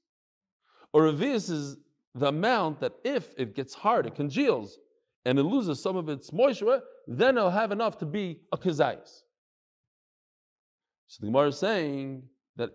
A 0.95 0.99
revius 0.99 1.51
is 1.51 1.77
the 2.15 2.29
amount 2.29 2.81
that 2.81 2.93
if 3.05 3.35
it 3.37 3.55
gets 3.55 3.75
hard, 3.75 4.07
it 4.07 4.15
congeals, 4.15 4.79
and 5.25 5.39
it 5.39 5.43
loses 5.43 5.83
some 5.83 5.97
of 5.97 6.09
its 6.09 6.33
moisture, 6.33 6.81
then 7.07 7.37
it'll 7.37 7.51
have 7.51 7.73
enough 7.73 7.99
to 7.99 8.07
be 8.07 8.41
a 8.53 8.57
kazayas. 8.57 9.23
So 11.07 11.19
the 11.21 11.27
Gemara 11.27 11.49
is 11.49 11.59
saying 11.59 12.23
that 12.57 12.71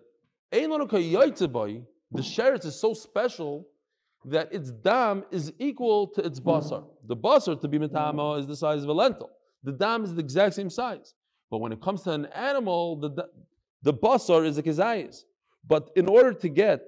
the 0.52 2.22
sheretz 2.22 2.64
is 2.64 2.80
so 2.80 2.94
special 2.94 3.66
that 4.24 4.52
its 4.52 4.70
dam 4.70 5.24
is 5.30 5.52
equal 5.58 6.06
to 6.08 6.24
its 6.24 6.38
basar. 6.40 6.84
The 7.06 7.16
basar 7.16 7.60
to 7.60 7.68
be 7.68 7.78
mitama 7.78 8.38
is 8.38 8.46
the 8.46 8.56
size 8.56 8.82
of 8.82 8.88
a 8.88 8.92
lentil. 8.92 9.30
The 9.62 9.72
dam 9.72 10.04
is 10.04 10.14
the 10.14 10.20
exact 10.20 10.54
same 10.54 10.70
size. 10.70 11.14
But 11.50 11.58
when 11.58 11.72
it 11.72 11.80
comes 11.80 12.02
to 12.02 12.12
an 12.12 12.26
animal, 12.26 12.96
the, 12.96 13.28
the 13.82 13.94
basar 13.94 14.44
is 14.44 14.58
a 14.58 14.62
kizayis. 14.62 15.24
But 15.66 15.90
in 15.96 16.08
order 16.08 16.32
to 16.32 16.48
get 16.48 16.82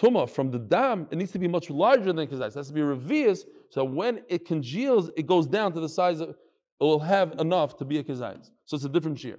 tuma 0.00 0.28
from 0.28 0.50
the 0.50 0.58
dam, 0.58 1.08
it 1.10 1.16
needs 1.16 1.32
to 1.32 1.38
be 1.38 1.48
much 1.48 1.70
larger 1.70 2.12
than 2.12 2.26
kizayis. 2.26 2.48
It 2.48 2.54
has 2.54 2.68
to 2.68 2.74
be 2.74 2.80
revius. 2.80 3.44
So 3.70 3.84
when 3.84 4.22
it 4.28 4.46
congeals, 4.46 5.10
it 5.16 5.26
goes 5.26 5.46
down 5.46 5.72
to 5.72 5.80
the 5.80 5.88
size 5.88 6.20
of, 6.20 6.30
it 6.30 6.36
will 6.80 7.00
have 7.00 7.40
enough 7.40 7.76
to 7.78 7.84
be 7.84 7.98
a 7.98 8.04
kizayis. 8.04 8.50
So 8.66 8.76
it's 8.76 8.84
a 8.84 8.88
different 8.88 9.18
shear. 9.18 9.38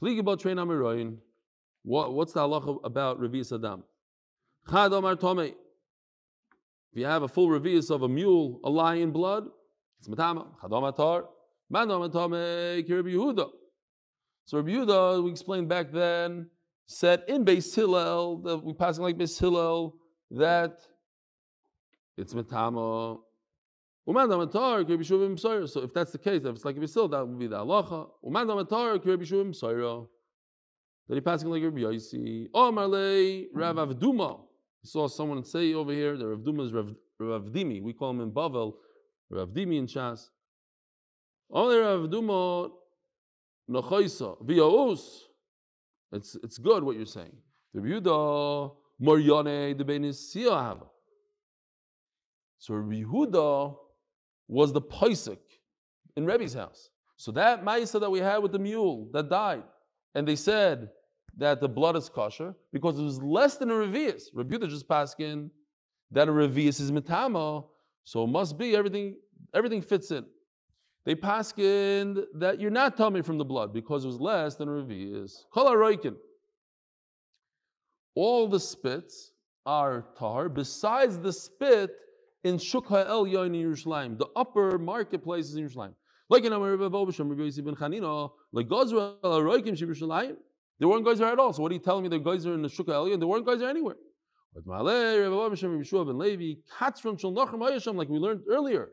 What's 0.00 0.44
the 0.44 0.50
halacha 2.40 2.78
about 2.84 3.20
revius 3.20 3.52
adam? 3.52 3.82
If 4.70 5.54
you 6.92 7.04
have 7.04 7.22
a 7.22 7.28
full 7.28 7.48
revius 7.48 7.90
of 7.90 8.02
a 8.02 8.08
mule, 8.08 8.60
a 8.64 8.70
lion 8.70 9.10
blood, 9.10 9.48
it's 9.98 10.08
matama. 10.08 10.46
Chadom 10.62 10.92
atar. 10.92 11.26
Mandom 11.72 12.08
atame 12.08 12.88
Rabbi 12.88 13.10
Yehuda. 13.10 13.50
So 14.44 14.58
Rabbi 14.58 14.70
Yehuda, 14.70 15.24
we 15.24 15.30
explained 15.30 15.68
back 15.68 15.90
then, 15.90 16.48
said 16.86 17.24
in 17.28 17.44
Beis 17.44 17.74
Hillel, 17.74 18.62
we 18.64 18.72
passing 18.72 19.02
like 19.02 19.18
Beis 19.18 19.38
Hillel, 19.38 19.96
that 20.30 20.78
it's 22.16 22.34
matama. 22.34 23.18
So 24.08 25.82
if 25.82 25.92
that's 25.92 26.12
the 26.12 26.18
case, 26.18 26.44
if 26.44 26.54
it's 26.54 26.64
like 26.64 26.76
Beis 26.76 26.94
Hillel, 26.94 27.08
that 27.08 27.26
would 27.26 27.38
be 27.38 27.46
the 27.46 27.58
halacha. 27.58 28.08
That 31.08 31.14
he 31.14 31.20
passing 31.20 31.50
like 31.50 31.62
Rabbi 31.62 31.80
Yossi. 31.80 32.48
Omar 32.54 32.86
le 32.86 33.44
Rav 33.52 33.76
mm-hmm. 33.76 33.92
Avduma 33.92 34.40
saw 34.82 35.08
someone 35.08 35.44
say 35.44 35.74
over 35.74 35.92
here, 35.92 36.16
the 36.16 36.26
Rav 36.26 36.44
Duma 36.44 36.62
is 36.64 36.72
Rav, 36.72 36.94
Rav 37.18 37.44
Dimi. 37.46 37.82
We 37.82 37.92
call 37.92 38.10
him 38.10 38.20
in 38.20 38.30
Bavel, 38.30 38.74
Rav 39.30 39.48
Dimi 39.50 39.78
in 39.78 39.86
Shas. 39.86 40.28
Only 41.50 41.76
Rav 41.76 42.10
Duma 42.10 42.68
Nachaisa 43.70 44.42
Viyaus. 44.44 45.20
It's 46.12 46.34
it's 46.42 46.56
good 46.56 46.82
what 46.82 46.96
you're 46.96 47.06
saying. 47.06 47.36
The 47.74 47.80
Yehuda 47.80 48.74
Mariane 49.02 49.76
the 49.76 49.84
Benis 49.84 50.34
Hava. 50.48 50.86
So 52.58 52.74
Rabbi 52.74 53.02
Yehuda 53.02 53.76
was 54.48 54.72
the 54.72 54.80
Paisik 54.82 55.38
in 56.16 56.24
Rebbe's 56.24 56.54
house. 56.54 56.90
So 57.16 57.30
that 57.32 57.64
Maisa 57.64 58.00
that 58.00 58.10
we 58.10 58.18
had 58.18 58.38
with 58.38 58.52
the 58.52 58.58
mule 58.58 59.08
that 59.12 59.28
died, 59.28 59.64
and 60.14 60.26
they 60.26 60.36
said 60.36 60.88
that 61.36 61.60
the 61.60 61.68
blood 61.68 61.96
is 61.96 62.08
kosher 62.08 62.54
because 62.72 62.98
it 62.98 63.02
was 63.02 63.22
less 63.22 63.56
than 63.56 63.70
a 63.70 63.74
revius. 63.74 64.24
Yehuda 64.34 64.68
just 64.68 64.88
passed 64.88 65.20
in 65.20 65.50
that 66.10 66.28
a 66.28 66.32
revius 66.32 66.80
is 66.80 66.90
mitama, 66.90 67.64
so 68.04 68.24
it 68.24 68.28
must 68.28 68.58
be 68.58 68.74
everything. 68.74 69.16
Everything 69.54 69.82
fits 69.82 70.10
in. 70.10 70.24
They 71.04 71.14
paskin 71.14 72.24
that 72.34 72.60
you're 72.60 72.70
not 72.70 72.96
tummy 72.96 73.22
from 73.22 73.38
the 73.38 73.44
blood 73.44 73.72
because 73.72 74.04
it 74.04 74.08
was 74.08 74.20
less 74.20 74.56
than 74.56 74.68
a 74.68 74.72
revius. 74.72 75.44
All 78.14 78.48
the 78.48 78.60
spits 78.60 79.32
are 79.64 80.06
tar 80.18 80.48
besides 80.48 81.18
the 81.18 81.32
spit 81.32 81.90
in 82.44 82.58
Shuk 82.58 82.90
El 82.90 83.26
Yoin 83.26 83.46
in 83.46 83.70
Yerushalayim, 83.70 84.18
the 84.18 84.26
upper 84.36 84.78
marketplaces 84.78 85.56
in 85.56 85.68
Yerushalayim. 85.68 85.94
Like 86.30 86.44
in 86.44 86.52
Amar 86.52 86.70
Rebbe 86.70 86.90
Bobasham, 86.90 87.30
Rebbe 87.30 87.42
Yossi 87.42 87.64
ben 87.64 87.74
Chanina, 87.74 88.30
like 88.52 88.68
Gozra 88.68 89.16
El 89.24 89.40
Roikim 89.40 89.76
Yerushalayim. 89.76 90.36
They 90.78 90.86
weren't 90.86 91.04
Geyser 91.04 91.24
at 91.24 91.38
all. 91.38 91.52
So 91.52 91.62
what 91.62 91.72
are 91.72 91.74
you 91.74 91.80
telling 91.80 92.04
me? 92.04 92.08
The 92.08 92.18
Geyser 92.18 92.54
in 92.54 92.62
the 92.62 92.68
Shuk 92.68 92.88
El 92.88 93.06
Yoin? 93.06 93.18
there 93.18 93.26
weren't 93.26 93.46
Geyser 93.46 93.68
anywhere. 93.68 93.96
But 94.54 94.66
Malay, 94.66 95.16
Rebbe 95.18 95.34
Bobasham, 95.34 95.72
Rebbe 95.72 95.84
Shua 95.84 96.04
ben 96.04 96.18
Levi, 96.18 96.60
Katzron 96.78 97.18
Shal 97.18 97.32
Nachem 97.32 97.58
Hayasham, 97.58 97.96
like 97.96 98.08
we 98.08 98.18
learned 98.18 98.42
earlier. 98.48 98.90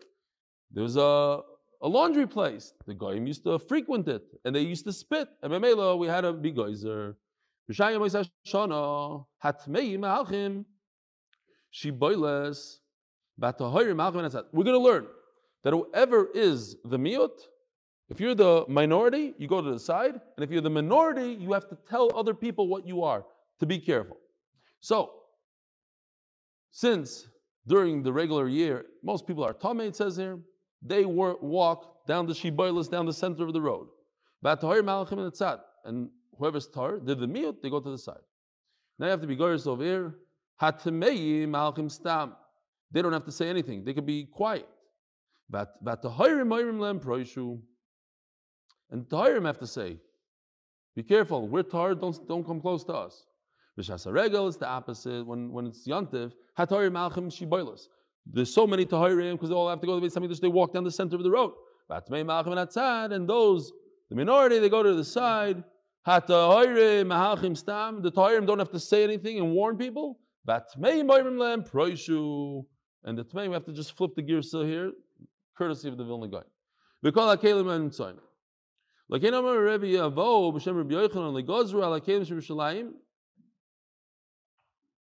There 0.71 0.83
was 0.83 0.97
a, 0.97 1.41
a 1.81 1.87
laundry 1.87 2.27
place. 2.27 2.73
The 2.87 2.93
Goyim 2.93 3.27
used 3.27 3.43
to 3.43 3.59
frequent 3.59 4.07
it, 4.07 4.23
and 4.43 4.55
they 4.55 4.61
used 4.61 4.85
to 4.85 4.93
spit. 4.93 5.27
And 5.43 5.51
Memela, 5.51 5.97
we 5.97 6.07
had 6.07 6.25
a 6.25 6.33
big 6.33 6.55
Geyser. 6.55 7.15
B'shayim 7.69 7.99
Moisés 7.99 8.29
Shana, 8.47 9.25
Hatmei 9.43 9.97
Malchim, 9.97 10.65
Shiboiles, 11.73 12.77
we're 13.38 13.51
going 13.51 14.65
to 14.65 14.79
learn 14.79 15.07
that 15.63 15.73
whoever 15.73 16.29
is 16.33 16.77
the 16.86 16.97
miut, 16.97 17.31
if 18.09 18.19
you're 18.19 18.36
the 18.36 18.65
minority, 18.67 19.33
you 19.38 19.47
go 19.47 19.61
to 19.61 19.71
the 19.71 19.79
side, 19.79 20.13
and 20.13 20.43
if 20.43 20.51
you're 20.51 20.61
the 20.61 20.69
minority, 20.69 21.33
you 21.39 21.51
have 21.53 21.67
to 21.69 21.77
tell 21.89 22.15
other 22.15 22.33
people 22.33 22.67
what 22.67 22.88
you 22.88 23.03
are 23.03 23.25
to 23.59 23.65
be 23.65 23.79
careful. 23.79 24.17
So, 24.79 25.11
since 26.71 27.27
during 27.67 28.03
the 28.03 28.13
regular 28.13 28.47
year, 28.47 28.86
most 29.03 29.25
people 29.25 29.43
are 29.43 29.53
tame, 29.53 29.81
it 29.81 29.95
says 29.95 30.17
here, 30.17 30.38
they 30.81 31.05
walk 31.05 32.05
down 32.05 32.27
the 32.27 32.33
shiboilas, 32.33 32.91
down 32.91 33.05
the 33.07 33.13
center 33.13 33.45
of 33.45 33.53
the 33.53 33.61
road. 33.61 33.88
And 34.43 36.09
whoever's 36.38 36.67
tar, 36.67 36.99
they're 36.99 37.15
the 37.15 37.27
miut, 37.27 37.61
they 37.63 37.69
go 37.71 37.79
to 37.79 37.89
the 37.89 37.97
side. 37.97 38.19
Now 38.99 39.07
you 39.07 39.11
have 39.11 39.21
to 39.21 39.27
be 39.27 39.36
goyers 39.36 39.65
over 39.65 39.83
here. 39.83 40.15
Malchim 40.61 41.91
stam. 41.91 42.33
They 42.95 43.01
don't 43.01 43.11
have 43.11 43.25
to 43.25 43.31
say 43.31 43.49
anything. 43.49 43.83
They 43.83 43.93
could 43.93 44.05
be 44.05 44.23
quiet. 44.23 44.69
But 45.49 45.73
but 45.83 46.01
the 46.01 46.09
Hirim 46.09 46.47
Hirim 46.47 46.79
Lem 46.79 47.01
Proishu. 47.01 47.59
And 48.89 49.05
the 49.09 49.41
have 49.43 49.59
to 49.59 49.67
say, 49.67 49.97
be 50.95 51.03
careful, 51.03 51.49
we're 51.49 51.63
tired, 51.63 51.99
don't, 51.99 52.25
don't 52.25 52.45
come 52.45 52.61
close 52.61 52.85
to 52.85 52.93
us. 52.93 53.25
B'shas 53.77 54.47
is 54.47 54.57
the 54.57 54.67
opposite. 54.67 55.25
When, 55.27 55.51
when 55.51 55.65
it's 55.65 55.85
Yantiv, 55.85 56.31
Hatayim 56.57 56.91
Malchim 56.91 57.27
Shiboilas. 57.27 57.87
There's 58.25 58.53
so 58.53 58.65
many 58.65 58.85
Tahirim 58.85 59.33
because 59.33 59.49
they 59.49 59.55
all 59.55 59.69
have 59.69 59.81
to 59.81 59.87
go 59.87 59.99
to 59.99 60.07
the 60.07 60.19
Hamidrash, 60.19 60.39
they 60.39 60.47
walk 60.47 60.73
down 60.73 60.85
the 60.85 60.91
center 60.91 61.17
of 61.17 61.23
the 61.23 61.31
road. 61.31 61.51
Batmei 61.91 62.23
Malchim 62.23 62.57
and 62.57 63.13
and 63.13 63.29
those, 63.29 63.73
the 64.09 64.15
minority, 64.15 64.59
they 64.59 64.69
go 64.69 64.81
to 64.81 64.93
the 64.93 65.03
side. 65.03 65.61
Hatayim 66.07 67.07
Malchim 67.07 67.57
Stam. 67.57 68.01
The 68.01 68.11
Tahirim 68.11 68.47
don't 68.47 68.59
have 68.59 68.71
to 68.71 68.79
say 68.79 69.03
anything 69.03 69.37
and 69.39 69.51
warn 69.51 69.77
people. 69.77 70.19
Batmei 70.47 71.03
Moirim 71.03 71.37
Lem 71.37 71.63
Proishu. 71.63 72.63
And 73.06 73.18
the 73.18 73.24
Tmei, 73.24 73.47
we 73.47 73.53
have 73.53 73.64
to 73.66 73.72
just 73.72 73.95
flip 73.95 74.16
the 74.16 74.24
gear 74.24 74.41
still 74.41 74.66
here, 74.66 74.91
courtesy 75.56 75.88
of 75.88 75.97
the 75.97 76.03
Vilna 76.03 76.28
Gaon. 76.28 76.43
We 77.03 77.12
call 77.12 77.36
Akelim 77.36 77.70
and 77.74 77.91
Tzayin. 77.91 78.18
Like 79.08 79.24
in 79.24 79.36
Amar 79.36 79.60
Rebbe 79.60 79.86
Yavo, 79.86 80.51
B'Shem 80.51 80.76
Rebbe 80.76 80.95
Yochanan, 80.95 81.38
ala 81.38 82.01
Kelim 82.01 82.26
Yerushalayim. 82.26 82.93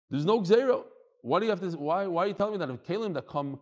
There's 0.08 0.24
no 0.24 0.42
zero. 0.42 0.86
Why 1.20 1.38
do 1.38 1.44
you 1.44 1.50
have 1.50 1.60
to? 1.60 1.68
Why? 1.76 2.06
Why 2.06 2.24
are 2.24 2.28
you 2.28 2.34
telling 2.34 2.52
me 2.52 2.58
that 2.58 2.70
if 2.70 2.82
Kalim 2.82 3.12
that 3.14 3.28
come, 3.28 3.60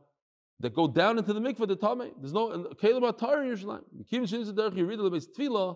that 0.61 0.75
go 0.75 0.87
down 0.87 1.19
into 1.19 1.33
the 1.33 1.41
mikvah, 1.41 1.67
the 1.67 1.77
tame? 1.77 2.13
There's 2.19 2.33
no 2.33 2.51
Kalim 2.81 3.03
atar 3.13 3.43
in 3.43 3.51
Yerushalayim. 3.51 3.83
Kim 4.09 4.25
chayach. 4.25 5.75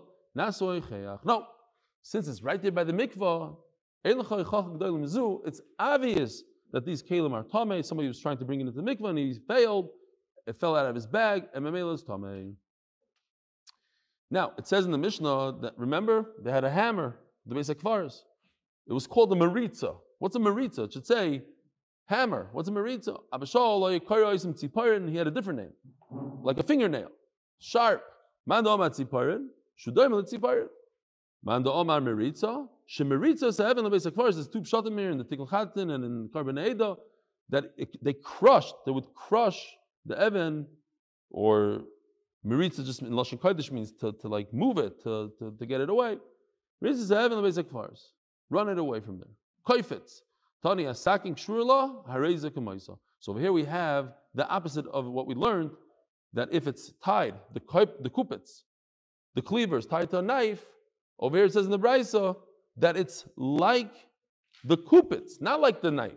No, 1.25 1.47
since 2.01 2.27
it's 2.29 2.41
right 2.41 2.61
there 2.61 2.71
by 2.71 2.85
the 2.85 2.93
mikvah, 2.93 3.57
it's 5.47 5.61
obvious 5.79 6.43
that 6.75 6.85
these 6.85 7.01
kalim 7.01 7.31
are 7.31 7.43
tame. 7.43 7.81
Somebody 7.81 8.09
was 8.09 8.19
trying 8.19 8.37
to 8.37 8.43
bring 8.43 8.59
it 8.59 8.67
into 8.67 8.73
the 8.73 8.81
mikvah 8.81 9.09
and 9.09 9.17
he 9.17 9.39
failed. 9.47 9.87
It 10.45 10.59
fell 10.59 10.75
out 10.75 10.85
of 10.85 10.93
his 10.93 11.07
bag, 11.07 11.45
and 11.55 11.65
memela 11.65 11.95
is 11.95 12.03
tame. 12.03 12.57
Now 14.29 14.51
it 14.57 14.67
says 14.67 14.85
in 14.85 14.91
the 14.91 14.97
Mishnah 14.97 15.61
that 15.61 15.73
remember 15.77 16.33
they 16.43 16.51
had 16.51 16.65
a 16.65 16.69
hammer, 16.69 17.17
the 17.45 17.55
basic 17.55 17.79
kvaris. 17.79 18.19
It 18.89 18.93
was 18.93 19.07
called 19.07 19.31
a 19.31 19.35
maritza. 19.37 19.93
What's 20.19 20.35
a 20.35 20.39
maritza? 20.39 20.83
It 20.83 20.93
should 20.93 21.07
say 21.07 21.43
hammer. 22.07 22.49
What's 22.51 22.67
a 22.67 22.73
maritza? 22.73 23.15
Abishal 23.33 25.09
he 25.09 25.17
had 25.17 25.27
a 25.27 25.31
different 25.31 25.59
name, 25.59 25.73
like 26.43 26.57
a 26.57 26.63
fingernail, 26.63 27.09
sharp. 27.59 28.03
Manda 28.45 28.69
omar 28.69 28.89
tziparin, 28.89 29.47
shudoim 29.79 30.11
tziparin. 30.29 30.67
Manda 31.45 31.71
omar 31.71 32.01
maritza, 32.01 32.67
Shemeritza 32.89 33.53
seven 33.53 33.85
lebes 33.85 34.05
akvaris. 34.05 34.33
There's 34.33 34.47
two 34.47 34.61
pshatim 34.61 34.97
here 34.97 35.11
in 35.11 35.19
the 35.19 35.23
Tikkel 35.23 35.49
Chatin 35.49 35.91
and 35.91 36.03
in 36.03 36.29
Korban 36.29 36.59
Eda 36.59 36.95
that 37.49 37.65
it, 37.77 38.03
they 38.03 38.13
crushed. 38.13 38.73
They 38.85 38.91
would 38.91 39.13
crush 39.13 39.59
the 40.05 40.19
Evan 40.19 40.65
or 41.29 41.81
Meritza 42.45 42.83
just 42.85 43.01
in 43.01 43.11
Lashon 43.11 43.39
Kodesh 43.39 43.71
means 43.71 43.91
to, 43.93 44.11
to 44.13 44.27
like 44.27 44.51
move 44.53 44.77
it, 44.79 45.01
to, 45.03 45.31
to, 45.39 45.55
to 45.57 45.65
get 45.65 45.81
it 45.81 45.89
away. 45.89 46.17
Meritza 46.83 47.07
seven 47.07 47.37
lebes 47.39 47.57
akvaris. 47.57 48.01
Run 48.49 48.69
it 48.69 48.79
away 48.79 48.99
from 48.99 49.19
there. 49.19 49.33
Koifetz. 49.67 50.21
Tani 50.63 50.85
asaking 50.85 51.35
shurla 51.35 52.07
hareza 52.07 52.49
kamaisa. 52.49 52.97
So 53.19 53.31
over 53.31 53.39
here 53.39 53.53
we 53.53 53.65
have 53.65 54.13
the 54.33 54.47
opposite 54.47 54.85
of 54.87 55.05
what 55.05 55.27
we 55.27 55.35
learned 55.35 55.71
that 56.33 56.49
if 56.51 56.67
it's 56.67 56.91
tied, 57.03 57.35
the 57.53 57.61
the 58.01 58.09
kupets, 58.09 58.61
the 59.35 59.41
cleavers 59.41 59.85
tied 59.85 60.09
to 60.11 60.19
a 60.19 60.21
knife, 60.21 60.63
over 61.19 61.37
here 61.37 61.45
it 61.45 61.53
says 61.53 61.65
in 61.65 61.71
the 61.71 61.79
Brisa 61.79 62.35
that 62.77 62.97
it's 62.97 63.25
like 63.37 63.93
the 64.63 64.77
kupitz, 64.77 65.41
not 65.41 65.61
like 65.61 65.81
the 65.81 65.91
knife. 65.91 66.11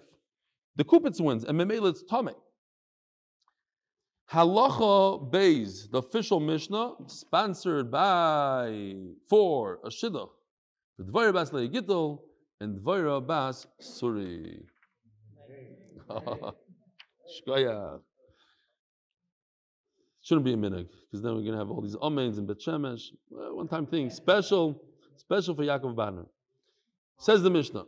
The 0.76 0.84
kupitz 0.84 1.20
wins, 1.20 1.44
and 1.44 1.58
memela 1.58 1.90
it's 1.90 2.02
tame. 2.02 2.30
Halacha 4.30 5.30
Beis, 5.30 5.90
the 5.90 5.98
official 5.98 6.38
Mishnah, 6.38 6.92
sponsored 7.06 7.90
by 7.90 8.94
for 9.28 9.80
a 9.84 9.88
shidduch, 9.88 10.28
the 10.98 11.04
Dvaira 11.04 11.32
Bas 11.32 11.50
Gittel 11.50 12.20
and 12.60 12.78
Dvaira 12.78 13.26
Bas 13.26 13.66
Suri. 13.80 14.60
Shkoyach. 17.46 18.00
Shouldn't 20.22 20.44
be 20.44 20.52
a 20.52 20.56
minute 20.58 20.90
because 21.06 21.22
then 21.22 21.34
we're 21.34 21.40
going 21.40 21.52
to 21.52 21.58
have 21.58 21.70
all 21.70 21.80
these 21.80 21.96
amens 22.02 22.36
and 22.36 22.46
bet 22.46 22.58
shemesh. 22.58 23.04
One 23.30 23.66
time 23.66 23.86
thing, 23.86 24.10
special, 24.10 24.82
special 25.18 25.54
for 25.54 25.62
Yaakov 25.62 25.96
Banner. 25.96 26.26
Says 27.18 27.42
the 27.42 27.50
Mishnah, 27.50 27.84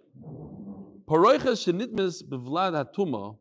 bevlad 2.22 2.72
hatuma, 2.72 3.36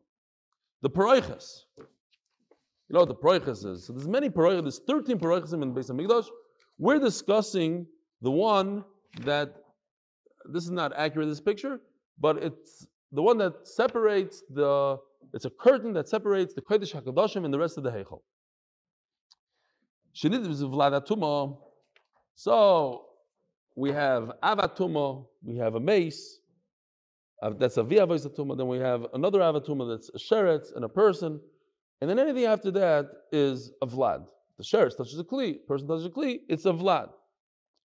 the 0.82 0.90
paroiches. 0.90 1.64
You 1.78 2.94
know 2.94 3.00
what 3.00 3.08
the 3.08 3.14
paroiches 3.14 3.64
is? 3.66 3.86
So 3.86 3.92
there's 3.92 4.08
many 4.08 4.28
paroiches, 4.28 4.62
there's 4.62 4.80
13 4.86 5.18
paroiches 5.18 5.52
in 5.52 5.60
the 5.60 5.66
Beis 5.66 5.90
HaMikdash. 5.90 6.26
We're 6.78 6.98
discussing 6.98 7.86
the 8.22 8.30
one 8.30 8.84
that, 9.22 9.54
this 10.46 10.64
is 10.64 10.70
not 10.70 10.92
accurate, 10.96 11.28
this 11.28 11.40
picture, 11.40 11.80
but 12.18 12.38
it's 12.38 12.86
the 13.12 13.22
one 13.22 13.38
that 13.38 13.66
separates 13.66 14.42
the, 14.50 14.98
it's 15.34 15.44
a 15.44 15.50
curtain 15.50 15.92
that 15.92 16.08
separates 16.08 16.54
the 16.54 16.62
Kodesh 16.62 16.94
HaKadoshim 16.94 17.44
and 17.44 17.52
the 17.52 17.58
rest 17.58 17.76
of 17.76 17.84
the 17.84 17.90
hatuma. 20.92 21.56
So, 22.34 23.04
we 23.80 23.90
have 23.92 24.30
avatuma, 24.42 25.24
we 25.42 25.56
have 25.56 25.74
a 25.74 25.80
mace, 25.80 26.38
that's 27.58 27.78
a 27.78 27.82
via. 27.82 28.06
Then 28.06 28.68
we 28.68 28.78
have 28.78 29.06
another 29.14 29.38
avatuma 29.40 29.88
that's 29.90 30.10
a 30.10 30.18
sheretz 30.18 30.76
and 30.76 30.84
a 30.84 30.88
person, 30.88 31.40
and 32.00 32.10
then 32.10 32.18
anything 32.18 32.44
after 32.44 32.70
that 32.72 33.06
is 33.32 33.72
a 33.80 33.86
vlad. 33.86 34.26
The 34.58 34.64
sheretz 34.64 34.98
touches 34.98 35.18
a 35.18 35.24
kli, 35.24 35.66
person 35.66 35.88
touches 35.88 36.04
a 36.04 36.10
kli, 36.10 36.40
it's 36.50 36.66
a 36.66 36.72
vlad. 36.72 37.08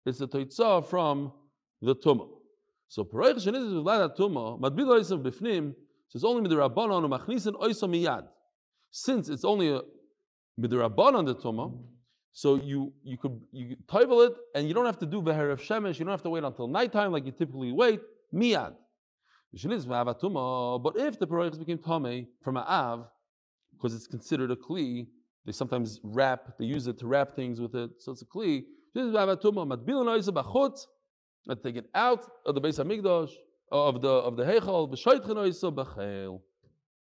It's 0.05 0.19
a 0.19 0.27
toitza 0.27 0.85
from 0.85 1.31
the 1.81 1.95
tuma. 1.95 2.27
So 2.89 3.05
shenit 3.05 3.55
is 3.55 3.73
vlad 3.73 4.17
tuma. 4.17 4.59
Madbil 4.59 4.87
oisav 4.87 5.23
bifnim 5.23 5.73
says 6.09 6.25
only 6.25 6.49
midrabanon 6.49 7.05
umachnisin 7.09 7.53
oisa 7.61 7.87
miyad. 7.89 8.27
Since 8.91 9.29
it's 9.29 9.45
only 9.45 9.69
a 9.69 9.81
the 10.57 10.67
tuma, 10.67 11.77
So 12.37 12.53
you 12.53 12.93
you 13.03 13.17
could 13.17 13.41
you 13.51 13.75
toivel 13.87 14.27
it, 14.27 14.35
and 14.53 14.67
you 14.67 14.75
don't 14.75 14.85
have 14.85 14.99
to 14.99 15.07
do 15.07 15.23
ve'erev 15.23 15.59
shemesh. 15.59 15.97
You 15.97 16.05
don't 16.05 16.11
have 16.11 16.21
to 16.21 16.29
wait 16.29 16.43
until 16.43 16.67
nighttime 16.67 17.11
like 17.11 17.25
you 17.25 17.31
typically 17.31 17.71
wait. 17.71 17.99
Miyad. 18.31 18.75
But 19.51 20.93
if 21.07 21.17
the 21.17 21.25
paroichs 21.25 21.57
became 21.57 21.79
tame 21.79 22.27
from 22.43 22.57
a 22.57 22.59
av, 22.59 23.07
because 23.71 23.95
it's 23.95 24.05
considered 24.05 24.51
a 24.51 24.55
kli, 24.55 25.07
they 25.47 25.51
sometimes 25.51 25.99
wrap. 26.03 26.55
They 26.59 26.65
use 26.65 26.85
it 26.85 26.99
to 26.99 27.07
wrap 27.07 27.35
things 27.35 27.59
with 27.59 27.73
it, 27.73 27.89
so 27.97 28.11
it's 28.11 28.21
a 28.21 28.25
kli. 28.25 28.65
Let's 31.47 31.61
take 31.63 31.75
it 31.75 31.89
out 31.95 32.23
of 32.45 32.53
the 32.53 32.61
base 32.61 32.77
Hamikdash 32.77 33.31
of 33.71 34.01
the 34.03 34.09
of 34.09 34.37
the 34.37 34.43
heichal. 34.43 34.91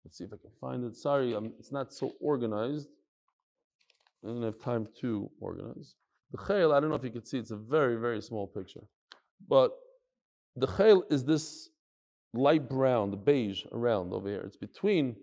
Let's 0.05 0.17
see 0.17 0.23
if 0.23 0.31
I 0.31 0.37
can 0.37 0.51
find 0.61 0.85
it. 0.85 0.95
Sorry, 0.95 1.35
i 1.35 1.39
it's 1.59 1.73
not 1.73 1.93
so 1.93 2.13
organized. 2.21 2.87
I 4.23 4.27
don't 4.27 4.43
have 4.43 4.59
time 4.59 4.87
to 5.01 5.29
organize. 5.39 5.95
The 6.31 6.37
chayil, 6.39 6.73
I 6.73 6.79
don't 6.79 6.89
know 6.89 6.95
if 6.95 7.03
you 7.03 7.11
can 7.11 7.25
see, 7.25 7.37
it's 7.37 7.51
a 7.51 7.57
very, 7.57 7.95
very 7.95 8.21
small 8.21 8.47
picture. 8.47 8.81
But 9.47 9.71
the 10.55 10.67
chayil 10.67 11.03
is 11.11 11.23
this 11.23 11.69
light 12.33 12.67
brown, 12.69 13.11
the 13.11 13.17
beige 13.17 13.63
around 13.71 14.13
over 14.13 14.27
here. 14.27 14.41
It's 14.41 14.57
between 14.57 15.15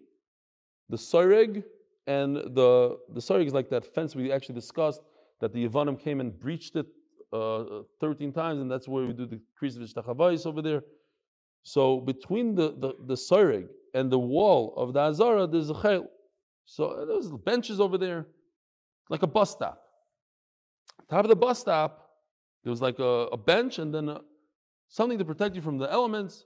the 0.89 0.97
soreg 0.97 1.65
and 2.07 2.37
the 2.37 2.99
the 3.15 3.21
soreg 3.21 3.47
is 3.47 3.55
like 3.55 3.71
that 3.71 3.95
fence 3.95 4.15
we 4.15 4.31
actually 4.31 4.55
discussed 4.55 5.01
that 5.41 5.53
the 5.53 5.67
Yavanim 5.67 5.99
came 5.99 6.21
and 6.21 6.39
breached 6.39 6.77
it 6.77 6.87
uh, 7.33 7.83
13 8.01 8.33
times, 8.33 8.61
and 8.61 8.71
that's 8.71 8.87
where 8.87 9.05
we 9.05 9.13
do 9.13 9.27
the 9.27 9.41
Kriz 9.61 9.77
Vishtachavais 9.77 10.47
over 10.47 10.63
there. 10.63 10.83
So 11.65 12.01
between 12.01 12.55
the, 12.55 12.75
the, 12.79 12.95
the 13.07 13.69
and 13.95 14.11
the 14.11 14.19
wall 14.19 14.75
of 14.77 14.93
the 14.93 15.01
Azara, 15.01 15.47
there's 15.47 15.71
a 15.71 15.75
chayil. 15.75 16.07
So 16.67 17.05
there's 17.07 17.31
benches 17.45 17.81
over 17.81 17.99
there 17.99 18.27
like 19.11 19.23
a 19.23 19.27
bus 19.27 19.51
stop. 19.51 19.81
Top 21.11 21.25
of 21.25 21.29
the 21.29 21.37
bus 21.37 21.59
stop, 21.59 22.11
there 22.63 22.71
was 22.71 22.81
like 22.81 22.99
a, 22.99 23.29
a 23.33 23.37
bench 23.37 23.79
and 23.79 23.95
then 23.95 24.09
a, 24.09 24.21
something 24.89 25.19
to 25.19 25.25
protect 25.25 25.55
you 25.55 25.63
from 25.63 25.79
the 25.79 25.91
elements. 25.91 26.45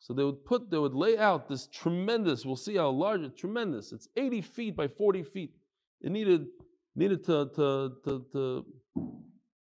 So 0.00 0.12
they 0.12 0.24
would 0.24 0.44
put, 0.44 0.70
they 0.70 0.78
would 0.78 0.94
lay 0.94 1.16
out 1.16 1.48
this 1.48 1.68
tremendous, 1.68 2.44
we'll 2.44 2.56
see 2.56 2.76
how 2.76 2.90
large 2.90 3.22
tremendous. 3.36 3.92
It's 3.92 4.08
80 4.16 4.40
feet 4.42 4.76
by 4.76 4.88
40 4.88 5.22
feet. 5.22 5.52
It 6.00 6.10
needed 6.10 6.46
needed 6.94 7.24
to, 7.24 7.48
to, 7.54 7.92
to, 8.04 8.26
to, 8.32 8.66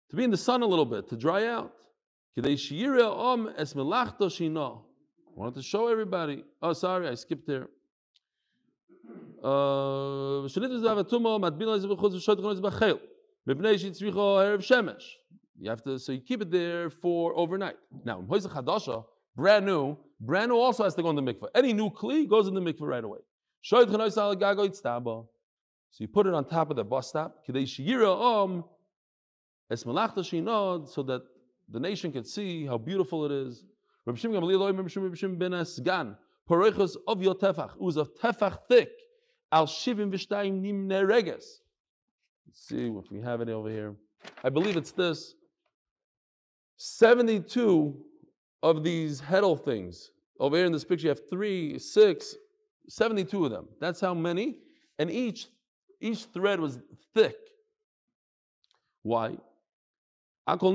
to 0.10 0.16
be 0.16 0.24
in 0.24 0.32
the 0.32 0.38
sun 0.38 0.62
a 0.62 0.66
little 0.66 0.86
bit, 0.86 1.10
to 1.10 1.16
dry 1.16 1.48
out. 1.48 1.74
Wanted 5.36 5.56
to 5.56 5.64
show 5.64 5.88
everybody. 5.88 6.44
Oh, 6.62 6.74
sorry, 6.74 7.08
I 7.08 7.16
skipped 7.16 7.48
there. 7.48 7.70
You 9.44 10.48
have 15.70 15.84
to, 15.84 16.00
so 16.00 16.12
you 16.12 16.22
keep 16.22 16.42
it 16.42 16.52
there 16.52 16.90
for 16.90 17.34
overnight. 17.36 17.76
Now, 18.04 18.22
brand 18.22 19.66
new, 19.66 19.98
brand 20.20 20.50
new 20.50 20.58
also 20.58 20.84
has 20.84 20.96
to 20.96 21.02
go 21.02 21.10
in 21.10 21.16
the 21.16 21.22
mikveh. 21.22 21.48
Any 21.56 21.72
new 21.74 21.90
kli 21.90 22.28
goes 22.28 22.48
in 22.48 22.54
the 22.54 22.62
mikveh 22.62 22.82
right 22.82 23.04
away. 23.04 23.20
So 23.62 23.80
you 26.00 26.08
put 26.08 26.28
it 26.28 26.34
on 26.34 26.46
top 26.46 26.70
of 26.70 26.76
the 26.76 26.84
bus 26.84 27.08
stop, 27.10 27.44
so 27.46 27.54
that 31.04 31.22
the 31.70 31.80
nation 31.80 32.12
can 32.12 32.24
see 32.24 32.66
how 32.66 32.78
beautiful 32.78 33.26
it 33.26 33.32
is. 33.32 33.64
Ben 34.06 34.16
Asgan, 34.16 36.16
of 36.50 37.22
your 37.22 37.36
tefach, 37.36 37.76
it 37.76 37.82
was 37.82 37.98
a 37.98 38.06
tefach 38.06 38.58
thick. 38.70 38.90
Al 39.52 39.66
Shivim 39.66 40.12
Vishtayim 40.12 40.62
Nimne 40.62 41.08
Reges. 41.08 41.62
Let's 42.46 42.68
see 42.68 42.88
if 42.88 43.12
we 43.12 43.22
have 43.22 43.42
it 43.42 43.50
over 43.50 43.70
here. 43.70 43.96
I 44.44 44.50
believe 44.50 44.78
it's 44.78 44.92
this. 44.92 45.36
72 46.78 47.98
of 48.64 48.84
these 48.84 49.22
heddle 49.22 49.64
things. 49.64 50.12
Over 50.40 50.58
here 50.58 50.66
in 50.66 50.72
this 50.72 50.84
picture, 50.84 51.06
you 51.06 51.10
have 51.10 51.30
three, 51.30 51.80
six, 51.80 52.36
72 52.90 53.46
of 53.46 53.52
them. 53.52 53.68
That's 53.80 54.00
how 54.00 54.14
many. 54.14 54.60
And 55.00 55.10
each, 55.10 55.48
each 56.00 56.26
thread 56.26 56.60
was 56.60 56.80
thick. 57.14 57.36
Why? 59.04 59.38
Over 60.48 60.74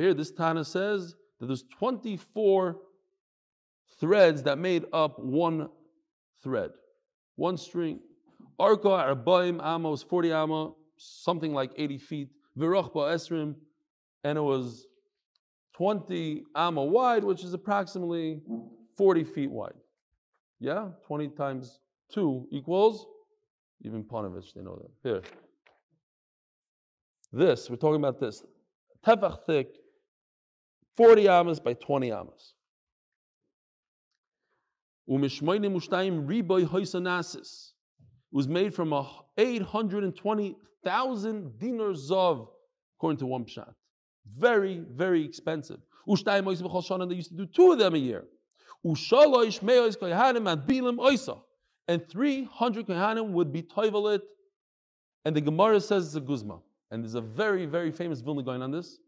here, 0.00 0.14
this 0.14 0.32
Tana 0.32 0.64
says 0.64 1.14
that 1.38 1.46
there's 1.46 1.64
24 1.78 2.76
threads 4.00 4.42
that 4.42 4.58
made 4.58 4.84
up 4.92 5.18
one 5.18 5.68
thread, 6.42 6.70
one 7.36 7.56
string. 7.56 8.00
Arka 8.60 9.14
Arbaim 9.14 9.60
Amos, 9.64 10.02
40 10.02 10.32
Amma, 10.32 10.72
something 10.96 11.52
like 11.52 11.70
80 11.76 11.98
feet. 11.98 12.28
Virachba 12.58 13.12
Esrim, 13.14 13.54
and 14.24 14.38
it 14.38 14.40
was 14.40 14.86
20 15.76 16.42
Amma 16.54 16.82
wide, 16.82 17.22
which 17.22 17.44
is 17.44 17.52
approximately 17.52 18.40
40 18.96 19.24
feet 19.24 19.50
wide. 19.50 19.74
Yeah, 20.58 20.88
20 21.06 21.28
times 21.28 21.80
2 22.12 22.48
equals, 22.50 23.06
even 23.82 24.02
Panovich, 24.04 24.54
they 24.54 24.62
know 24.62 24.76
that. 24.76 24.90
Here. 25.08 25.22
This, 27.32 27.68
we're 27.68 27.76
talking 27.76 27.96
about 27.96 28.18
this. 28.18 28.42
Tefach 29.04 29.44
thick, 29.46 29.68
40 30.96 31.28
amas 31.28 31.60
by 31.60 31.74
20 31.74 32.10
amas. 32.10 32.54
Umishmoini 35.08 35.70
mushtayim 35.70 36.26
riboy 36.26 36.66
hoisanasis. 36.66 37.70
was 38.32 38.48
made 38.48 38.74
from 38.74 38.92
a 38.92 39.08
820,000 39.38 41.58
dinars 41.58 42.10
of, 42.10 42.48
according 42.98 43.18
to 43.18 43.26
one 43.26 43.44
pshat. 43.44 43.72
Very, 44.36 44.82
very 44.90 45.24
expensive. 45.24 45.78
Ushtayim 46.08 46.42
ois 46.44 46.60
b'chol 46.62 47.08
they 47.08 47.14
used 47.14 47.30
to 47.30 47.36
do 47.36 47.46
two 47.46 47.70
of 47.72 47.78
them 47.78 47.94
a 47.94 47.98
year. 47.98 48.24
Ushaloish 48.84 49.62
me'ois 49.62 49.96
kohanim 49.96 50.50
and 50.50 50.62
bilim 50.62 50.98
oisa. 50.98 51.40
And 51.88 52.06
300 52.08 52.86
kohanim 52.86 53.30
would 53.30 53.52
be 53.52 53.62
toivelit. 53.62 54.22
And 55.24 55.36
the 55.36 55.40
Gemara 55.40 55.80
says 55.80 56.06
it's 56.06 56.16
a 56.16 56.20
guzma. 56.20 56.60
And 56.90 57.02
there's 57.02 57.14
a 57.14 57.20
very, 57.20 57.66
very 57.66 57.90
famous 57.90 58.20
Vilna 58.20 58.42
Gaon 58.42 58.62
on 58.62 58.70
this. 58.70 58.98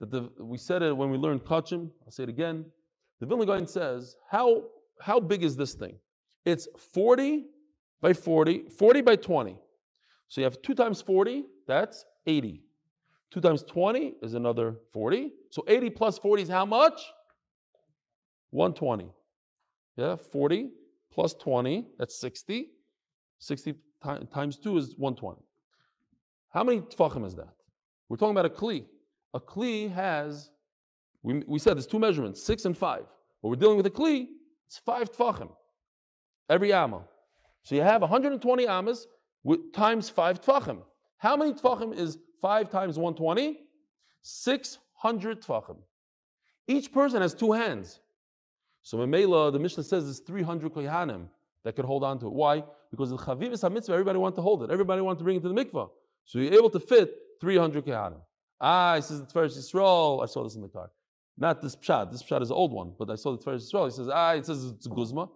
That 0.00 0.10
the, 0.10 0.30
we 0.38 0.58
said 0.58 0.82
it 0.82 0.96
when 0.96 1.10
we 1.10 1.18
learned 1.18 1.44
Kachim. 1.44 1.90
I'll 2.04 2.10
say 2.10 2.24
it 2.24 2.28
again. 2.28 2.64
The 3.20 3.26
Vilna 3.26 3.66
says, 3.66 4.16
how 4.30 4.64
how 5.00 5.20
big 5.20 5.42
is 5.42 5.56
this 5.56 5.74
thing? 5.74 5.96
It's 6.44 6.68
40 6.94 7.46
by 8.00 8.12
40, 8.12 8.68
40 8.70 9.00
by 9.02 9.16
20. 9.16 9.56
So 10.28 10.40
you 10.40 10.44
have 10.44 10.60
2 10.62 10.74
times 10.74 11.00
40, 11.00 11.44
that's 11.66 12.04
80. 12.26 12.62
2 13.30 13.40
times 13.40 13.62
20 13.62 14.14
is 14.22 14.34
another 14.34 14.76
40. 14.92 15.32
So 15.50 15.64
80 15.66 15.90
plus 15.90 16.18
40 16.18 16.42
is 16.42 16.48
how 16.48 16.64
much? 16.64 17.00
120. 18.50 19.10
Yeah, 19.96 20.16
40 20.16 20.70
plus 21.12 21.34
20, 21.34 21.86
that's 21.98 22.18
60. 22.20 22.70
60 23.38 23.74
times 24.32 24.58
2 24.58 24.78
is 24.78 24.94
120. 24.96 25.42
How 26.50 26.64
many 26.64 26.80
tfachim 26.80 27.26
is 27.26 27.34
that? 27.34 27.52
We're 28.08 28.16
talking 28.16 28.36
about 28.36 28.46
a 28.46 28.50
kli. 28.50 28.84
A 29.34 29.40
kli 29.40 29.92
has, 29.92 30.50
we, 31.22 31.42
we 31.46 31.58
said 31.58 31.76
there's 31.76 31.86
two 31.86 31.98
measurements, 31.98 32.42
6 32.42 32.64
and 32.64 32.76
5. 32.76 33.00
But 33.42 33.48
we're 33.48 33.56
dealing 33.56 33.76
with 33.76 33.86
a 33.86 33.90
kli, 33.90 34.28
it's 34.68 34.76
five 34.76 35.10
tfachim 35.10 35.48
every 36.50 36.72
amma. 36.72 37.02
So 37.62 37.74
you 37.74 37.82
have 37.82 38.02
120 38.02 38.66
ammas 38.66 39.06
with, 39.42 39.72
times 39.72 40.10
five 40.10 40.42
tfachim. 40.42 40.82
How 41.16 41.36
many 41.36 41.54
tfachim 41.54 41.96
is 41.96 42.18
five 42.42 42.70
times 42.70 42.98
120? 42.98 43.60
600 44.20 45.42
tfachim. 45.42 45.76
Each 46.66 46.92
person 46.92 47.22
has 47.22 47.34
two 47.34 47.52
hands. 47.52 48.00
So 48.82 48.98
Mamela, 48.98 49.50
the 49.50 49.58
Mishnah 49.58 49.84
says 49.84 50.04
there's 50.04 50.20
300 50.20 50.72
kohanim 50.72 51.28
that 51.64 51.74
could 51.74 51.86
hold 51.86 52.04
on 52.04 52.18
to 52.20 52.26
it. 52.26 52.32
Why? 52.32 52.62
Because 52.90 53.08
the 53.08 53.16
chaviv 53.16 53.52
is 53.52 53.62
mitzvah, 53.62 53.92
everybody 53.92 54.18
wanted 54.18 54.36
to 54.36 54.42
hold 54.42 54.62
it. 54.62 54.70
Everybody 54.70 55.00
wanted 55.00 55.18
to 55.18 55.24
bring 55.24 55.36
it 55.36 55.42
to 55.42 55.48
the 55.48 55.54
mikvah. 55.54 55.88
So 56.24 56.38
you're 56.40 56.52
able 56.52 56.70
to 56.70 56.80
fit 56.80 57.14
300 57.40 57.86
kohanim. 57.86 58.20
Ah, 58.60 58.96
he 58.96 59.02
says 59.02 59.20
the 59.20 59.26
first 59.26 59.58
Yisrael. 59.58 60.22
I 60.22 60.26
saw 60.26 60.44
this 60.44 60.56
in 60.56 60.62
the 60.62 60.68
car. 60.68 60.90
Not 61.38 61.62
this 61.62 61.76
pshat. 61.76 62.10
This 62.10 62.22
pshat 62.22 62.42
is 62.42 62.50
an 62.50 62.56
old 62.56 62.72
one, 62.72 62.92
but 62.98 63.10
I 63.10 63.14
saw 63.14 63.36
the 63.36 63.42
first 63.42 63.66
Israel. 63.66 63.84
He 63.84 63.92
says, 63.92 64.08
ah, 64.12 64.32
it 64.32 64.44
says 64.44 64.64
it's 64.64 64.86
guzma. 64.86 65.28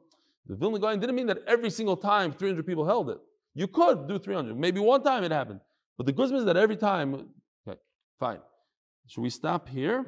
The 0.46 0.57
Vilna 0.57 0.80
Gaon 0.80 0.98
didn't 0.98 1.14
mean 1.14 1.28
that 1.28 1.38
every 1.46 1.70
single 1.70 1.96
time 1.96 2.32
300 2.32 2.66
people 2.66 2.84
held 2.84 3.09
it. 3.11 3.18
You 3.55 3.68
could 3.68 4.09
do 4.09 4.18
300. 4.18 4.59
Maybe 4.59 4.80
one 4.80 5.03
time 5.03 5.22
it 5.22 5.30
happened. 5.30 5.61
But 5.96 6.07
the 6.07 6.12
guzma 6.12 6.38
is 6.38 6.44
that 6.46 6.57
every 6.57 6.76
time. 6.76 7.28
Okay, 7.68 7.78
fine. 8.18 8.40
Should 9.07 9.20
we 9.20 9.30
stop 9.30 9.68
here? 9.68 10.07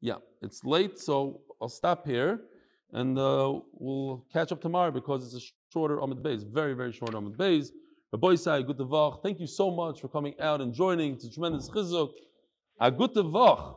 Yeah, 0.00 0.16
it's 0.42 0.64
late, 0.64 0.98
so 0.98 1.42
I'll 1.60 1.68
stop 1.68 2.06
here. 2.06 2.40
And 2.92 3.18
uh, 3.18 3.60
we'll 3.72 4.24
catch 4.32 4.50
up 4.50 4.60
tomorrow 4.60 4.90
because 4.90 5.24
it's 5.26 5.44
a 5.44 5.46
shorter 5.72 5.98
Amud 5.98 6.22
Beis, 6.22 6.44
very, 6.44 6.74
very 6.74 6.92
short 6.92 7.12
Amud 7.12 7.36
Beis. 7.36 7.70
Rabbi 8.12 8.28
Isai, 8.28 8.66
good. 8.66 9.22
Thank 9.22 9.40
you 9.40 9.46
so 9.46 9.70
much 9.70 10.00
for 10.00 10.08
coming 10.08 10.34
out 10.40 10.60
and 10.60 10.72
joining. 10.72 11.14
It's 11.14 11.24
a 11.24 11.30
tremendous 11.30 11.68
chizuk. 11.68 12.10
A 12.78 12.90
gute 12.90 13.22
Woche. 13.32 13.76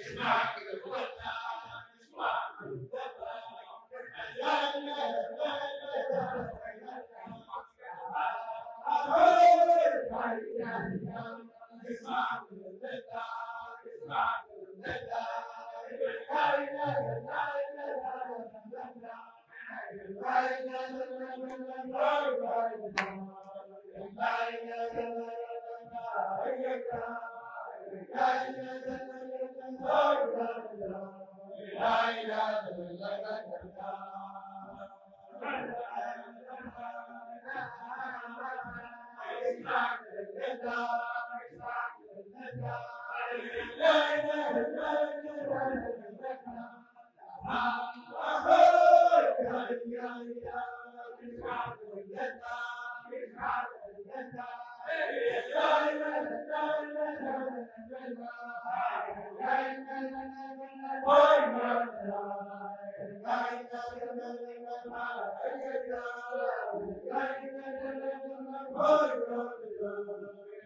It's 0.00 0.14
not. 0.16 0.50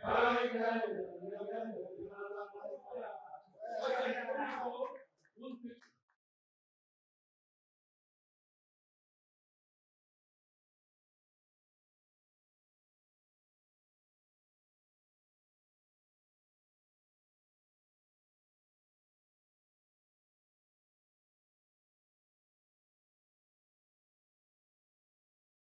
I 0.05 1.22